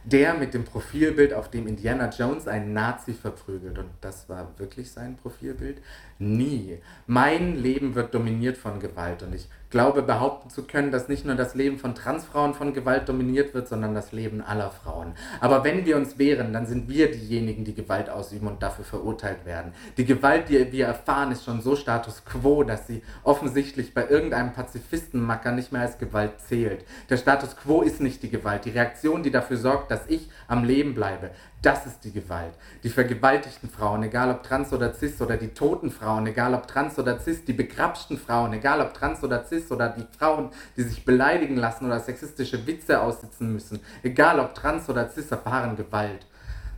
der 0.04 0.34
mit 0.34 0.54
dem 0.54 0.64
Profilbild, 0.64 1.34
auf 1.34 1.50
dem 1.50 1.68
Indiana 1.68 2.10
Jones 2.10 2.48
einen 2.48 2.74
Nazi 2.74 3.14
verprügelt. 3.14 3.78
Und 3.78 3.90
das 4.02 4.30
war 4.30 4.58
wirklich 4.58 4.92
sein 4.92 5.16
Profilbild. 5.18 5.82
Nie. 6.20 6.80
Mein 7.08 7.56
Leben 7.62 7.96
wird 7.96 8.14
dominiert 8.14 8.58
von 8.58 8.80
Gewalt. 8.80 9.24
Und 9.24 9.36
ich 9.36 9.48
glaube 9.72 10.04
behaupten 10.04 10.50
zu 10.50 10.64
können, 10.64 10.92
dass 10.92 11.08
nicht 11.08 11.26
nur 11.26 11.36
das 11.36 11.56
Leben 11.56 11.80
von 11.80 11.96
Transfrauen 11.96 12.54
von 12.54 12.74
Gewalt 12.74 13.10
dominiert 13.10 13.54
wird, 13.54 13.68
sondern 13.68 13.96
das 13.96 14.12
Leben 14.12 14.42
aller 14.42 14.70
Frauen. 14.70 15.14
Aber 15.40 15.64
wenn 15.64 15.86
wir 15.86 15.98
uns 15.98 16.20
wehren, 16.20 16.54
dann 16.54 16.66
sind 16.66 16.90
wir 16.90 17.10
diejenigen, 17.10 17.64
die 17.64 17.74
Gewalt 17.74 18.10
ausüben 18.10 18.48
und 18.48 18.62
dafür 18.62 18.86
verurteilt 18.86 19.46
werden. 19.46 19.74
Die 19.98 20.06
Gewalt, 20.06 20.50
die 20.50 20.72
wir 20.72 20.86
erfahren, 20.86 21.32
ist 21.32 21.46
schon 21.46 21.62
so 21.62 21.76
Status 21.76 22.26
quo, 22.26 22.64
dass 22.64 22.86
sie 22.86 23.02
offensichtlich 23.24 23.94
bei 23.94 24.08
irgendeinem 24.08 24.52
Pazifistenmacker 24.52 25.54
nicht 25.54 25.72
mehr 25.72 25.82
als 25.82 25.98
Gewalt 25.98 26.42
zählt. 26.42 26.86
Der 27.10 27.18
Status 27.18 27.56
quo 27.56 27.82
ist 27.82 28.02
nicht 28.02 28.22
die 28.24 28.30
Gewalt. 28.30 28.66
Die 28.66 28.72
Reaktion, 28.72 29.24
die 29.24 29.32
dafür 29.32 29.58
sorgt, 29.58 29.90
dass 29.90 30.02
ich 30.08 30.30
am 30.48 30.66
Leben 30.66 30.94
bleibe, 30.94 31.32
das 31.62 31.86
ist 31.86 32.04
die 32.04 32.12
Gewalt. 32.12 32.54
Die 32.84 32.90
vergewaltigten 32.90 33.70
Frauen, 33.70 34.02
egal 34.04 34.32
ob 34.32 34.42
trans 34.42 34.74
oder 34.74 34.94
cis, 34.94 35.22
oder 35.22 35.38
die 35.38 35.50
toten 35.50 35.92
Frauen, 35.92 36.26
egal 36.26 36.56
ob 36.56 36.68
trans 36.68 36.98
oder 36.98 37.20
cis, 37.20 37.46
die 37.46 37.54
begrapschten 37.54 38.18
Frauen, 38.18 38.54
egal 38.54 38.82
ob 38.82 38.94
trans 38.96 39.24
oder 39.24 39.44
cis, 39.44 39.72
oder 39.72 39.90
die 39.90 40.06
Frauen, 40.18 40.50
die 40.76 40.84
sich 40.84 41.06
beleidigen 41.06 41.58
lassen 41.58 41.86
oder 41.86 42.00
sexistische 42.00 42.66
Witze 42.66 43.00
aussitzen 43.02 43.54
müssen, 43.54 43.80
egal 44.02 44.40
ob 44.40 44.56
trans 44.56 44.90
oder 44.90 45.08
cis, 45.10 45.30
erfahren 45.30 45.76
Gewalt 45.76 46.26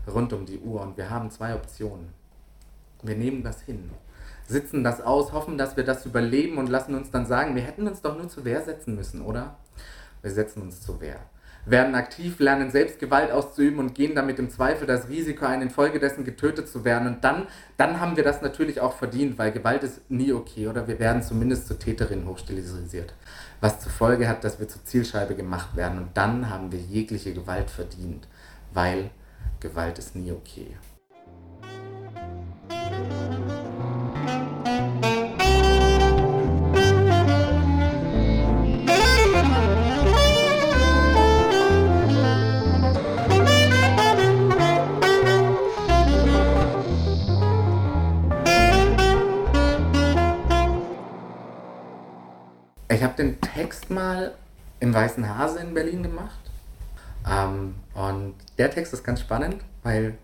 rund 0.05 0.33
um 0.33 0.45
die 0.45 0.59
Uhr. 0.59 0.81
Und 0.81 0.97
wir 0.97 1.09
haben 1.09 1.31
zwei 1.31 1.55
Optionen. 1.55 2.09
Wir 3.03 3.15
nehmen 3.15 3.41
das 3.41 3.61
hin, 3.61 3.89
sitzen 4.47 4.83
das 4.83 4.99
aus, 4.99 5.31
hoffen, 5.31 5.57
dass 5.57 5.77
wir 5.77 5.85
das 5.85 6.05
überleben 6.05 6.57
und 6.57 6.67
lassen 6.67 6.95
uns 6.95 7.09
dann 7.09 7.25
sagen, 7.25 7.55
wir 7.55 7.63
hätten 7.63 7.87
uns 7.87 8.01
doch 8.01 8.17
nur 8.17 8.27
zur 8.27 8.43
Wehr 8.43 8.61
setzen 8.61 8.95
müssen, 8.95 9.21
oder? 9.21 9.55
Wir 10.21 10.31
setzen 10.31 10.61
uns 10.61 10.81
zur 10.81 10.99
Wehr 10.99 11.19
werden 11.65 11.95
aktiv, 11.95 12.39
lernen 12.39 12.71
selbst 12.71 12.99
Gewalt 12.99 13.31
auszuüben 13.31 13.79
und 13.79 13.95
gehen 13.95 14.15
damit 14.15 14.39
im 14.39 14.49
Zweifel 14.49 14.85
das 14.85 15.07
Risiko 15.07 15.45
ein, 15.45 15.61
infolgedessen 15.61 16.25
getötet 16.25 16.67
zu 16.67 16.83
werden. 16.83 17.07
Und 17.07 17.23
dann, 17.23 17.47
dann 17.77 17.99
haben 17.99 18.17
wir 18.17 18.23
das 18.23 18.41
natürlich 18.41 18.81
auch 18.81 18.93
verdient, 18.93 19.37
weil 19.37 19.51
Gewalt 19.51 19.83
ist 19.83 20.09
nie 20.09 20.33
okay 20.33 20.67
oder 20.67 20.87
wir 20.87 20.99
werden 20.99 21.23
zumindest 21.23 21.67
zu 21.67 21.79
Täterinnen 21.79 22.27
hochstilisiert. 22.27 23.13
Was 23.61 23.79
zur 23.79 23.91
Folge 23.91 24.27
hat, 24.27 24.43
dass 24.43 24.59
wir 24.59 24.67
zur 24.67 24.83
Zielscheibe 24.83 25.35
gemacht 25.35 25.75
werden. 25.75 25.97
Und 25.99 26.09
dann 26.15 26.49
haben 26.49 26.71
wir 26.71 26.79
jegliche 26.79 27.33
Gewalt 27.33 27.69
verdient, 27.69 28.27
weil 28.73 29.09
Gewalt 29.61 29.97
ist 29.99 30.15
nie 30.15 30.31
okay. 30.31 30.75
Ich 52.93 53.01
habe 53.01 53.15
den 53.15 53.41
Text 53.41 53.89
mal 53.89 54.35
im 54.79 54.93
Weißen 54.93 55.27
Hase 55.27 55.59
in 55.59 55.73
Berlin 55.73 56.03
gemacht. 56.03 56.39
Ähm, 57.27 57.73
und 57.95 58.35
der 58.59 58.69
Text 58.69 58.93
ist 58.93 59.03
ganz 59.03 59.21
spannend, 59.21 59.57
weil 59.81 60.15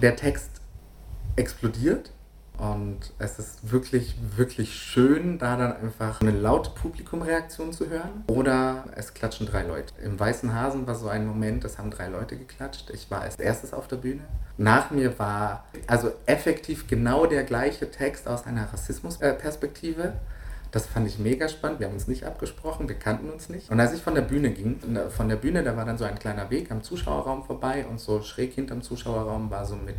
der 0.00 0.14
Text 0.14 0.50
explodiert 1.34 2.12
und 2.56 3.12
es 3.18 3.40
ist 3.40 3.72
wirklich, 3.72 4.14
wirklich 4.36 4.76
schön, 4.76 5.38
da 5.38 5.56
dann 5.56 5.76
einfach 5.76 6.20
eine 6.20 6.30
laute 6.30 6.70
Publikumreaktion 6.70 7.72
zu 7.72 7.90
hören. 7.90 8.22
Oder 8.28 8.84
es 8.94 9.12
klatschen 9.12 9.46
drei 9.46 9.64
Leute. 9.64 9.92
Im 10.00 10.20
Weißen 10.20 10.54
Hasen 10.54 10.86
war 10.86 10.94
so 10.94 11.08
ein 11.08 11.26
Moment, 11.26 11.64
es 11.64 11.78
haben 11.78 11.90
drei 11.90 12.06
Leute 12.06 12.36
geklatscht. 12.36 12.90
Ich 12.90 13.10
war 13.10 13.22
als 13.22 13.36
erstes 13.36 13.72
auf 13.72 13.88
der 13.88 13.96
Bühne. 13.96 14.22
Nach 14.56 14.92
mir 14.92 15.18
war 15.18 15.64
also 15.88 16.12
effektiv 16.26 16.86
genau 16.86 17.26
der 17.26 17.42
gleiche 17.42 17.90
Text 17.90 18.28
aus 18.28 18.46
einer 18.46 18.72
Rassismusperspektive. 18.72 20.12
Das 20.74 20.86
fand 20.86 21.06
ich 21.06 21.20
mega 21.20 21.48
spannend. 21.48 21.78
Wir 21.78 21.86
haben 21.86 21.94
uns 21.94 22.08
nicht 22.08 22.24
abgesprochen, 22.24 22.88
wir 22.88 22.96
kannten 22.96 23.30
uns 23.30 23.48
nicht. 23.48 23.70
Und 23.70 23.78
als 23.78 23.92
ich 23.92 24.02
von 24.02 24.16
der 24.16 24.22
Bühne 24.22 24.50
ging, 24.50 24.80
von 25.08 25.28
der 25.28 25.36
Bühne, 25.36 25.62
da 25.62 25.76
war 25.76 25.84
dann 25.84 25.98
so 25.98 26.04
ein 26.04 26.18
kleiner 26.18 26.50
Weg 26.50 26.72
am 26.72 26.82
Zuschauerraum 26.82 27.44
vorbei 27.44 27.86
und 27.88 28.00
so 28.00 28.22
schräg 28.22 28.54
hinterm 28.54 28.82
Zuschauerraum 28.82 29.52
war 29.52 29.66
so 29.66 29.76
mit 29.76 29.94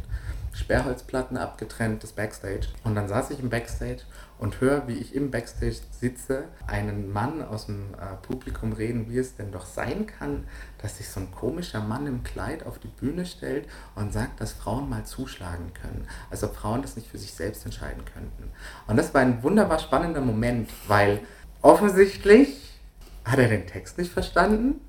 Sperrholzplatten 0.56 1.38
abgetrennt, 1.38 2.01
das 2.03 2.14
Backstage. 2.14 2.68
Und 2.84 2.95
dann 2.95 3.08
saß 3.08 3.32
ich 3.32 3.39
im 3.39 3.49
Backstage 3.49 4.01
und 4.39 4.62
höre, 4.62 4.88
wie 4.88 4.93
ich 4.93 5.14
im 5.14 5.30
Backstage 5.30 5.78
sitze, 5.91 6.45
einen 6.66 7.12
Mann 7.12 7.43
aus 7.43 7.66
dem 7.66 7.93
äh, 7.93 8.16
Publikum 8.26 8.74
reden, 8.74 9.10
wie 9.10 9.18
es 9.18 9.36
denn 9.36 9.51
doch 9.51 9.66
sein 9.66 10.08
kann, 10.08 10.45
dass 10.82 10.97
sich 10.97 11.10
so 11.10 11.20
ein 11.20 11.32
komischer 11.32 11.82
Mann 11.82 12.08
im 12.08 12.24
Kleid 12.24 12.66
auf 12.66 12.80
die 12.80 12.88
Bühne 12.88 13.26
stellt 13.26 13.68
und 13.95 14.14
sagt, 14.14 14.39
dass 14.41 14.53
Frauen 14.53 14.89
mal 14.89 15.06
zuschlagen 15.06 15.74
können. 15.74 16.08
Als 16.30 16.43
ob 16.43 16.56
Frauen 16.56 16.82
das 16.82 16.95
nicht 16.95 17.10
für 17.10 17.18
sich 17.18 17.34
selbst 17.34 17.66
entscheiden 17.66 18.03
könnten. 18.06 18.51
Und 18.88 18.97
das 18.97 19.14
war 19.14 19.22
ein 19.22 19.43
wunderbar 19.43 19.80
spannender 19.80 20.22
Moment, 20.22 20.70
weil 20.88 21.22
offensichtlich 21.62 22.80
hat 23.26 23.39
er 23.39 23.49
den 23.49 23.68
Text 23.68 23.97
nicht 23.97 24.12
verstanden 24.12 24.80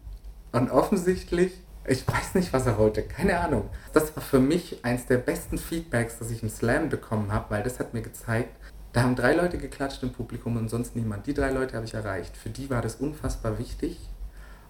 und 0.52 0.70
offensichtlich 0.70 1.52
ich 1.89 2.07
weiß 2.07 2.34
nicht, 2.34 2.53
was 2.53 2.66
er 2.66 2.78
wollte, 2.78 3.03
keine 3.03 3.39
Ahnung. 3.39 3.68
Das 3.93 4.14
war 4.16 4.22
für 4.22 4.41
mich 4.41 4.84
eins 4.84 5.07
der 5.07 5.18
besten 5.18 5.59
Feedbacks, 5.59 6.18
das 6.18 6.30
ich 6.30 6.43
im 6.43 6.49
Slam 6.49 6.89
bekommen 6.89 7.32
habe, 7.32 7.51
weil 7.51 7.62
das 7.62 7.78
hat 7.78 7.95
mir 7.95 8.03
gezeigt, 8.03 8.57
da 8.93 9.03
haben 9.03 9.14
drei 9.14 9.34
Leute 9.34 9.59
geklatscht 9.59 10.03
im 10.03 10.11
Publikum 10.11 10.57
und 10.57 10.70
sonst 10.70 10.97
niemand. 10.97 11.26
Die 11.26 11.34
drei 11.34 11.51
Leute 11.51 11.74
habe 11.74 11.84
ich 11.84 11.93
erreicht. 11.93 12.37
Für 12.37 12.49
die 12.49 12.70
war 12.70 12.80
das 12.80 12.97
unfassbar 12.97 13.59
wichtig. 13.59 13.99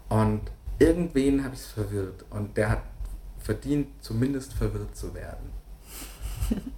Und 0.09 0.41
irgendwen 0.81 1.45
habe 1.45 1.55
ich 1.55 1.61
es 1.61 1.67
verwirrt. 1.67 2.25
Und 2.31 2.57
der 2.57 2.71
hat 2.71 2.83
verdient, 3.39 3.87
zumindest 4.01 4.53
verwirrt 4.53 4.97
zu 4.97 5.14
werden. 5.14 5.51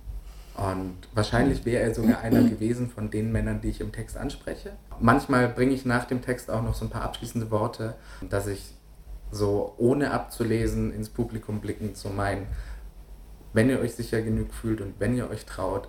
Und 0.59 0.97
wahrscheinlich 1.15 1.65
wäre 1.65 1.85
er 1.85 1.95
sogar 1.95 2.21
einer 2.21 2.43
gewesen 2.43 2.91
von 2.91 3.11
den 3.11 3.31
Männern, 3.31 3.61
die 3.61 3.69
ich 3.69 3.81
im 3.81 3.93
Text 3.93 4.17
anspreche. 4.17 4.73
Manchmal 5.01 5.49
bringe 5.49 5.73
ich 5.73 5.85
nach 5.87 6.05
dem 6.05 6.21
Text 6.21 6.51
auch 6.51 6.63
noch 6.63 6.75
so 6.75 6.85
ein 6.85 6.91
paar 6.91 7.03
abschließende 7.03 7.51
Worte, 7.53 7.95
dass 8.29 8.49
ich 8.49 8.75
so 9.31 9.75
ohne 9.79 10.11
abzulesen 10.11 10.93
ins 10.93 11.11
Publikum 11.11 11.61
blickend 11.61 11.97
so 11.97 12.09
mein, 12.09 12.47
wenn 13.53 13.71
ihr 13.71 13.81
euch 13.81 13.95
sicher 13.95 14.23
genug 14.23 14.53
fühlt 14.53 14.81
und 14.81 14.95
wenn 14.99 15.17
ihr 15.17 15.29
euch 15.31 15.45
traut, 15.47 15.89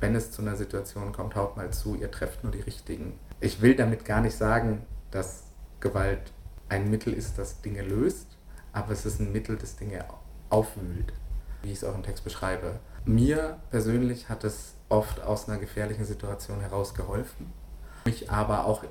wenn 0.00 0.14
es 0.14 0.32
zu 0.32 0.42
einer 0.42 0.56
Situation 0.56 1.12
kommt, 1.12 1.36
haut 1.36 1.56
mal 1.56 1.70
zu, 1.70 1.94
ihr 1.94 2.10
trefft 2.10 2.42
nur 2.42 2.52
die 2.52 2.60
richtigen. 2.60 3.18
Ich 3.40 3.60
will 3.60 3.74
damit 3.74 4.04
gar 4.04 4.20
nicht 4.20 4.36
sagen, 4.36 4.86
dass 5.10 5.44
Gewalt 5.80 6.32
ein 6.68 6.90
Mittel 6.90 7.12
ist, 7.12 7.38
das 7.38 7.60
Dinge 7.60 7.82
löst, 7.82 8.38
aber 8.72 8.92
es 8.92 9.04
ist 9.04 9.20
ein 9.20 9.32
Mittel, 9.32 9.56
das 9.56 9.76
Dinge 9.76 10.04
aufwühlt, 10.48 11.12
wie 11.62 11.72
ich 11.72 11.78
es 11.78 11.84
auch 11.84 11.94
im 11.94 12.02
Text 12.02 12.24
beschreibe. 12.24 12.80
Mir 13.04 13.58
persönlich 13.70 14.28
hat 14.28 14.44
es 14.44 14.74
oft 14.88 15.20
aus 15.22 15.48
einer 15.48 15.58
gefährlichen 15.58 16.04
Situation 16.04 16.60
heraus 16.60 16.94
geholfen, 16.94 17.52
mich 18.04 18.30
aber 18.30 18.66
auch 18.66 18.84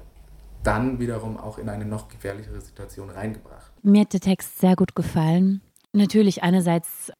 dann 0.63 0.99
wiederum 0.99 1.37
auch 1.37 1.57
in 1.57 1.69
eine 1.69 1.85
noch 1.85 2.07
gefährlichere 2.07 2.61
Situation 2.61 3.09
reingebracht. 3.09 3.71
Mir 3.81 4.01
hat 4.01 4.13
der 4.13 4.19
Text 4.19 4.59
sehr 4.59 4.75
gut 4.75 4.95
gefallen. 4.95 5.61
Natürlich, 5.93 6.43
einerseits 6.43 7.11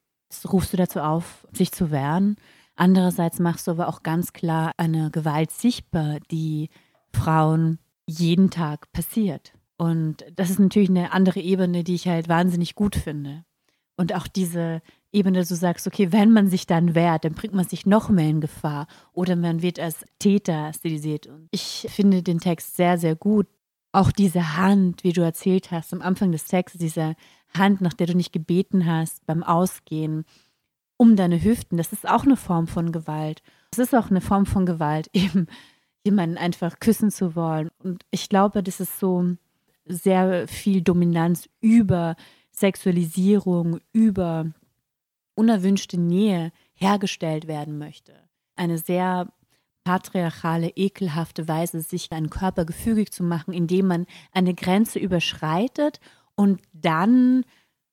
rufst 0.52 0.74
du 0.74 0.78
dazu 0.78 1.00
auf, 1.00 1.48
sich 1.54 1.72
zu 1.72 1.92
wehren. 1.92 2.36
Andererseits 2.76 3.40
machst 3.40 3.68
du 3.68 3.72
aber 3.72 3.88
auch 3.88 4.04
ganz 4.04 4.34
klar 4.34 4.72
eine 4.78 5.12
Gewalt 5.12 5.52
sichtbar, 5.52 6.20
die 6.32 6.70
Frauen 7.14 7.80
jeden 8.06 8.50
Tag 8.50 8.92
passiert. 8.92 9.54
Und 9.78 10.26
das 10.36 10.50
ist 10.50 10.60
natürlich 10.60 10.90
eine 10.90 11.12
andere 11.14 11.40
Ebene, 11.40 11.84
die 11.84 11.96
ich 11.96 12.08
halt 12.08 12.28
wahnsinnig 12.30 12.76
gut 12.76 12.96
finde. 12.96 13.44
Und 14.00 14.16
auch 14.16 14.28
diese 14.28 14.82
Ebene, 15.12 15.44
du 15.44 15.56
sagst, 15.56 15.86
okay, 15.86 16.14
wenn 16.14 16.32
man 16.32 16.48
sich 16.48 16.66
dann 16.66 16.96
wehrt, 16.96 17.26
dann 17.26 17.34
bringt 17.34 17.54
man 17.54 17.68
sich 17.68 17.86
noch 17.86 18.08
mehr 18.08 18.30
in 18.30 18.40
Gefahr 18.40 18.88
oder 19.12 19.36
man 19.36 19.62
wird 19.62 19.78
als 19.78 20.06
Täter 20.20 20.72
stilisiert. 20.72 21.28
Und 21.28 21.50
ich 21.52 21.86
finde 21.90 22.24
den 22.24 22.40
Text 22.40 22.78
sehr, 22.78 22.98
sehr 22.98 23.18
gut. 23.18 23.48
Auch 23.92 24.14
diese 24.14 24.56
Hand, 24.56 25.04
wie 25.04 25.12
du 25.12 25.20
erzählt 25.20 25.72
hast, 25.72 25.92
am 25.92 26.02
Anfang 26.02 26.32
des 26.32 26.46
Textes, 26.46 26.80
diese 26.80 27.18
Hand, 27.54 27.82
nach 27.82 27.94
der 27.94 28.08
du 28.08 28.16
nicht 28.16 28.32
gebeten 28.32 28.86
hast 28.86 29.26
beim 29.26 29.44
Ausgehen, 29.44 30.24
um 30.96 31.18
deine 31.18 31.44
Hüften. 31.44 31.76
Das 31.76 31.92
ist 31.92 32.08
auch 32.08 32.24
eine 32.24 32.38
Form 32.38 32.68
von 32.68 32.94
Gewalt. 32.94 33.42
Es 33.74 33.80
ist 33.80 33.94
auch 33.94 34.10
eine 34.10 34.22
Form 34.22 34.46
von 34.46 34.66
Gewalt, 34.66 35.10
eben 35.14 35.48
jemanden 36.06 36.38
einfach 36.38 36.80
küssen 36.80 37.12
zu 37.12 37.36
wollen. 37.36 37.70
Und 37.84 38.06
ich 38.12 38.30
glaube, 38.30 38.64
das 38.64 38.80
ist 38.80 38.98
so 38.98 39.36
sehr 39.86 40.48
viel 40.48 40.84
Dominanz 40.84 41.50
über 41.60 42.16
Sexualisierung, 42.60 43.80
über 43.94 44.52
unerwünschte 45.36 46.00
Nähe 46.00 46.52
hergestellt 46.74 47.48
werden 47.48 47.78
möchte. 47.78 48.14
Eine 48.56 48.78
sehr 48.78 49.32
patriarchale, 49.84 50.70
ekelhafte 50.76 51.48
Weise, 51.48 51.82
sich 51.82 52.12
einen 52.12 52.30
Körper 52.30 52.66
gefügig 52.66 53.12
zu 53.12 53.24
machen, 53.24 53.54
indem 53.54 53.88
man 53.88 54.06
eine 54.32 54.54
Grenze 54.54 55.00
überschreitet 55.00 56.00
und 56.36 56.62
dann 56.74 57.44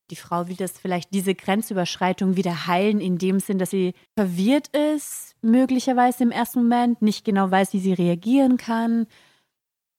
die 0.09 0.15
Frau 0.15 0.47
will 0.47 0.55
das 0.55 0.79
vielleicht 0.79 1.13
diese 1.13 1.35
Grenzüberschreitung 1.35 2.37
wieder 2.37 2.67
heilen, 2.67 3.01
in 3.01 3.17
dem 3.17 3.39
Sinn, 3.39 3.57
dass 3.57 3.71
sie 3.71 3.93
verwirrt 4.15 4.69
ist, 4.69 5.35
möglicherweise 5.41 6.23
im 6.23 6.31
ersten 6.31 6.59
Moment, 6.63 7.01
nicht 7.01 7.25
genau 7.25 7.51
weiß, 7.51 7.73
wie 7.73 7.79
sie 7.79 7.93
reagieren 7.93 8.57
kann. 8.57 9.07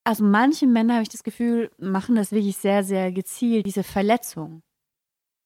Also 0.03 0.23
manche 0.23 0.65
Männer, 0.65 0.95
habe 0.95 1.03
ich 1.03 1.09
das 1.09 1.23
Gefühl, 1.23 1.71
machen 1.77 2.15
das 2.15 2.31
wirklich 2.31 2.57
sehr, 2.57 2.83
sehr 2.83 3.11
gezielt, 3.11 3.65
diese 3.65 3.83
Verletzung. 3.83 4.61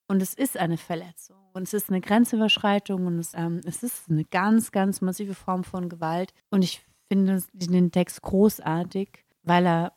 Und 0.07 0.21
es 0.21 0.33
ist 0.33 0.57
eine 0.57 0.77
Verletzung. 0.77 1.37
Und 1.53 1.63
es 1.63 1.73
ist 1.73 1.89
eine 1.89 2.01
Grenzüberschreitung 2.01 3.05
und 3.07 3.19
es, 3.19 3.33
ähm, 3.33 3.61
es 3.65 3.83
ist 3.83 4.09
eine 4.09 4.25
ganz, 4.25 4.71
ganz 4.71 5.01
massive 5.01 5.33
Form 5.33 5.63
von 5.63 5.89
Gewalt. 5.89 6.33
Und 6.49 6.63
ich 6.63 6.81
finde 7.11 7.41
den 7.53 7.91
Text 7.91 8.21
großartig, 8.21 9.25
weil 9.43 9.65
er 9.65 9.93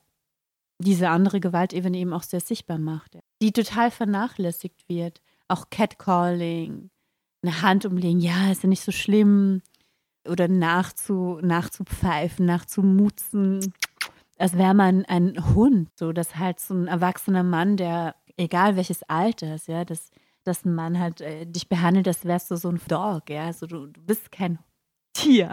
diese 0.79 1.09
andere 1.09 1.41
Gewalt 1.41 1.73
eben 1.73 2.13
auch 2.13 2.23
sehr 2.23 2.41
sichtbar 2.41 2.79
macht 2.79 3.19
die 3.43 3.53
total 3.53 3.91
vernachlässigt 3.91 4.89
wird. 4.89 5.21
Auch 5.49 5.71
Catcalling, 5.71 6.91
eine 7.43 7.63
Hand 7.63 7.85
umlegen, 7.85 8.21
ja, 8.21 8.51
ist 8.51 8.63
ja 8.63 8.69
nicht 8.69 8.83
so 8.83 8.93
schlimm. 8.93 9.63
Oder 10.29 10.49
nachzu, 10.49 11.39
nachzupfeifen, 11.43 12.47
nachzumutzen, 12.47 13.73
als 14.39 14.57
wäre 14.57 14.74
man 14.74 15.05
ein 15.07 15.37
Hund. 15.55 15.91
So, 15.97 16.12
dass 16.12 16.37
halt 16.37 16.61
so 16.61 16.74
ein 16.74 16.89
erwachsener 16.89 17.43
Mann, 17.43 17.76
der, 17.76 18.16
egal 18.37 18.76
welches 18.76 19.03
Alter 19.05 19.55
ist, 19.55 19.68
ja, 19.68 19.84
dass, 19.84 20.11
dass 20.45 20.64
ein 20.64 20.74
Mann 20.74 20.99
halt 20.99 21.20
äh, 21.20 21.47
dich 21.47 21.68
behandelt, 21.68 22.09
als 22.09 22.24
wärst 22.24 22.51
du 22.51 22.57
so 22.57 22.68
ein 22.68 22.80
Dog, 22.89 23.30
ja. 23.30 23.47
Also 23.47 23.66
du, 23.66 23.87
du 23.87 24.01
bist 24.01 24.32
kein 24.32 24.59
Tier. 25.12 25.53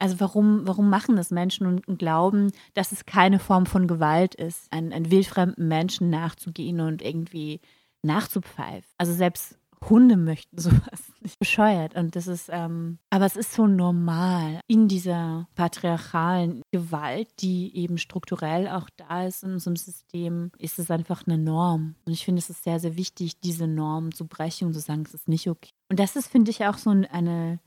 Also 0.00 0.18
warum, 0.18 0.66
warum 0.66 0.88
machen 0.88 1.16
das 1.16 1.30
Menschen 1.30 1.66
und, 1.66 1.98
glauben, 1.98 2.52
dass 2.72 2.90
es 2.90 3.04
keine 3.04 3.38
Form 3.38 3.66
von 3.66 3.86
Gewalt 3.86 4.34
ist, 4.34 4.72
einen, 4.72 4.94
einen 4.94 5.10
wildfremden 5.10 5.68
Menschen 5.68 6.08
nachzugehen 6.08 6.80
und 6.80 7.02
irgendwie 7.02 7.60
nachzupfeifen? 8.02 8.88
Also 8.96 9.12
selbst 9.12 9.59
Hunde 9.88 10.16
möchten 10.16 10.58
sowas 10.60 11.12
nicht 11.20 11.38
bescheuert. 11.38 11.94
Und 11.94 12.16
das 12.16 12.26
ist, 12.26 12.48
ähm, 12.52 12.98
aber 13.10 13.26
es 13.26 13.36
ist 13.36 13.52
so 13.52 13.66
normal 13.66 14.60
in 14.66 14.88
dieser 14.88 15.48
patriarchalen 15.54 16.62
Gewalt, 16.72 17.28
die 17.40 17.76
eben 17.76 17.98
strukturell 17.98 18.68
auch 18.68 18.88
da 18.96 19.26
ist 19.26 19.42
in 19.42 19.52
unserem 19.52 19.76
System, 19.76 20.50
ist 20.58 20.78
es 20.78 20.90
einfach 20.90 21.26
eine 21.26 21.38
Norm. 21.38 21.94
Und 22.04 22.12
ich 22.12 22.24
finde, 22.24 22.40
es 22.40 22.50
ist 22.50 22.64
sehr, 22.64 22.80
sehr 22.80 22.96
wichtig, 22.96 23.40
diese 23.40 23.66
Norm 23.66 24.12
zu 24.12 24.26
brechen 24.26 24.68
und 24.68 24.74
zu 24.74 24.80
sagen, 24.80 25.02
es 25.06 25.14
ist 25.14 25.28
nicht 25.28 25.48
okay. 25.48 25.70
Und 25.88 25.98
das 25.98 26.16
ist, 26.16 26.28
finde 26.28 26.50
ich, 26.50 26.64
auch 26.64 26.78
so 26.78 26.90
eine 26.90 27.60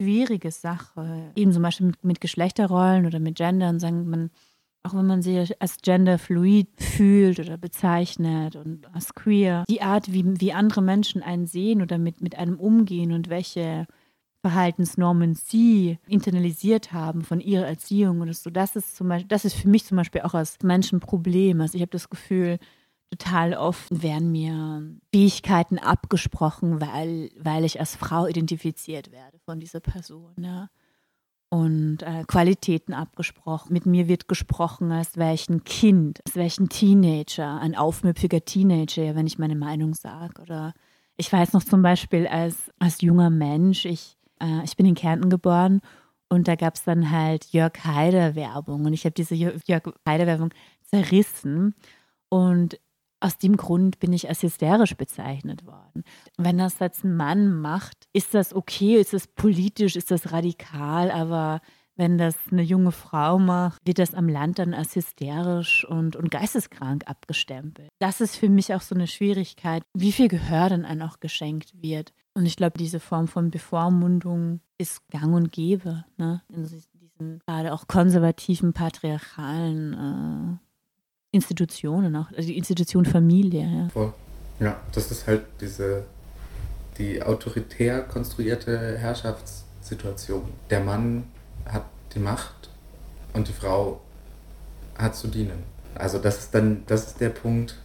schwierige 0.00 0.50
Sache. 0.50 1.32
Eben 1.34 1.52
zum 1.52 1.62
Beispiel 1.62 1.86
mit, 1.86 2.04
mit 2.04 2.20
Geschlechterrollen 2.20 3.06
oder 3.06 3.18
mit 3.18 3.36
Gendern, 3.36 3.80
sagen 3.80 4.08
man, 4.08 4.30
auch 4.86 4.94
wenn 4.94 5.06
man 5.06 5.22
sich 5.22 5.60
als 5.60 5.78
genderfluid 5.82 6.68
fühlt 6.78 7.40
oder 7.40 7.58
bezeichnet 7.58 8.56
und 8.56 8.86
als 8.94 9.14
queer, 9.14 9.64
die 9.68 9.82
Art, 9.82 10.12
wie, 10.12 10.40
wie 10.40 10.52
andere 10.52 10.82
Menschen 10.82 11.22
einen 11.22 11.46
sehen 11.46 11.82
oder 11.82 11.98
mit, 11.98 12.20
mit 12.20 12.38
einem 12.38 12.58
umgehen 12.58 13.12
und 13.12 13.28
welche 13.28 13.86
Verhaltensnormen 14.42 15.34
sie 15.34 15.98
internalisiert 16.06 16.92
haben 16.92 17.22
von 17.22 17.40
ihrer 17.40 17.66
Erziehung 17.66 18.20
oder 18.20 18.32
so, 18.32 18.48
das 18.48 18.76
ist 18.76 18.96
zum 18.96 19.08
Beispiel, 19.08 19.28
das 19.28 19.44
ist 19.44 19.56
für 19.56 19.68
mich 19.68 19.84
zum 19.84 19.96
Beispiel 19.96 20.20
auch 20.20 20.34
als 20.34 20.58
Mensch 20.62 20.92
ein 20.92 21.00
Problem. 21.00 21.60
Also 21.60 21.74
ich 21.74 21.82
habe 21.82 21.90
das 21.90 22.08
Gefühl, 22.08 22.58
total 23.10 23.54
oft 23.54 24.02
werden 24.02 24.30
mir 24.30 24.84
Fähigkeiten 25.12 25.78
abgesprochen, 25.78 26.80
weil, 26.80 27.30
weil 27.38 27.64
ich 27.64 27.80
als 27.80 27.96
Frau 27.96 28.26
identifiziert 28.26 29.10
werde 29.10 29.38
von 29.44 29.58
dieser 29.58 29.80
Person. 29.80 30.32
Ja. 30.38 30.68
Und 31.48 32.02
äh, 32.02 32.24
Qualitäten 32.26 32.92
abgesprochen. 32.92 33.72
Mit 33.72 33.86
mir 33.86 34.08
wird 34.08 34.26
gesprochen, 34.26 34.90
als 34.90 35.16
wäre 35.16 35.34
ich 35.34 35.48
ein 35.48 35.62
Kind, 35.62 36.20
als 36.26 36.34
wäre 36.34 36.46
ich 36.46 36.58
ein 36.58 36.68
Teenager, 36.68 37.60
ein 37.60 37.76
aufmüpfiger 37.76 38.44
Teenager, 38.44 39.14
wenn 39.14 39.28
ich 39.28 39.38
meine 39.38 39.54
Meinung 39.54 39.94
sage. 39.94 40.42
Oder 40.42 40.74
ich 41.16 41.32
weiß 41.32 41.52
noch 41.52 41.62
zum 41.62 41.82
Beispiel 41.82 42.26
als, 42.26 42.70
als 42.78 43.00
junger 43.00 43.30
Mensch, 43.30 43.84
ich, 43.84 44.16
äh, 44.40 44.64
ich 44.64 44.76
bin 44.76 44.86
in 44.86 44.96
Kärnten 44.96 45.30
geboren 45.30 45.80
und 46.28 46.48
da 46.48 46.56
gab 46.56 46.74
es 46.74 46.82
dann 46.82 47.10
halt 47.10 47.46
Jörg 47.52 47.72
Haider 47.84 48.34
Werbung 48.34 48.84
und 48.84 48.92
ich 48.92 49.04
habe 49.04 49.14
diese 49.14 49.34
Jörg 49.34 49.84
Haider 50.06 50.26
Werbung 50.26 50.50
zerrissen. 50.82 51.74
Und 52.28 52.78
aus 53.20 53.38
dem 53.38 53.56
Grund 53.56 53.98
bin 53.98 54.12
ich 54.12 54.28
als 54.28 54.42
hysterisch 54.42 54.96
bezeichnet 54.96 55.66
worden. 55.66 56.04
Wenn 56.36 56.58
das 56.58 56.78
jetzt 56.78 57.04
ein 57.04 57.16
Mann 57.16 57.60
macht, 57.60 58.08
ist 58.12 58.34
das 58.34 58.54
okay, 58.54 58.96
ist 58.96 59.12
das 59.12 59.26
politisch, 59.26 59.96
ist 59.96 60.10
das 60.10 60.32
radikal, 60.32 61.10
aber 61.10 61.60
wenn 61.96 62.18
das 62.18 62.36
eine 62.50 62.62
junge 62.62 62.92
Frau 62.92 63.38
macht, 63.38 63.80
wird 63.86 63.98
das 63.98 64.14
am 64.14 64.28
Land 64.28 64.58
dann 64.58 64.74
als 64.74 64.94
hysterisch 64.94 65.86
und, 65.88 66.14
und 66.14 66.30
geisteskrank 66.30 67.04
abgestempelt. 67.06 67.88
Das 67.98 68.20
ist 68.20 68.36
für 68.36 68.50
mich 68.50 68.74
auch 68.74 68.82
so 68.82 68.94
eine 68.94 69.06
Schwierigkeit, 69.06 69.82
wie 69.94 70.12
viel 70.12 70.28
Gehör 70.28 70.68
dann 70.68 70.84
einem 70.84 71.02
auch 71.02 71.20
geschenkt 71.20 71.72
wird. 71.82 72.12
Und 72.34 72.44
ich 72.44 72.56
glaube, 72.56 72.78
diese 72.78 73.00
Form 73.00 73.28
von 73.28 73.50
Bevormundung 73.50 74.60
ist 74.76 75.08
gang 75.08 75.34
und 75.34 75.52
gäbe, 75.52 76.04
ne? 76.18 76.42
in 76.50 76.64
diesen 76.64 77.40
gerade 77.46 77.72
auch 77.72 77.86
konservativen, 77.88 78.74
patriarchalen 78.74 79.94
äh, 79.94 80.65
Institutionen, 81.36 82.16
auch 82.16 82.30
also 82.36 82.48
die 82.48 82.58
Institution 82.58 83.04
Familie. 83.04 83.88
Ja. 83.94 84.12
Ja, 84.58 84.80
das 84.92 85.10
ist 85.10 85.26
halt 85.26 85.42
diese 85.60 86.04
die 86.98 87.22
autoritär 87.22 88.02
konstruierte 88.02 88.96
Herrschaftssituation. 88.98 90.44
Der 90.70 90.80
Mann 90.80 91.24
hat 91.66 91.84
die 92.14 92.18
Macht 92.18 92.70
und 93.32 93.48
die 93.48 93.52
Frau 93.52 94.00
hat 94.96 95.14
zu 95.14 95.28
dienen. 95.28 95.62
Also 95.94 96.18
das 96.18 96.38
ist 96.38 96.54
dann, 96.54 96.84
das 96.86 97.08
ist 97.08 97.20
der 97.20 97.30
Punkt, 97.30 97.76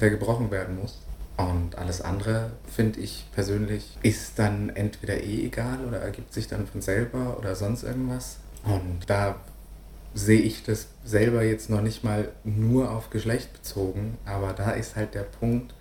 der 0.00 0.10
gebrochen 0.10 0.50
werden 0.50 0.78
muss. 0.78 0.98
Und 1.36 1.78
alles 1.78 2.00
andere, 2.00 2.50
finde 2.66 3.00
ich 3.00 3.26
persönlich, 3.32 3.96
ist 4.02 4.38
dann 4.38 4.70
entweder 4.70 5.22
eh 5.22 5.46
egal 5.46 5.84
oder 5.86 5.98
ergibt 5.98 6.32
sich 6.32 6.48
dann 6.48 6.66
von 6.66 6.82
selber 6.82 7.38
oder 7.38 7.54
sonst 7.54 7.84
irgendwas. 7.84 8.38
Und 8.64 9.02
da 9.06 9.36
sehe 10.14 10.40
ich 10.40 10.62
das 10.62 10.88
selber 11.04 11.42
jetzt 11.42 11.70
noch 11.70 11.80
nicht 11.80 12.04
mal 12.04 12.30
nur 12.44 12.90
auf 12.90 13.10
Geschlecht 13.10 13.52
bezogen, 13.52 14.18
aber 14.24 14.52
da 14.52 14.72
ist 14.72 14.96
halt 14.96 15.14
der 15.14 15.22
Punkt, 15.22 15.74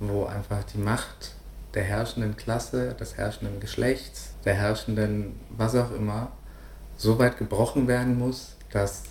wo 0.00 0.24
einfach 0.24 0.64
die 0.64 0.78
Macht 0.78 1.34
der 1.74 1.84
herrschenden 1.84 2.36
Klasse, 2.36 2.94
des 2.94 3.16
herrschenden 3.16 3.60
Geschlechts, 3.60 4.34
der 4.44 4.54
herrschenden 4.54 5.40
was 5.50 5.74
auch 5.74 5.92
immer, 5.92 6.32
so 6.96 7.18
weit 7.18 7.38
gebrochen 7.38 7.88
werden 7.88 8.18
muss, 8.18 8.56
dass 8.70 9.04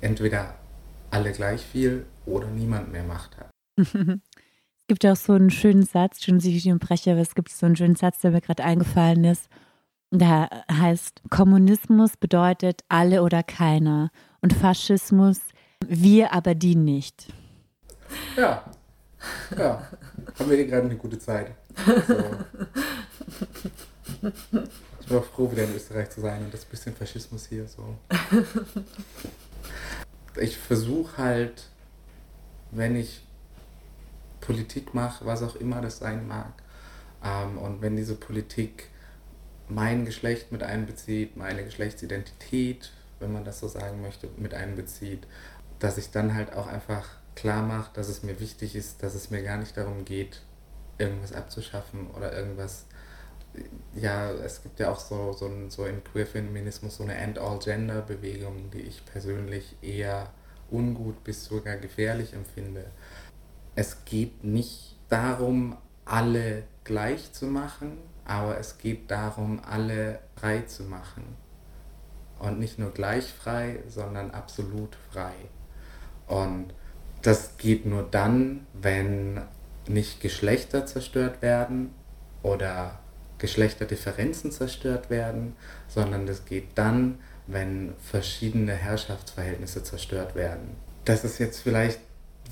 entweder 0.00 0.54
alle 1.10 1.32
gleich 1.32 1.62
viel 1.62 2.06
oder 2.26 2.48
niemand 2.48 2.92
mehr 2.92 3.04
Macht 3.04 3.36
hat. 3.36 3.50
Es 4.82 4.88
gibt 4.88 5.04
ja 5.04 5.12
auch 5.12 5.16
so 5.16 5.32
einen 5.32 5.48
schönen 5.48 5.84
Satz, 5.84 6.22
schon 6.22 6.40
sich 6.40 6.66
unterbreche, 6.66 7.12
aber 7.12 7.20
es 7.20 7.34
gibt 7.34 7.50
so 7.50 7.64
einen 7.64 7.76
schönen 7.76 7.94
Satz, 7.94 8.20
der 8.20 8.32
mir 8.32 8.40
gerade 8.40 8.64
eingefallen 8.64 9.24
ist. 9.24 9.48
Der 10.14 10.64
heißt, 10.70 11.22
Kommunismus 11.30 12.18
bedeutet 12.18 12.84
alle 12.90 13.22
oder 13.22 13.42
keiner 13.42 14.10
und 14.42 14.52
Faschismus 14.52 15.40
wir, 15.88 16.34
aber 16.34 16.54
die 16.54 16.76
nicht. 16.76 17.32
Ja, 18.36 18.62
ja. 19.56 19.88
Haben 20.38 20.50
wir 20.50 20.56
hier 20.58 20.66
gerade 20.66 20.84
eine 20.86 20.96
gute 20.96 21.18
Zeit. 21.18 21.54
So. 22.06 22.24
Ich 25.00 25.06
bin 25.08 25.16
auch 25.16 25.24
froh, 25.24 25.50
wieder 25.50 25.64
in 25.64 25.74
Österreich 25.74 26.10
zu 26.10 26.20
sein 26.20 26.44
und 26.44 26.52
das 26.52 26.66
bisschen 26.66 26.94
Faschismus 26.94 27.46
hier 27.46 27.66
so. 27.66 27.96
Ich 30.38 30.58
versuche 30.58 31.16
halt, 31.16 31.68
wenn 32.70 32.96
ich 32.96 33.24
Politik 34.40 34.92
mache, 34.92 35.24
was 35.24 35.42
auch 35.42 35.56
immer 35.56 35.80
das 35.80 35.98
sein 35.98 36.28
mag, 36.28 36.52
ähm, 37.24 37.56
und 37.56 37.80
wenn 37.80 37.96
diese 37.96 38.14
Politik 38.14 38.91
mein 39.74 40.04
Geschlecht 40.04 40.52
mit 40.52 40.62
einbezieht, 40.62 41.36
meine 41.36 41.64
Geschlechtsidentität, 41.64 42.92
wenn 43.20 43.32
man 43.32 43.44
das 43.44 43.60
so 43.60 43.68
sagen 43.68 44.02
möchte, 44.02 44.28
mit 44.36 44.54
einbezieht, 44.54 45.26
dass 45.78 45.98
ich 45.98 46.10
dann 46.10 46.34
halt 46.34 46.52
auch 46.54 46.66
einfach 46.66 47.08
klar 47.34 47.62
mache, 47.62 47.90
dass 47.94 48.08
es 48.08 48.22
mir 48.22 48.38
wichtig 48.40 48.76
ist, 48.76 49.02
dass 49.02 49.14
es 49.14 49.30
mir 49.30 49.42
gar 49.42 49.56
nicht 49.56 49.76
darum 49.76 50.04
geht, 50.04 50.42
irgendwas 50.98 51.32
abzuschaffen 51.32 52.10
oder 52.10 52.32
irgendwas. 52.36 52.86
Ja, 53.94 54.30
es 54.30 54.62
gibt 54.62 54.80
ja 54.80 54.90
auch 54.90 55.00
so, 55.00 55.32
so, 55.32 55.50
so 55.68 55.86
im 55.86 56.02
Queer-Feminismus 56.04 56.96
so 56.96 57.02
eine 57.02 57.14
End-All-Gender-Bewegung, 57.14 58.70
die 58.70 58.80
ich 58.80 59.04
persönlich 59.04 59.76
eher 59.82 60.30
ungut 60.70 61.22
bis 61.24 61.44
sogar 61.44 61.76
gefährlich 61.76 62.32
empfinde. 62.32 62.86
Es 63.74 64.04
geht 64.04 64.42
nicht 64.44 64.96
darum, 65.08 65.76
alle 66.04 66.64
gleich 66.84 67.32
zu 67.32 67.46
machen, 67.46 67.98
aber 68.24 68.58
es 68.58 68.78
geht 68.78 69.10
darum, 69.10 69.60
alle 69.68 70.20
frei 70.36 70.60
zu 70.62 70.84
machen. 70.84 71.36
Und 72.38 72.58
nicht 72.58 72.78
nur 72.78 72.90
gleich 72.90 73.32
frei, 73.32 73.78
sondern 73.88 74.32
absolut 74.32 74.96
frei. 75.12 75.34
Und 76.26 76.74
das 77.22 77.56
geht 77.56 77.86
nur 77.86 78.02
dann, 78.02 78.66
wenn 78.72 79.42
nicht 79.86 80.20
Geschlechter 80.20 80.86
zerstört 80.86 81.42
werden 81.42 81.94
oder 82.42 82.98
Geschlechterdifferenzen 83.38 84.52
zerstört 84.52 85.10
werden, 85.10 85.56
sondern 85.88 86.26
das 86.26 86.44
geht 86.44 86.76
dann, 86.76 87.18
wenn 87.46 87.94
verschiedene 87.98 88.74
Herrschaftsverhältnisse 88.74 89.82
zerstört 89.82 90.34
werden. 90.34 90.76
Das 91.04 91.24
ist 91.24 91.38
jetzt 91.38 91.60
vielleicht 91.60 91.98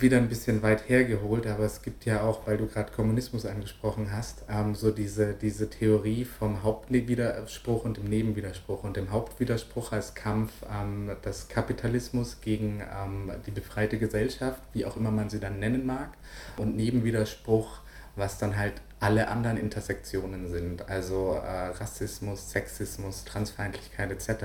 wieder 0.01 0.19
ein 0.19 0.29
bisschen 0.29 0.63
weit 0.63 0.89
hergeholt, 0.89 1.47
aber 1.47 1.65
es 1.65 1.83
gibt 1.83 2.05
ja 2.05 2.23
auch, 2.23 2.47
weil 2.47 2.57
du 2.57 2.67
gerade 2.67 2.93
Kommunismus 2.93 3.47
angesprochen 3.47 4.13
hast, 4.13 4.45
ähm, 4.49 4.75
so 4.75 4.91
diese, 4.91 5.35
diese 5.35 5.71
Theorie 5.71 6.25
vom 6.25 6.63
Hauptwiderspruch 6.63 7.85
und 7.85 7.97
dem 7.97 8.05
Nebenwiderspruch. 8.05 8.85
Und 8.85 8.97
dem 8.97 9.11
Hauptwiderspruch 9.11 9.93
als 9.93 10.15
Kampf 10.15 10.53
ähm, 10.71 11.11
des 11.25 11.49
Kapitalismus 11.49 12.41
gegen 12.41 12.81
ähm, 12.81 13.33
die 13.47 13.51
befreite 13.51 13.99
Gesellschaft, 13.99 14.61
wie 14.73 14.85
auch 14.85 14.97
immer 14.97 15.11
man 15.11 15.31
sie 15.31 15.41
dann 15.41 15.59
nennen 15.59 15.87
mag. 15.87 16.11
Und 16.57 16.77
Nebenwiderspruch, 16.77 17.81
was 18.17 18.39
dann 18.39 18.57
halt 18.57 18.75
alle 19.01 19.29
anderen 19.29 19.57
Intersektionen 19.57 20.49
sind, 20.51 20.89
also 20.89 21.35
äh, 21.35 21.69
Rassismus, 21.69 22.51
Sexismus, 22.51 23.25
Transfeindlichkeit 23.25 24.11
etc. 24.11 24.45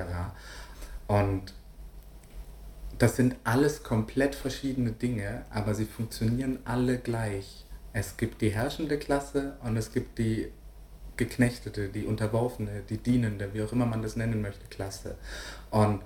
Und 1.07 1.53
das 2.97 3.15
sind 3.15 3.35
alles 3.43 3.83
komplett 3.83 4.35
verschiedene 4.35 4.91
Dinge, 4.91 5.45
aber 5.49 5.73
sie 5.73 5.85
funktionieren 5.85 6.59
alle 6.65 6.97
gleich. 6.97 7.65
Es 7.93 8.17
gibt 8.17 8.41
die 8.41 8.49
herrschende 8.49 8.97
Klasse 8.97 9.57
und 9.63 9.77
es 9.77 9.91
gibt 9.91 10.17
die 10.17 10.51
geknechtete, 11.17 11.89
die 11.89 12.05
unterworfene, 12.05 12.83
die 12.89 12.97
dienende, 12.97 13.53
wie 13.53 13.63
auch 13.63 13.71
immer 13.71 13.85
man 13.85 14.01
das 14.01 14.15
nennen 14.15 14.41
möchte, 14.41 14.67
Klasse. 14.67 15.15
Und 15.71 16.01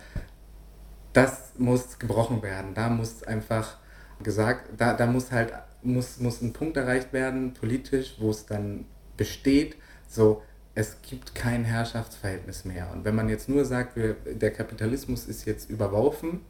das 1.14 1.54
muss 1.58 1.98
gebrochen 1.98 2.44
werden. 2.44 2.76
Da 2.76 2.90
muss 2.90 3.24
einfach 3.24 3.78
gesagt, 4.22 4.70
da, 4.78 4.94
da 4.94 5.08
muss 5.08 5.32
halt 5.32 5.54
muss, 5.82 6.20
muss 6.20 6.42
ein 6.42 6.54
Punkt 6.54 6.78
erreicht 6.78 7.14
werden, 7.14 7.54
politisch, 7.54 8.16
wo 8.20 8.30
es 8.32 8.46
dann 8.46 8.86
besteht, 9.18 9.78
so 10.08 10.44
es 10.76 11.02
gibt 11.02 11.36
kein 11.36 11.66
Herrschaftsverhältnis 11.66 12.64
mehr. 12.66 12.90
Und 12.94 13.04
wenn 13.04 13.16
man 13.16 13.28
jetzt 13.28 13.50
nur 13.50 13.66
sagt, 13.66 13.96
wir, 13.96 14.14
der 14.14 14.52
Kapitalismus 14.52 15.26
ist 15.26 15.46
jetzt 15.46 15.70
überworfen, 15.70 16.42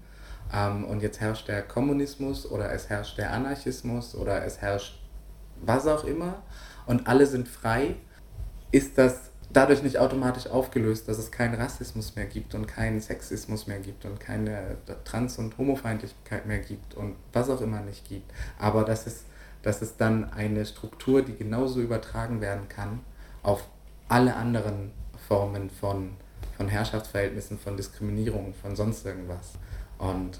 ähm, 0.54 0.86
und 0.86 1.02
jetzt 1.02 1.20
herrscht 1.20 1.48
der 1.48 1.62
Kommunismus 1.62 2.50
oder 2.50 2.72
es 2.72 2.90
herrscht 2.90 3.18
der 3.18 3.34
Anarchismus 3.34 4.16
oder 4.16 4.44
es 4.46 4.62
herrscht 4.62 5.00
was 5.62 5.88
auch 5.88 6.06
immer 6.06 6.42
und 6.86 7.08
alle 7.08 7.26
sind 7.26 7.48
frei, 7.48 7.96
ist 8.72 8.98
das 8.98 9.30
dadurch 9.52 9.84
nicht 9.84 9.98
automatisch 9.98 10.48
aufgelöst, 10.48 11.08
dass 11.08 11.18
es 11.18 11.32
keinen 11.32 11.56
Rassismus 11.56 12.16
mehr 12.16 12.26
gibt 12.26 12.54
und 12.56 12.68
keinen 12.68 13.02
Sexismus 13.02 13.68
mehr 13.68 13.80
gibt 13.80 14.06
und 14.06 14.20
keine 14.20 14.78
Trans- 15.06 15.38
und 15.40 15.58
Homofeindlichkeit 15.58 16.46
mehr 16.46 16.60
gibt 16.60 16.94
und 16.94 17.16
was 17.34 17.50
auch 17.50 17.62
immer 17.62 17.82
nicht 17.82 18.08
gibt. 18.08 18.32
Aber 18.60 18.84
das 18.84 19.08
ist, 19.08 19.26
das 19.64 19.82
ist 19.82 20.00
dann 20.00 20.32
eine 20.32 20.66
Struktur, 20.66 21.22
die 21.24 21.36
genauso 21.36 21.82
übertragen 21.82 22.42
werden 22.42 22.70
kann 22.70 23.00
auf 23.44 23.68
alle 24.08 24.36
anderen 24.36 24.92
Formen 25.28 25.70
von, 25.70 26.12
von 26.58 26.68
Herrschaftsverhältnissen, 26.68 27.58
von 27.60 27.78
Diskriminierung, 27.78 28.54
von 28.54 28.76
sonst 28.76 29.06
irgendwas 29.06 29.54
und 30.00 30.40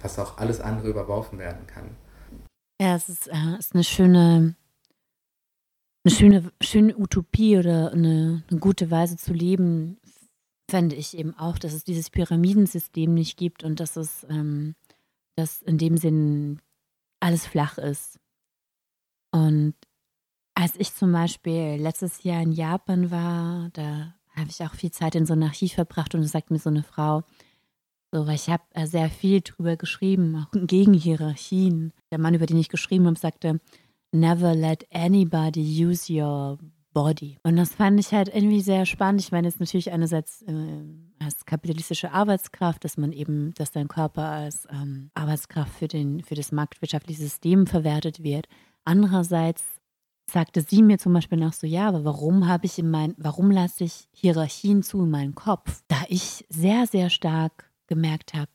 was 0.00 0.18
auch 0.18 0.36
alles 0.38 0.60
andere 0.60 0.88
überworfen 0.88 1.38
werden 1.38 1.66
kann. 1.66 1.96
Ja, 2.80 2.94
es 2.94 3.08
ist, 3.08 3.28
äh, 3.28 3.58
ist 3.58 3.74
eine 3.74 3.84
schöne, 3.84 4.54
eine 6.04 6.14
schöne, 6.14 6.52
schöne 6.60 6.96
Utopie 6.96 7.58
oder 7.58 7.92
eine, 7.92 8.44
eine 8.48 8.60
gute 8.60 8.90
Weise 8.90 9.16
zu 9.16 9.32
leben, 9.32 9.98
fände 10.70 10.94
ich 10.94 11.16
eben 11.16 11.36
auch, 11.36 11.58
dass 11.58 11.72
es 11.72 11.84
dieses 11.84 12.10
Pyramidensystem 12.10 13.12
nicht 13.12 13.36
gibt 13.36 13.64
und 13.64 13.80
dass 13.80 13.96
es, 13.96 14.26
ähm, 14.28 14.74
dass 15.34 15.62
in 15.62 15.78
dem 15.78 15.96
Sinn 15.96 16.60
alles 17.20 17.46
flach 17.46 17.78
ist. 17.78 18.20
Und 19.32 19.74
als 20.54 20.76
ich 20.76 20.94
zum 20.94 21.12
Beispiel 21.12 21.76
letztes 21.80 22.22
Jahr 22.22 22.42
in 22.42 22.52
Japan 22.52 23.10
war, 23.10 23.70
da 23.72 24.14
habe 24.36 24.50
ich 24.50 24.62
auch 24.62 24.74
viel 24.74 24.90
Zeit 24.90 25.14
in 25.14 25.26
so 25.26 25.32
einem 25.32 25.44
Archiv 25.44 25.74
verbracht 25.74 26.14
und 26.14 26.22
da 26.22 26.28
sagt 26.28 26.50
mir 26.50 26.58
so 26.58 26.70
eine 26.70 26.82
Frau, 26.82 27.22
so, 28.10 28.26
weil 28.26 28.36
ich 28.36 28.48
habe 28.48 28.62
äh, 28.70 28.86
sehr 28.86 29.10
viel 29.10 29.40
drüber 29.42 29.76
geschrieben, 29.76 30.36
auch 30.36 30.50
gegen 30.52 30.94
Hierarchien. 30.94 31.92
Der 32.10 32.18
Mann, 32.18 32.34
über 32.34 32.46
den 32.46 32.58
ich 32.58 32.68
geschrieben 32.68 33.06
habe, 33.06 33.18
sagte, 33.18 33.60
never 34.12 34.54
let 34.54 34.86
anybody 34.92 35.84
use 35.84 36.10
your 36.12 36.58
body. 36.94 37.38
Und 37.42 37.56
das 37.56 37.74
fand 37.74 38.00
ich 38.00 38.12
halt 38.12 38.28
irgendwie 38.34 38.62
sehr 38.62 38.86
spannend. 38.86 39.20
Ich 39.20 39.30
meine, 39.30 39.46
ist 39.46 39.60
natürlich 39.60 39.92
einerseits 39.92 40.42
äh, 40.42 40.84
als 41.18 41.44
kapitalistische 41.44 42.12
Arbeitskraft, 42.12 42.82
dass 42.84 42.96
man 42.96 43.12
eben, 43.12 43.52
dass 43.54 43.72
dein 43.72 43.88
Körper 43.88 44.22
als 44.22 44.66
ähm, 44.70 45.10
Arbeitskraft 45.14 45.72
für, 45.74 45.88
den, 45.88 46.22
für 46.22 46.34
das 46.34 46.50
marktwirtschaftliche 46.50 47.20
System 47.20 47.66
verwertet 47.66 48.22
wird. 48.22 48.48
Andererseits 48.84 49.64
sagte 50.30 50.62
sie 50.62 50.82
mir 50.82 50.98
zum 50.98 51.12
Beispiel 51.12 51.38
noch 51.38 51.52
so, 51.52 51.66
ja, 51.66 51.88
aber 51.88 52.04
warum 52.04 52.48
habe 52.48 52.66
ich 52.66 52.78
in 52.78 52.90
mein, 52.90 53.14
warum 53.18 53.50
lasse 53.50 53.84
ich 53.84 54.08
Hierarchien 54.12 54.82
zu 54.82 55.02
in 55.02 55.10
meinem 55.10 55.34
Kopf? 55.34 55.82
Da 55.88 56.02
ich 56.08 56.46
sehr, 56.48 56.86
sehr 56.86 57.10
stark 57.10 57.67
gemerkt 57.88 58.34
habe, 58.34 58.50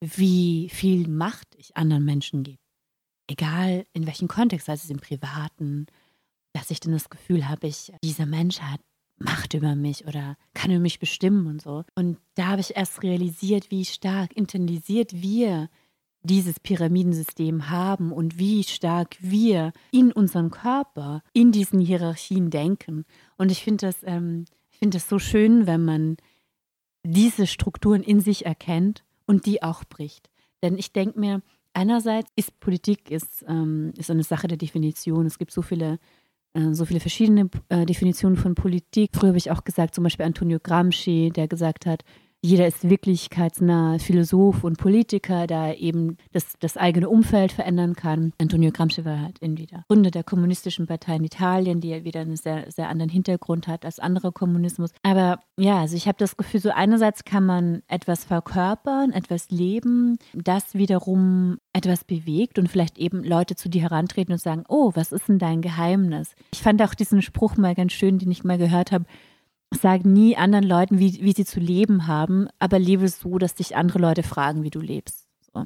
wie 0.00 0.68
viel 0.68 1.08
Macht 1.08 1.54
ich 1.56 1.76
anderen 1.76 2.04
Menschen 2.04 2.42
gebe. 2.42 2.58
Egal 3.28 3.86
in 3.92 4.06
welchem 4.06 4.26
Kontext, 4.26 4.68
es 4.68 4.90
im 4.90 4.98
Privaten, 4.98 5.86
dass 6.52 6.70
ich 6.70 6.80
dann 6.80 6.92
das 6.92 7.08
Gefühl 7.08 7.48
habe, 7.48 7.68
ich, 7.68 7.92
dieser 8.02 8.26
Mensch 8.26 8.60
hat 8.60 8.80
Macht 9.18 9.54
über 9.54 9.76
mich 9.76 10.06
oder 10.06 10.36
kann 10.54 10.72
über 10.72 10.80
mich 10.80 10.98
bestimmen 10.98 11.46
und 11.46 11.62
so. 11.62 11.84
Und 11.94 12.18
da 12.34 12.48
habe 12.48 12.60
ich 12.60 12.76
erst 12.76 13.02
realisiert, 13.04 13.70
wie 13.70 13.84
stark 13.84 14.36
intensiert 14.36 15.12
wir 15.22 15.68
dieses 16.24 16.60
Pyramidensystem 16.60 17.68
haben 17.70 18.12
und 18.12 18.38
wie 18.38 18.64
stark 18.64 19.16
wir 19.20 19.72
in 19.90 20.12
unserem 20.12 20.50
Körper 20.50 21.22
in 21.32 21.52
diesen 21.52 21.80
Hierarchien 21.80 22.50
denken. 22.50 23.04
Und 23.36 23.50
ich 23.50 23.62
finde 23.62 23.86
das, 23.86 23.98
ähm, 24.04 24.44
find 24.70 24.94
das 24.94 25.08
so 25.08 25.18
schön, 25.18 25.66
wenn 25.66 25.84
man 25.84 26.16
diese 27.04 27.46
Strukturen 27.46 28.02
in 28.02 28.20
sich 28.20 28.46
erkennt 28.46 29.04
und 29.26 29.46
die 29.46 29.62
auch 29.62 29.84
bricht. 29.84 30.30
Denn 30.62 30.78
ich 30.78 30.92
denke 30.92 31.18
mir, 31.18 31.42
einerseits 31.74 32.30
ist 32.36 32.60
Politik 32.60 33.10
ist, 33.10 33.44
ähm, 33.48 33.92
ist 33.96 34.10
eine 34.10 34.22
Sache 34.22 34.48
der 34.48 34.58
Definition. 34.58 35.26
Es 35.26 35.38
gibt 35.38 35.52
so 35.52 35.62
viele 35.62 35.98
äh, 36.54 36.74
so 36.74 36.84
viele 36.84 37.00
verschiedene 37.00 37.48
äh, 37.68 37.86
Definitionen 37.86 38.36
von 38.36 38.54
Politik. 38.54 39.10
Früher 39.14 39.28
habe 39.28 39.38
ich 39.38 39.50
auch 39.50 39.64
gesagt, 39.64 39.94
zum 39.94 40.04
Beispiel 40.04 40.26
Antonio 40.26 40.58
Gramsci, 40.62 41.30
der 41.34 41.48
gesagt 41.48 41.86
hat, 41.86 42.04
jeder 42.44 42.66
ist 42.66 42.88
wirklichkeitsnah 42.88 43.98
Philosoph 43.98 44.64
und 44.64 44.76
Politiker, 44.76 45.46
der 45.46 45.78
eben 45.78 46.16
das, 46.32 46.54
das 46.58 46.76
eigene 46.76 47.08
Umfeld 47.08 47.52
verändern 47.52 47.94
kann. 47.94 48.32
Antonio 48.38 48.72
Gramsci 48.72 49.04
war 49.04 49.20
halt 49.20 49.38
irgendwie 49.40 49.66
der 49.66 49.84
Gründer 49.88 50.10
der 50.10 50.24
kommunistischen 50.24 50.88
Partei 50.88 51.16
in 51.16 51.24
Italien, 51.24 51.80
die 51.80 51.90
ja 51.90 52.02
wieder 52.02 52.20
einen 52.20 52.36
sehr, 52.36 52.68
sehr 52.70 52.88
anderen 52.88 53.10
Hintergrund 53.10 53.68
hat 53.68 53.84
als 53.84 54.00
anderer 54.00 54.32
Kommunismus. 54.32 54.90
Aber 55.04 55.38
ja, 55.56 55.78
also 55.78 55.96
ich 55.96 56.08
habe 56.08 56.18
das 56.18 56.36
Gefühl, 56.36 56.60
so 56.60 56.70
einerseits 56.70 57.24
kann 57.24 57.46
man 57.46 57.82
etwas 57.86 58.24
verkörpern, 58.24 59.12
etwas 59.12 59.50
leben, 59.50 60.18
das 60.34 60.74
wiederum 60.74 61.58
etwas 61.72 62.02
bewegt 62.02 62.58
und 62.58 62.68
vielleicht 62.68 62.98
eben 62.98 63.22
Leute 63.22 63.54
zu 63.54 63.68
dir 63.68 63.82
herantreten 63.82 64.32
und 64.32 64.40
sagen, 64.40 64.64
oh, 64.68 64.90
was 64.96 65.12
ist 65.12 65.28
denn 65.28 65.38
dein 65.38 65.62
Geheimnis? 65.62 66.34
Ich 66.52 66.60
fand 66.60 66.82
auch 66.82 66.94
diesen 66.94 67.22
Spruch 67.22 67.56
mal 67.56 67.76
ganz 67.76 67.92
schön, 67.92 68.18
den 68.18 68.32
ich 68.32 68.42
mal 68.42 68.58
gehört 68.58 68.90
habe 68.90 69.04
sag 69.74 70.04
nie 70.04 70.36
anderen 70.36 70.64
Leuten, 70.64 70.98
wie, 70.98 71.20
wie 71.22 71.32
sie 71.32 71.44
zu 71.44 71.60
leben 71.60 72.06
haben, 72.06 72.48
aber 72.58 72.78
lebe 72.78 73.08
so, 73.08 73.38
dass 73.38 73.54
dich 73.54 73.76
andere 73.76 73.98
Leute 73.98 74.22
fragen, 74.22 74.62
wie 74.62 74.70
du 74.70 74.80
lebst. 74.80 75.26
So. 75.52 75.64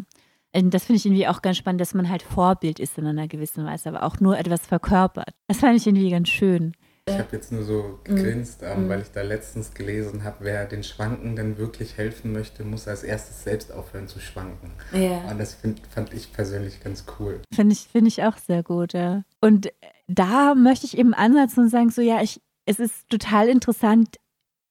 Und 0.55 0.75
das 0.75 0.85
finde 0.85 0.99
ich 0.99 1.07
irgendwie 1.07 1.29
auch 1.29 1.43
ganz 1.43 1.59
spannend, 1.59 1.81
dass 1.81 1.95
man 1.95 2.09
halt 2.09 2.23
Vorbild 2.23 2.81
ist 2.81 2.97
in 2.99 3.07
einer 3.07 3.29
gewissen 3.29 3.65
Weise, 3.67 3.89
aber 3.91 4.03
auch 4.03 4.21
nur 4.21 4.39
etwas 4.39 4.67
verkörpert. 4.67 5.35
Das 5.49 5.59
fand 5.59 5.77
ich 5.77 5.87
irgendwie 5.87 6.11
ganz 6.11 6.29
schön. 6.29 6.73
Ich 7.09 7.19
habe 7.19 7.29
jetzt 7.37 7.53
nur 7.53 7.63
so 7.63 8.01
mhm. 8.09 8.17
gegrinst, 8.17 8.63
ähm, 8.65 8.85
mhm. 8.85 8.89
weil 8.89 9.01
ich 9.01 9.13
da 9.13 9.23
letztens 9.23 9.75
gelesen 9.75 10.25
habe, 10.25 10.39
wer 10.41 10.67
den 10.67 10.83
Schwankenden 10.83 11.57
wirklich 11.57 11.97
helfen 11.97 12.33
möchte, 12.33 12.65
muss 12.65 12.89
als 12.89 13.05
erstes 13.05 13.45
selbst 13.45 13.71
aufhören 13.71 14.09
zu 14.09 14.19
schwanken. 14.19 14.73
Ja. 14.93 15.31
Und 15.31 15.39
das 15.39 15.55
find, 15.55 15.81
fand 15.87 16.13
ich 16.13 16.33
persönlich 16.33 16.83
ganz 16.83 17.05
cool. 17.21 17.43
Finde 17.55 17.75
ich, 17.75 17.87
find 17.87 18.09
ich 18.09 18.25
auch 18.25 18.39
sehr 18.39 18.65
gut, 18.65 18.93
ja. 18.93 19.23
Und 19.41 19.73
da 20.09 20.57
möchte 20.57 20.87
ich 20.87 20.99
eben 20.99 21.15
ansetzen 21.15 21.61
und 21.61 21.69
sagen, 21.69 21.91
so 21.91 22.03
ja, 22.03 22.23
ich, 22.23 22.41
es 22.67 22.79
ist 22.79 23.09
total 23.09 23.49
interessant, 23.49 24.17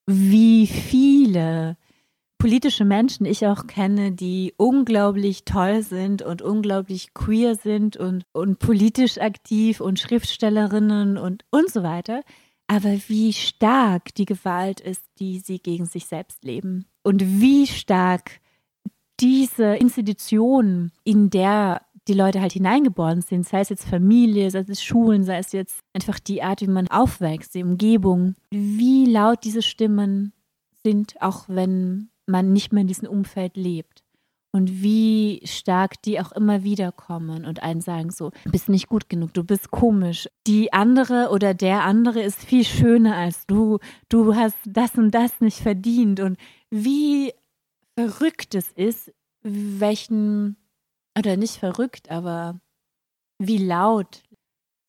wie 0.05 0.67
viele 0.67 1.77
politische 2.37 2.85
Menschen 2.85 3.25
ich 3.25 3.47
auch 3.47 3.65
kenne, 3.65 4.11
die 4.11 4.53
unglaublich 4.57 5.45
toll 5.45 5.81
sind 5.81 6.21
und 6.21 6.41
unglaublich 6.41 7.13
queer 7.13 7.55
sind 7.55 7.97
und, 7.97 8.25
und 8.33 8.59
politisch 8.59 9.17
aktiv 9.17 9.79
und 9.79 9.99
Schriftstellerinnen 9.99 11.17
und, 11.17 11.43
und 11.49 11.71
so 11.71 11.81
weiter. 11.81 12.21
Aber 12.67 12.91
wie 13.07 13.31
stark 13.33 14.13
die 14.15 14.25
Gewalt 14.25 14.79
ist, 14.79 15.03
die 15.19 15.39
sie 15.39 15.59
gegen 15.59 15.85
sich 15.85 16.05
selbst 16.07 16.43
leben. 16.43 16.85
Und 17.03 17.41
wie 17.41 17.67
stark 17.67 18.41
diese 19.19 19.75
Institution, 19.75 20.91
in 21.03 21.29
der 21.29 21.81
die 22.07 22.13
Leute 22.13 22.41
halt 22.41 22.53
hineingeboren 22.53 23.21
sind, 23.21 23.47
sei 23.47 23.61
es 23.61 23.69
jetzt 23.69 23.87
Familie, 23.87 24.49
sei 24.51 24.65
es 24.67 24.83
Schulen, 24.83 25.23
sei 25.23 25.39
es 25.39 25.51
jetzt 25.51 25.79
einfach 25.93 26.19
die 26.19 26.43
Art, 26.43 26.61
wie 26.61 26.67
man 26.67 26.87
aufwächst, 26.87 27.55
die 27.55 27.63
Umgebung, 27.63 28.35
wie 28.51 29.05
laut 29.05 29.43
diese 29.43 29.61
Stimmen 29.61 30.33
sind, 30.83 31.21
auch 31.21 31.45
wenn 31.47 32.09
man 32.27 32.53
nicht 32.53 32.73
mehr 32.73 32.81
in 32.81 32.87
diesem 32.87 33.09
Umfeld 33.09 33.57
lebt. 33.57 34.03
Und 34.51 34.81
wie 34.81 35.41
stark 35.43 36.01
die 36.03 36.21
auch 36.21 36.31
immer 36.31 36.63
wieder 36.63 36.93
kommen 36.93 37.43
und 37.43 37.61
einen 37.61 37.81
sagen 37.81 38.09
so, 38.09 38.31
du 38.45 38.51
bist 38.51 38.69
nicht 38.69 38.87
gut 38.87 39.09
genug, 39.09 39.33
du 39.33 39.43
bist 39.43 39.69
komisch. 39.69 40.29
Die 40.47 40.71
andere 40.71 41.27
oder 41.31 41.53
der 41.53 41.83
andere 41.83 42.21
ist 42.21 42.41
viel 42.41 42.63
schöner 42.63 43.17
als 43.17 43.45
du. 43.47 43.79
Du 44.07 44.33
hast 44.33 44.55
das 44.65 44.95
und 44.95 45.11
das 45.11 45.41
nicht 45.41 45.59
verdient. 45.59 46.21
Und 46.21 46.37
wie 46.69 47.33
verrückt 47.97 48.55
es 48.55 48.71
ist, 48.71 49.11
welchen 49.41 50.55
oder 51.17 51.37
nicht 51.37 51.57
verrückt, 51.57 52.11
aber 52.11 52.59
wie 53.39 53.57
laut 53.57 54.23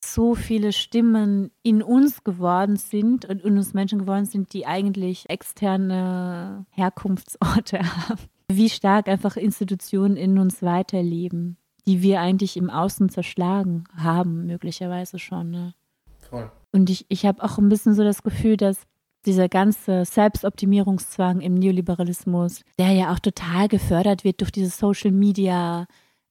so 0.05 0.35
viele 0.35 0.73
Stimmen 0.73 1.51
in 1.63 1.83
uns 1.83 2.23
geworden 2.23 2.77
sind 2.77 3.25
und 3.25 3.43
in 3.43 3.57
uns 3.57 3.75
Menschen 3.75 4.01
geworden 4.01 4.25
sind, 4.25 4.53
die 4.53 4.67
eigentlich 4.67 5.29
externe 5.29 6.67
Herkunftsorte 6.71 7.79
haben. 8.09 8.21
Wie 8.49 8.71
stark 8.71 9.09
einfach 9.09 9.37
Institutionen 9.37 10.17
in 10.17 10.39
uns 10.39 10.63
weiterleben, 10.63 11.57
die 11.87 12.03
wir 12.03 12.21
eigentlich 12.21 12.57
im 12.57 12.71
Außen 12.71 13.09
zerschlagen 13.09 13.85
haben, 13.97 14.47
möglicherweise 14.47 15.19
schon. 15.19 15.51
Ne? 15.51 15.75
Voll. 16.19 16.51
Und 16.73 16.91
ich, 16.91 17.07
ich 17.09 17.27
habe 17.27 17.43
auch 17.43 17.59
ein 17.59 17.69
bisschen 17.69 17.95
so 17.95 18.05
das 18.05 18.23
Gefühl, 18.23 18.57
dass 18.57 18.83
dieser 19.25 19.49
ganze 19.49 20.05
Selbstoptimierungszwang 20.05 21.41
im 21.41 21.55
Neoliberalismus, 21.55 22.63
der 22.79 22.93
ja 22.93 23.13
auch 23.13 23.19
total 23.19 23.67
gefördert 23.67 24.23
wird 24.23 24.41
durch 24.41 24.53
diese 24.53 24.71
Social 24.71 25.11
Media, 25.11 25.87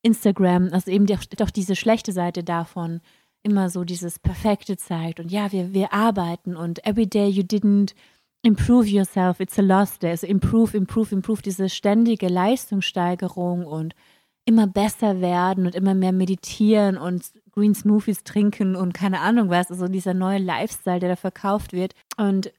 Instagram, 0.05 0.69
also 0.71 0.91
eben 0.91 1.05
doch, 1.05 1.23
doch 1.25 1.49
diese 1.49 1.75
schlechte 1.75 2.11
Seite 2.11 2.43
davon, 2.43 3.01
immer 3.43 3.69
so 3.69 3.83
dieses 3.83 4.19
Perfekte 4.19 4.77
zeigt 4.77 5.19
und 5.19 5.31
ja, 5.31 5.51
wir, 5.51 5.73
wir 5.73 5.93
arbeiten 5.93 6.55
und 6.55 6.85
every 6.85 7.07
day 7.07 7.27
you 7.27 7.43
didn't 7.43 7.93
improve 8.45 8.87
yourself, 8.87 9.39
it's 9.39 9.57
a 9.57 9.61
lost 9.61 10.03
day. 10.03 10.11
Also 10.11 10.27
improve, 10.27 10.77
improve, 10.77 11.13
improve, 11.13 11.41
diese 11.41 11.67
ständige 11.67 12.27
Leistungssteigerung 12.27 13.65
und 13.65 13.95
immer 14.45 14.67
besser 14.67 15.19
werden 15.21 15.65
und 15.65 15.73
immer 15.73 15.95
mehr 15.95 16.11
meditieren 16.11 16.97
und 16.97 17.31
Green 17.51 17.73
Smoothies 17.73 18.23
trinken 18.23 18.75
und 18.75 18.93
keine 18.93 19.21
Ahnung 19.21 19.49
was, 19.49 19.71
also 19.71 19.87
dieser 19.87 20.13
neue 20.13 20.37
Lifestyle, 20.37 20.99
der 20.99 21.09
da 21.09 21.15
verkauft 21.15 21.73
wird. 21.73 21.93
Und 22.17 22.53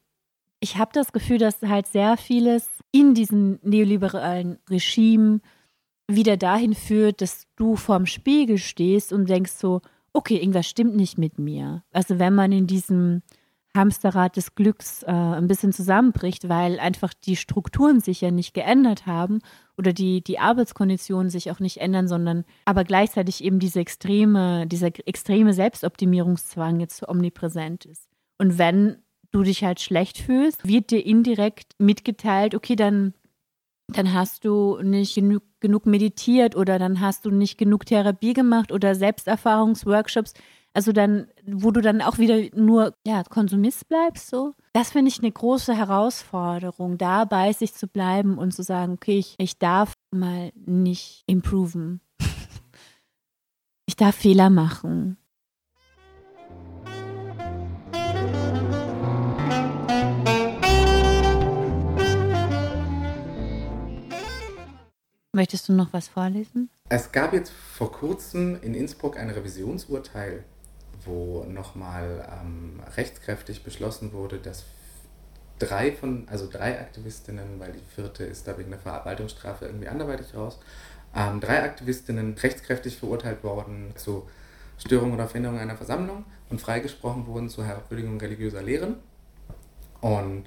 ich 0.58 0.76
habe 0.76 0.90
das 0.92 1.12
Gefühl, 1.12 1.38
dass 1.38 1.62
halt 1.62 1.86
sehr 1.86 2.16
vieles 2.16 2.68
in 2.90 3.14
diesem 3.14 3.60
neoliberalen 3.62 4.58
Regime 4.68 5.40
wieder 6.08 6.36
dahin 6.36 6.74
führt, 6.74 7.20
dass 7.20 7.46
du 7.56 7.76
vorm 7.76 8.06
Spiegel 8.06 8.58
stehst 8.58 9.12
und 9.12 9.28
denkst 9.28 9.52
so, 9.52 9.82
okay, 10.12 10.36
irgendwas 10.36 10.68
stimmt 10.68 10.96
nicht 10.96 11.18
mit 11.18 11.38
mir. 11.38 11.82
Also 11.92 12.18
wenn 12.18 12.34
man 12.34 12.52
in 12.52 12.66
diesem 12.66 13.22
Hamsterrad 13.76 14.36
des 14.36 14.54
Glücks 14.54 15.02
äh, 15.02 15.10
ein 15.10 15.46
bisschen 15.46 15.72
zusammenbricht, 15.72 16.48
weil 16.48 16.80
einfach 16.80 17.12
die 17.14 17.36
Strukturen 17.36 18.00
sich 18.00 18.22
ja 18.22 18.30
nicht 18.30 18.54
geändert 18.54 19.06
haben 19.06 19.40
oder 19.76 19.92
die, 19.92 20.24
die 20.24 20.38
Arbeitskonditionen 20.38 21.30
sich 21.30 21.50
auch 21.50 21.60
nicht 21.60 21.76
ändern, 21.76 22.08
sondern 22.08 22.44
aber 22.64 22.84
gleichzeitig 22.84 23.44
eben 23.44 23.58
diese 23.58 23.80
extreme, 23.80 24.66
dieser 24.66 24.90
extreme 25.06 25.52
Selbstoptimierungszwang 25.52 26.80
jetzt 26.80 26.96
so 26.96 27.08
omnipräsent 27.08 27.84
ist. 27.84 28.08
Und 28.38 28.58
wenn 28.58 28.96
du 29.30 29.42
dich 29.42 29.62
halt 29.64 29.80
schlecht 29.80 30.18
fühlst, 30.18 30.66
wird 30.66 30.90
dir 30.90 31.04
indirekt 31.04 31.74
mitgeteilt, 31.78 32.54
okay, 32.54 32.76
dann 32.76 33.12
dann 33.88 34.12
hast 34.12 34.44
du 34.44 34.78
nicht 34.82 35.14
genug, 35.14 35.42
genug 35.60 35.86
meditiert 35.86 36.56
oder 36.56 36.78
dann 36.78 37.00
hast 37.00 37.24
du 37.24 37.30
nicht 37.30 37.56
genug 37.56 37.86
Therapie 37.86 38.32
gemacht 38.32 38.72
oder 38.72 38.94
Selbsterfahrungsworkshops. 38.94 40.34
Also 40.74 40.92
dann, 40.92 41.28
wo 41.46 41.70
du 41.70 41.80
dann 41.80 42.02
auch 42.02 42.18
wieder 42.18 42.38
nur 42.54 42.94
ja, 43.06 43.22
Konsumist 43.22 43.88
bleibst, 43.88 44.28
so. 44.28 44.54
Das 44.74 44.90
finde 44.90 45.10
ich 45.10 45.20
eine 45.20 45.32
große 45.32 45.74
Herausforderung, 45.74 46.98
da 46.98 47.24
bei 47.24 47.52
sich 47.52 47.72
zu 47.72 47.86
bleiben 47.86 48.36
und 48.36 48.52
zu 48.52 48.62
sagen, 48.62 48.92
okay, 48.94 49.18
ich, 49.18 49.36
ich 49.38 49.58
darf 49.58 49.94
mal 50.10 50.52
nicht 50.54 51.22
improven. 51.26 52.00
ich 53.86 53.96
darf 53.96 54.16
Fehler 54.16 54.50
machen. 54.50 55.16
Möchtest 65.36 65.68
du 65.68 65.74
noch 65.74 65.92
was 65.92 66.08
vorlesen? 66.08 66.70
Es 66.88 67.12
gab 67.12 67.34
jetzt 67.34 67.52
vor 67.52 67.92
kurzem 67.92 68.58
in 68.62 68.72
Innsbruck 68.72 69.18
ein 69.18 69.28
Revisionsurteil, 69.28 70.44
wo 71.04 71.44
nochmal 71.44 72.26
ähm, 72.40 72.80
rechtskräftig 72.96 73.62
beschlossen 73.62 74.14
wurde, 74.14 74.38
dass 74.38 74.64
drei 75.58 75.92
von, 75.92 76.26
also 76.30 76.48
drei 76.50 76.80
Aktivistinnen, 76.80 77.60
weil 77.60 77.72
die 77.72 77.82
vierte 77.94 78.24
ist 78.24 78.48
da 78.48 78.56
wegen 78.56 78.70
der 78.70 78.80
Verwaltungsstrafe 78.80 79.66
irgendwie 79.66 79.88
anderweitig 79.88 80.34
raus, 80.34 80.58
ähm, 81.14 81.38
drei 81.38 81.62
Aktivistinnen 81.64 82.32
rechtskräftig 82.32 82.96
verurteilt 82.96 83.44
worden 83.44 83.92
zu 83.94 84.26
Störung 84.78 85.12
oder 85.12 85.26
Verhinderung 85.26 85.58
einer 85.58 85.76
Versammlung 85.76 86.24
und 86.48 86.62
freigesprochen 86.62 87.26
wurden 87.26 87.50
zur 87.50 87.66
Herabwürdigung 87.66 88.18
religiöser 88.18 88.62
Lehren. 88.62 88.96
Und 90.00 90.46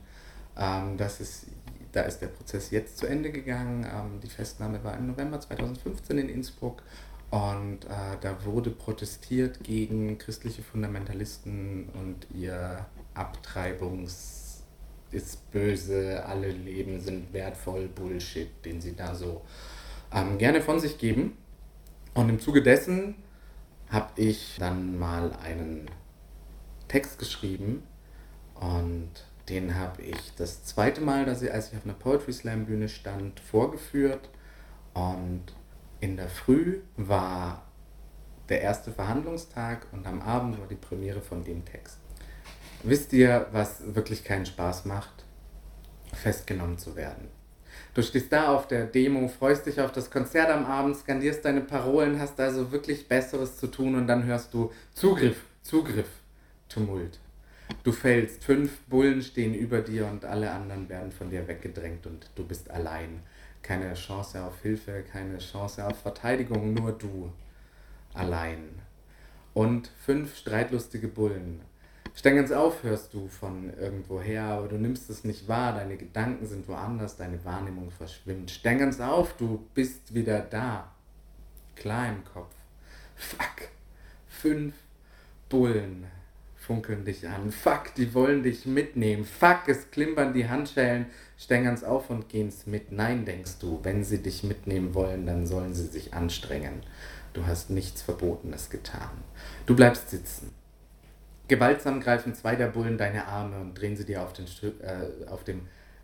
ähm, 0.57 0.97
das 0.97 1.21
ist, 1.21 1.45
da 1.91 2.01
ist 2.01 2.19
der 2.19 2.27
Prozess 2.27 2.71
jetzt 2.71 2.97
zu 2.97 3.07
Ende 3.07 3.31
gegangen. 3.31 3.83
Ähm, 3.83 4.19
die 4.21 4.29
Festnahme 4.29 4.83
war 4.83 4.97
im 4.97 5.07
November 5.07 5.39
2015 5.39 6.17
in 6.17 6.29
Innsbruck 6.29 6.83
und 7.31 7.85
äh, 7.85 8.17
da 8.21 8.43
wurde 8.45 8.71
protestiert 8.71 9.63
gegen 9.63 10.17
christliche 10.17 10.63
Fundamentalisten 10.63 11.89
und 11.93 12.27
ihr 12.35 12.85
Abtreibungs- 13.15 14.49
ist 15.11 15.51
böse, 15.51 16.25
alle 16.25 16.49
Leben 16.51 16.99
sind 16.99 17.33
wertvoll, 17.33 17.87
Bullshit, 17.87 18.49
den 18.65 18.81
sie 18.81 18.95
da 18.95 19.15
so 19.15 19.41
ähm, 20.13 20.37
gerne 20.37 20.61
von 20.61 20.79
sich 20.79 20.97
geben. 20.97 21.37
Und 22.13 22.29
im 22.29 22.39
Zuge 22.39 22.61
dessen 22.61 23.15
habe 23.89 24.09
ich 24.21 24.57
dann 24.59 24.99
mal 24.99 25.33
einen 25.43 25.89
Text 26.87 27.19
geschrieben 27.19 27.83
und 28.55 29.09
den 29.49 29.75
habe 29.75 30.01
ich 30.03 30.35
das 30.35 30.63
zweite 30.63 31.01
Mal, 31.01 31.25
dass 31.25 31.41
ich, 31.41 31.51
als 31.51 31.71
ich 31.71 31.77
auf 31.77 31.85
einer 31.85 31.93
Poetry 31.93 32.33
Slam 32.33 32.65
Bühne 32.65 32.87
stand, 32.87 33.39
vorgeführt 33.39 34.29
und 34.93 35.43
in 35.99 36.15
der 36.15 36.29
Früh 36.29 36.79
war 36.97 37.63
der 38.47 38.61
erste 38.61 38.91
Verhandlungstag 38.91 39.87
und 39.91 40.07
am 40.07 40.21
Abend 40.21 40.59
war 40.59 40.67
die 40.67 40.75
Premiere 40.75 41.21
von 41.21 41.43
dem 41.43 41.65
Text. 41.65 41.97
Wisst 42.83 43.11
ihr, 43.13 43.47
was 43.51 43.95
wirklich 43.95 44.23
keinen 44.23 44.45
Spaß 44.45 44.85
macht? 44.85 45.25
Festgenommen 46.13 46.77
zu 46.77 46.95
werden. 46.95 47.27
Du 47.93 48.01
stehst 48.01 48.31
da 48.31 48.55
auf 48.55 48.67
der 48.67 48.85
Demo, 48.85 49.27
freust 49.27 49.65
dich 49.65 49.81
auf 49.81 49.91
das 49.91 50.09
Konzert 50.09 50.49
am 50.49 50.65
Abend, 50.65 50.95
skandierst 50.95 51.43
deine 51.43 51.61
Parolen, 51.61 52.19
hast 52.19 52.39
also 52.39 52.71
wirklich 52.71 53.07
Besseres 53.07 53.57
zu 53.57 53.67
tun 53.67 53.95
und 53.95 54.07
dann 54.07 54.23
hörst 54.23 54.53
du 54.53 54.71
Zugriff, 54.93 55.41
Zugriff, 55.61 56.07
Tumult. 56.67 57.19
Du 57.83 57.91
fällst, 57.91 58.43
fünf 58.43 58.81
Bullen 58.81 59.21
stehen 59.21 59.53
über 59.53 59.81
dir 59.81 60.07
und 60.07 60.25
alle 60.25 60.51
anderen 60.51 60.89
werden 60.89 61.11
von 61.11 61.29
dir 61.29 61.47
weggedrängt 61.47 62.05
und 62.05 62.29
du 62.35 62.45
bist 62.45 62.69
allein. 62.69 63.21
Keine 63.61 63.93
Chance 63.93 64.43
auf 64.43 64.61
Hilfe, 64.61 65.03
keine 65.11 65.37
Chance 65.37 65.85
auf 65.85 65.99
Verteidigung, 65.99 66.73
nur 66.73 66.91
du. 66.91 67.31
Allein. 68.13 68.81
Und 69.53 69.91
fünf 70.05 70.35
streitlustige 70.35 71.07
Bullen, 71.07 71.61
ganz 72.21 72.51
auf, 72.51 72.83
hörst 72.83 73.13
du 73.13 73.27
von 73.27 73.73
irgendwoher, 73.77 74.43
aber 74.43 74.67
du 74.67 74.77
nimmst 74.77 75.09
es 75.09 75.23
nicht 75.23 75.47
wahr, 75.47 75.73
deine 75.73 75.97
Gedanken 75.97 76.45
sind 76.45 76.67
woanders, 76.67 77.17
deine 77.17 77.43
Wahrnehmung 77.45 77.91
verschwimmt. 77.91 78.61
Ganz 78.63 78.99
auf, 78.99 79.37
du 79.37 79.65
bist 79.73 80.13
wieder 80.13 80.41
da. 80.41 80.91
Klar 81.75 82.09
im 82.09 82.23
Kopf. 82.25 82.53
Fuck. 83.15 83.69
Fünf 84.27 84.73
Bullen 85.49 86.05
funkeln 86.69 87.03
dich 87.03 87.27
an. 87.27 87.51
Fuck, 87.51 87.95
die 87.97 88.13
wollen 88.13 88.43
dich 88.43 88.67
mitnehmen. 88.67 89.25
Fuck, 89.25 89.61
es 89.65 89.89
klimpern 89.89 90.33
die 90.33 90.47
Handschellen. 90.47 91.07
Ganz 91.47 91.83
auf 91.83 92.11
und 92.11 92.29
gehen's 92.29 92.67
mit. 92.67 92.91
Nein, 92.91 93.25
denkst 93.25 93.57
du, 93.59 93.79
wenn 93.81 94.03
sie 94.03 94.21
dich 94.21 94.43
mitnehmen 94.43 94.93
wollen, 94.93 95.25
dann 95.25 95.47
sollen 95.47 95.73
sie 95.73 95.87
sich 95.87 96.13
anstrengen. 96.13 96.83
Du 97.33 97.47
hast 97.47 97.71
nichts 97.71 98.03
Verbotenes 98.03 98.69
getan. 98.69 99.09
Du 99.65 99.75
bleibst 99.75 100.11
sitzen. 100.11 100.51
Gewaltsam 101.47 102.01
greifen 102.01 102.35
zwei 102.35 102.55
der 102.55 102.67
Bullen 102.67 102.99
deine 102.99 103.25
Arme 103.25 103.59
und 103.61 103.73
drehen 103.73 103.97
sie 103.97 104.05
dir 104.05 104.21
auf 104.21 104.33
den, 104.33 104.45
äh, 104.45 105.25
auf 105.27 105.43
dem 105.43 105.61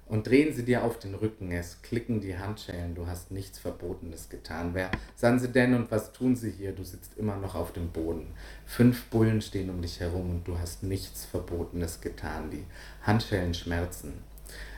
und 0.08 0.28
drehen 0.28 0.54
sie 0.54 0.64
dir 0.64 0.84
auf 0.84 1.00
den 1.00 1.16
Rücken. 1.16 1.52
Es 1.52 1.82
klicken 1.82 2.22
die 2.22 2.38
Handschellen. 2.38 2.96
Du 2.96 3.08
hast 3.08 3.32
nichts 3.32 3.58
Verbotenes 3.58 4.30
getan. 4.30 4.72
Wer 4.74 4.92
sind 5.16 5.40
sie 5.40 5.50
denn 5.50 5.74
und 5.74 5.92
was 5.92 6.14
tun 6.14 6.36
sie 6.36 6.52
hier? 6.52 6.74
Du 6.74 6.84
sitzt 6.84 7.18
immer 7.18 7.38
noch 7.38 7.56
auf 7.56 7.74
dem 7.74 7.90
Boden. 7.90 8.34
Fünf 8.66 9.06
Bullen 9.06 9.42
stehen 9.42 9.70
um 9.70 9.82
dich 9.82 10.00
herum 10.00 10.30
und 10.30 10.48
du 10.48 10.60
hast 10.60 10.84
nichts 10.84 11.26
Verbotenes 11.26 12.02
getan. 12.02 12.52
Die 12.52 12.66
Handschellen 13.02 13.54
schmerzen. 13.54 14.14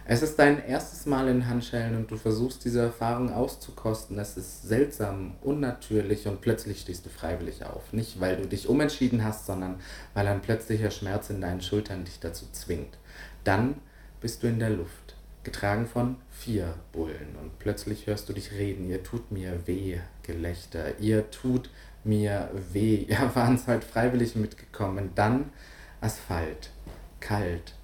Es 0.09 0.21
ist 0.21 0.39
dein 0.39 0.65
erstes 0.65 1.05
Mal 1.05 1.27
in 1.27 1.49
Handschellen 1.49 1.97
und 1.97 2.09
du 2.09 2.15
versuchst 2.15 2.63
diese 2.63 2.79
Erfahrung 2.79 3.33
auszukosten. 3.33 4.17
Es 4.17 4.37
ist 4.37 4.63
seltsam, 4.63 5.35
unnatürlich 5.41 6.29
und 6.29 6.39
plötzlich 6.39 6.79
stehst 6.79 7.05
du 7.05 7.09
freiwillig 7.09 7.65
auf. 7.65 7.91
Nicht, 7.91 8.21
weil 8.21 8.37
du 8.37 8.47
dich 8.47 8.69
umentschieden 8.69 9.25
hast, 9.25 9.45
sondern 9.45 9.81
weil 10.13 10.25
ein 10.27 10.41
plötzlicher 10.41 10.91
Schmerz 10.91 11.29
in 11.29 11.41
deinen 11.41 11.59
Schultern 11.59 12.05
dich 12.05 12.21
dazu 12.21 12.45
zwingt. 12.53 12.97
Dann 13.43 13.75
bist 14.21 14.43
du 14.43 14.47
in 14.47 14.59
der 14.59 14.69
Luft, 14.69 15.06
getragen 15.47 15.87
von 15.87 16.17
vier 16.29 16.73
Bullen 16.91 17.35
und 17.41 17.57
plötzlich 17.57 18.05
hörst 18.05 18.27
du 18.27 18.33
dich 18.33 18.51
reden. 18.51 18.89
Ihr 18.89 19.01
tut 19.01 19.31
mir 19.31 19.65
weh, 19.65 19.97
Gelächter. 20.23 20.99
Ihr 20.99 21.31
tut 21.31 21.69
mir 22.03 22.49
weh. 22.73 23.05
Ihr 23.07 23.31
waren's 23.33 23.65
halt 23.65 23.85
freiwillig 23.85 24.35
mitgekommen. 24.35 25.11
Dann 25.15 25.45
Asphalt, 26.01 26.71
kalt, 27.21 27.75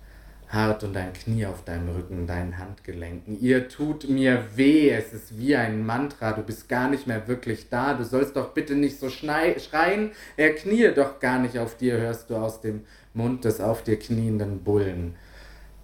hart 0.50 0.84
und 0.84 0.94
dein 0.94 1.14
Knie 1.14 1.46
auf 1.46 1.64
deinem 1.64 1.88
Rücken, 1.88 2.28
deinen 2.28 2.58
Handgelenken. 2.58 3.42
Ihr 3.42 3.70
tut 3.70 4.10
mir 4.10 4.44
weh, 4.56 4.90
es 4.90 5.14
ist 5.14 5.38
wie 5.40 5.56
ein 5.56 5.86
Mantra, 5.86 6.34
du 6.34 6.44
bist 6.44 6.68
gar 6.68 6.90
nicht 6.90 7.08
mehr 7.08 7.30
wirklich 7.30 7.70
da, 7.70 7.94
du 7.94 8.04
sollst 8.04 8.36
doch 8.36 8.54
bitte 8.54 8.76
nicht 8.76 9.00
so 9.00 9.10
schreien, 9.10 10.12
er 10.36 10.54
knie 10.54 10.92
doch 10.94 11.20
gar 11.22 11.40
nicht 11.40 11.58
auf 11.58 11.78
dir, 11.78 11.98
hörst 11.98 12.30
du 12.30 12.36
aus 12.36 12.60
dem 12.60 12.82
Mund 13.14 13.46
des 13.46 13.62
auf 13.62 13.84
dir 13.84 13.98
knienden 13.98 14.64
Bullen. 14.64 15.16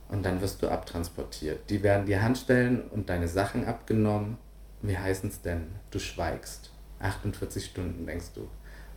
Und 0.09 0.23
dann 0.23 0.41
wirst 0.41 0.61
du 0.61 0.69
abtransportiert. 0.69 1.69
Die 1.69 1.83
werden 1.83 2.05
dir 2.05 2.21
Handstellen 2.21 2.81
und 2.89 3.09
deine 3.09 3.27
Sachen 3.27 3.65
abgenommen. 3.65 4.37
Wie 4.81 4.97
heißen 4.97 5.29
es 5.29 5.41
denn? 5.41 5.67
Du 5.91 5.99
schweigst. 5.99 6.71
48 6.99 7.63
Stunden, 7.63 8.05
denkst 8.05 8.33
du. 8.35 8.49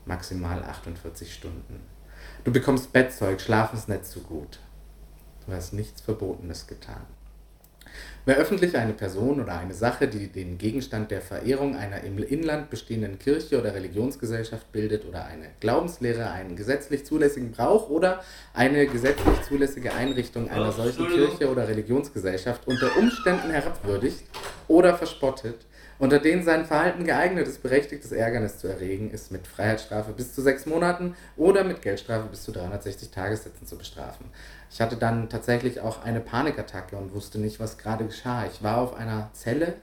Maximal 0.04 0.64
48 0.64 1.32
Stunden. 1.32 1.80
Du 2.44 2.52
bekommst 2.52 2.92
Bettzeug, 2.92 3.40
schlafen 3.40 3.76
ist 3.78 3.88
nicht 3.88 4.06
so 4.06 4.20
gut. 4.20 4.58
Du 5.46 5.52
hast 5.52 5.72
nichts 5.72 6.00
Verbotenes 6.00 6.66
getan. 6.66 7.02
Wer 8.24 8.36
öffentlich 8.36 8.76
eine 8.76 8.92
Person 8.92 9.40
oder 9.40 9.58
eine 9.58 9.74
Sache, 9.74 10.06
die 10.06 10.28
den 10.28 10.56
Gegenstand 10.56 11.10
der 11.10 11.20
Verehrung 11.20 11.74
einer 11.74 12.04
im 12.04 12.18
Inland 12.18 12.70
bestehenden 12.70 13.18
Kirche 13.18 13.58
oder 13.58 13.74
Religionsgesellschaft 13.74 14.70
bildet 14.70 15.04
oder 15.08 15.24
eine 15.24 15.48
Glaubenslehre, 15.58 16.30
einen 16.30 16.54
gesetzlich 16.54 17.04
zulässigen 17.04 17.50
Brauch 17.50 17.90
oder 17.90 18.22
eine 18.54 18.86
gesetzlich 18.86 19.42
zulässige 19.48 19.92
Einrichtung 19.92 20.48
einer 20.48 20.70
solchen 20.70 21.08
Kirche 21.08 21.50
oder 21.50 21.66
Religionsgesellschaft 21.66 22.64
unter 22.68 22.96
Umständen 22.96 23.50
herabwürdigt 23.50 24.22
oder 24.68 24.96
verspottet, 24.96 25.66
unter 26.02 26.18
denen 26.18 26.42
sein 26.42 26.66
Verhalten 26.66 27.04
geeignet 27.04 27.46
ist, 27.46 27.62
berechtigtes 27.62 28.10
Ärgernis 28.10 28.58
zu 28.58 28.66
erregen, 28.66 29.12
ist 29.12 29.30
mit 29.30 29.46
Freiheitsstrafe 29.46 30.10
bis 30.10 30.34
zu 30.34 30.42
sechs 30.42 30.66
Monaten 30.66 31.14
oder 31.36 31.62
mit 31.62 31.80
Geldstrafe 31.80 32.26
bis 32.28 32.42
zu 32.42 32.50
360 32.50 33.12
Tagessätzen 33.12 33.68
zu 33.68 33.78
bestrafen. 33.78 34.26
Ich 34.68 34.80
hatte 34.80 34.96
dann 34.96 35.28
tatsächlich 35.28 35.78
auch 35.78 36.02
eine 36.02 36.18
Panikattacke 36.18 36.96
und 36.96 37.14
wusste 37.14 37.38
nicht, 37.38 37.60
was 37.60 37.78
gerade 37.78 38.04
geschah. 38.04 38.46
Ich 38.46 38.64
war 38.64 38.78
auf 38.78 38.94
einer 38.94 39.30
Zelle, 39.32 39.74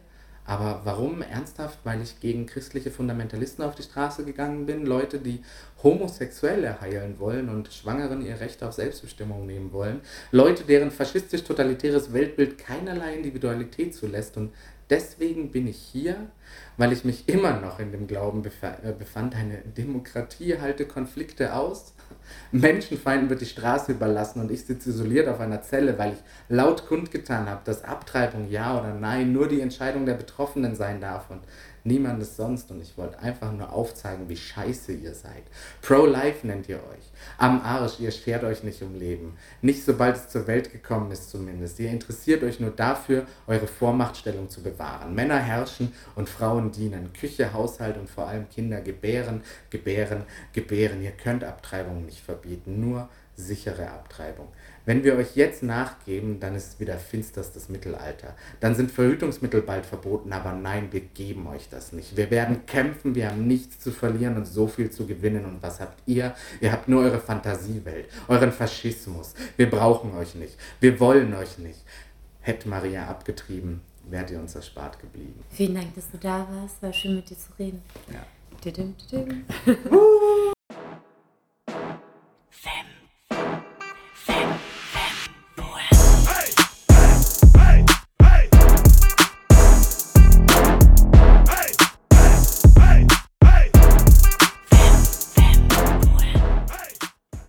aber 0.45 0.81
warum? 0.83 1.21
Ernsthaft, 1.21 1.79
weil 1.85 2.01
ich 2.01 2.19
gegen 2.19 2.47
christliche 2.47 2.91
Fundamentalisten 2.91 3.63
auf 3.63 3.75
die 3.75 3.83
Straße 3.83 4.25
gegangen 4.25 4.65
bin, 4.65 4.85
Leute, 4.85 5.19
die 5.19 5.41
Homosexuelle 5.83 6.81
heilen 6.81 7.19
wollen 7.19 7.47
und 7.47 7.71
Schwangeren 7.71 8.25
ihr 8.25 8.41
Recht 8.41 8.61
auf 8.61 8.73
Selbstbestimmung 8.73 9.45
nehmen 9.45 9.71
wollen, 9.71 10.01
Leute, 10.31 10.63
deren 10.63 10.91
faschistisch-totalitäres 10.91 12.11
Weltbild 12.11 12.57
keinerlei 12.57 13.13
Individualität 13.13 13.95
zulässt 13.95 14.35
und 14.35 14.51
deswegen 14.89 15.51
bin 15.51 15.67
ich 15.67 15.77
hier, 15.77 16.15
weil 16.77 16.91
ich 16.91 17.05
mich 17.05 17.29
immer 17.29 17.59
noch 17.59 17.79
in 17.79 17.91
dem 17.91 18.07
Glauben 18.07 18.43
äh, 18.43 18.91
befand, 18.91 19.35
eine 19.35 19.59
Demokratie 19.59 20.57
halte 20.59 20.85
Konflikte 20.85 21.53
aus 21.53 21.93
Menschenfeinden 22.51 23.29
wird 23.29 23.41
die 23.41 23.45
Straße 23.45 23.91
überlassen 23.91 24.41
und 24.41 24.51
ich 24.51 24.65
sitze 24.65 24.89
isoliert 24.89 25.27
auf 25.27 25.39
einer 25.39 25.61
Zelle, 25.61 25.97
weil 25.97 26.13
ich 26.13 26.19
laut 26.47 26.87
kundgetan 26.87 27.47
habe, 27.47 27.61
dass 27.65 27.83
Abtreibung 27.83 28.49
ja 28.49 28.77
oder 28.79 28.93
nein 28.93 29.31
nur 29.31 29.47
die 29.47 29.61
Entscheidung 29.61 30.05
der 30.05 30.15
Betroffenen 30.15 30.75
sein 30.75 31.01
darf 31.01 31.29
und 31.29 31.41
niemandes 31.83 32.35
sonst. 32.35 32.71
Und 32.71 32.81
ich 32.81 32.97
wollte 32.97 33.19
einfach 33.19 33.51
nur 33.51 33.71
aufzeigen, 33.71 34.29
wie 34.29 34.37
scheiße 34.37 34.93
ihr 34.93 35.13
seid. 35.13 35.43
Pro-Life 35.81 36.45
nennt 36.45 36.69
ihr 36.69 36.77
euch. 36.77 37.11
Am 37.37 37.61
Arsch, 37.61 37.99
ihr 37.99 38.11
schert 38.11 38.43
euch 38.43 38.63
nicht 38.63 38.81
um 38.81 38.95
Leben. 38.95 39.37
Nicht 39.61 39.83
sobald 39.83 40.15
es 40.15 40.29
zur 40.29 40.47
Welt 40.47 40.71
gekommen 40.71 41.11
ist 41.11 41.29
zumindest. 41.29 41.79
Ihr 41.79 41.89
interessiert 41.89 42.43
euch 42.43 42.59
nur 42.59 42.71
dafür, 42.71 43.25
eure 43.47 43.67
Vormachtstellung 43.67 44.49
zu 44.49 44.61
bewahren. 44.61 45.15
Männer 45.15 45.39
herrschen 45.39 45.93
und 46.15 46.29
Frauen 46.29 46.71
dienen. 46.71 47.13
Küche, 47.13 47.53
Haushalt 47.53 47.97
und 47.97 48.09
vor 48.09 48.27
allem 48.27 48.49
Kinder 48.49 48.81
gebären, 48.81 49.41
gebären, 49.69 50.23
gebären. 50.53 51.01
Ihr 51.01 51.11
könnt 51.11 51.43
Abtreibung 51.43 52.05
nicht 52.05 52.21
verbieten, 52.21 52.79
nur 52.79 53.09
sichere 53.35 53.89
Abtreibung. 53.89 54.47
Wenn 54.85 55.03
wir 55.03 55.15
euch 55.15 55.35
jetzt 55.35 55.63
nachgeben, 55.63 56.39
dann 56.39 56.55
ist 56.55 56.79
wieder 56.79 56.97
finsterstes 56.97 57.69
Mittelalter. 57.69 58.35
Dann 58.59 58.75
sind 58.75 58.91
Verhütungsmittel 58.91 59.61
bald 59.61 59.85
verboten, 59.85 60.33
aber 60.33 60.53
nein, 60.53 60.89
wir 60.91 61.01
geben 61.01 61.47
euch 61.47 61.69
das 61.69 61.93
nicht. 61.93 62.17
Wir 62.17 62.31
werden 62.31 62.65
kämpfen, 62.65 63.15
wir 63.15 63.29
haben 63.29 63.47
nichts 63.47 63.79
zu 63.79 63.91
verlieren 63.91 64.37
und 64.37 64.45
so 64.45 64.67
viel 64.67 64.89
zu 64.89 65.05
gewinnen. 65.05 65.45
Und 65.45 65.61
was 65.61 65.79
habt 65.79 66.01
ihr? 66.05 66.33
Ihr 66.61 66.71
habt 66.71 66.87
nur 66.87 67.03
eure 67.03 67.19
Fantasiewelt, 67.19 68.05
euren 68.27 68.51
Faschismus. 68.51 69.33
Wir 69.57 69.69
brauchen 69.69 70.15
euch 70.17 70.35
nicht. 70.35 70.57
Wir 70.79 70.99
wollen 70.99 71.33
euch 71.33 71.57
nicht. 71.57 71.79
Hätte 72.41 72.69
Maria 72.69 73.07
abgetrieben, 73.07 73.81
wärt 74.09 74.31
ihr 74.31 74.39
uns 74.39 74.55
erspart 74.55 74.99
geblieben. 74.99 75.43
Vielen 75.49 75.75
Dank, 75.75 75.93
dass 75.95 76.09
du 76.09 76.17
da 76.17 76.47
warst. 76.51 76.81
War 76.81 76.93
schön 76.93 77.15
mit 77.15 77.29
dir 77.29 77.37
zu 77.37 77.51
reden. 77.59 77.81
Ja. 78.11 78.25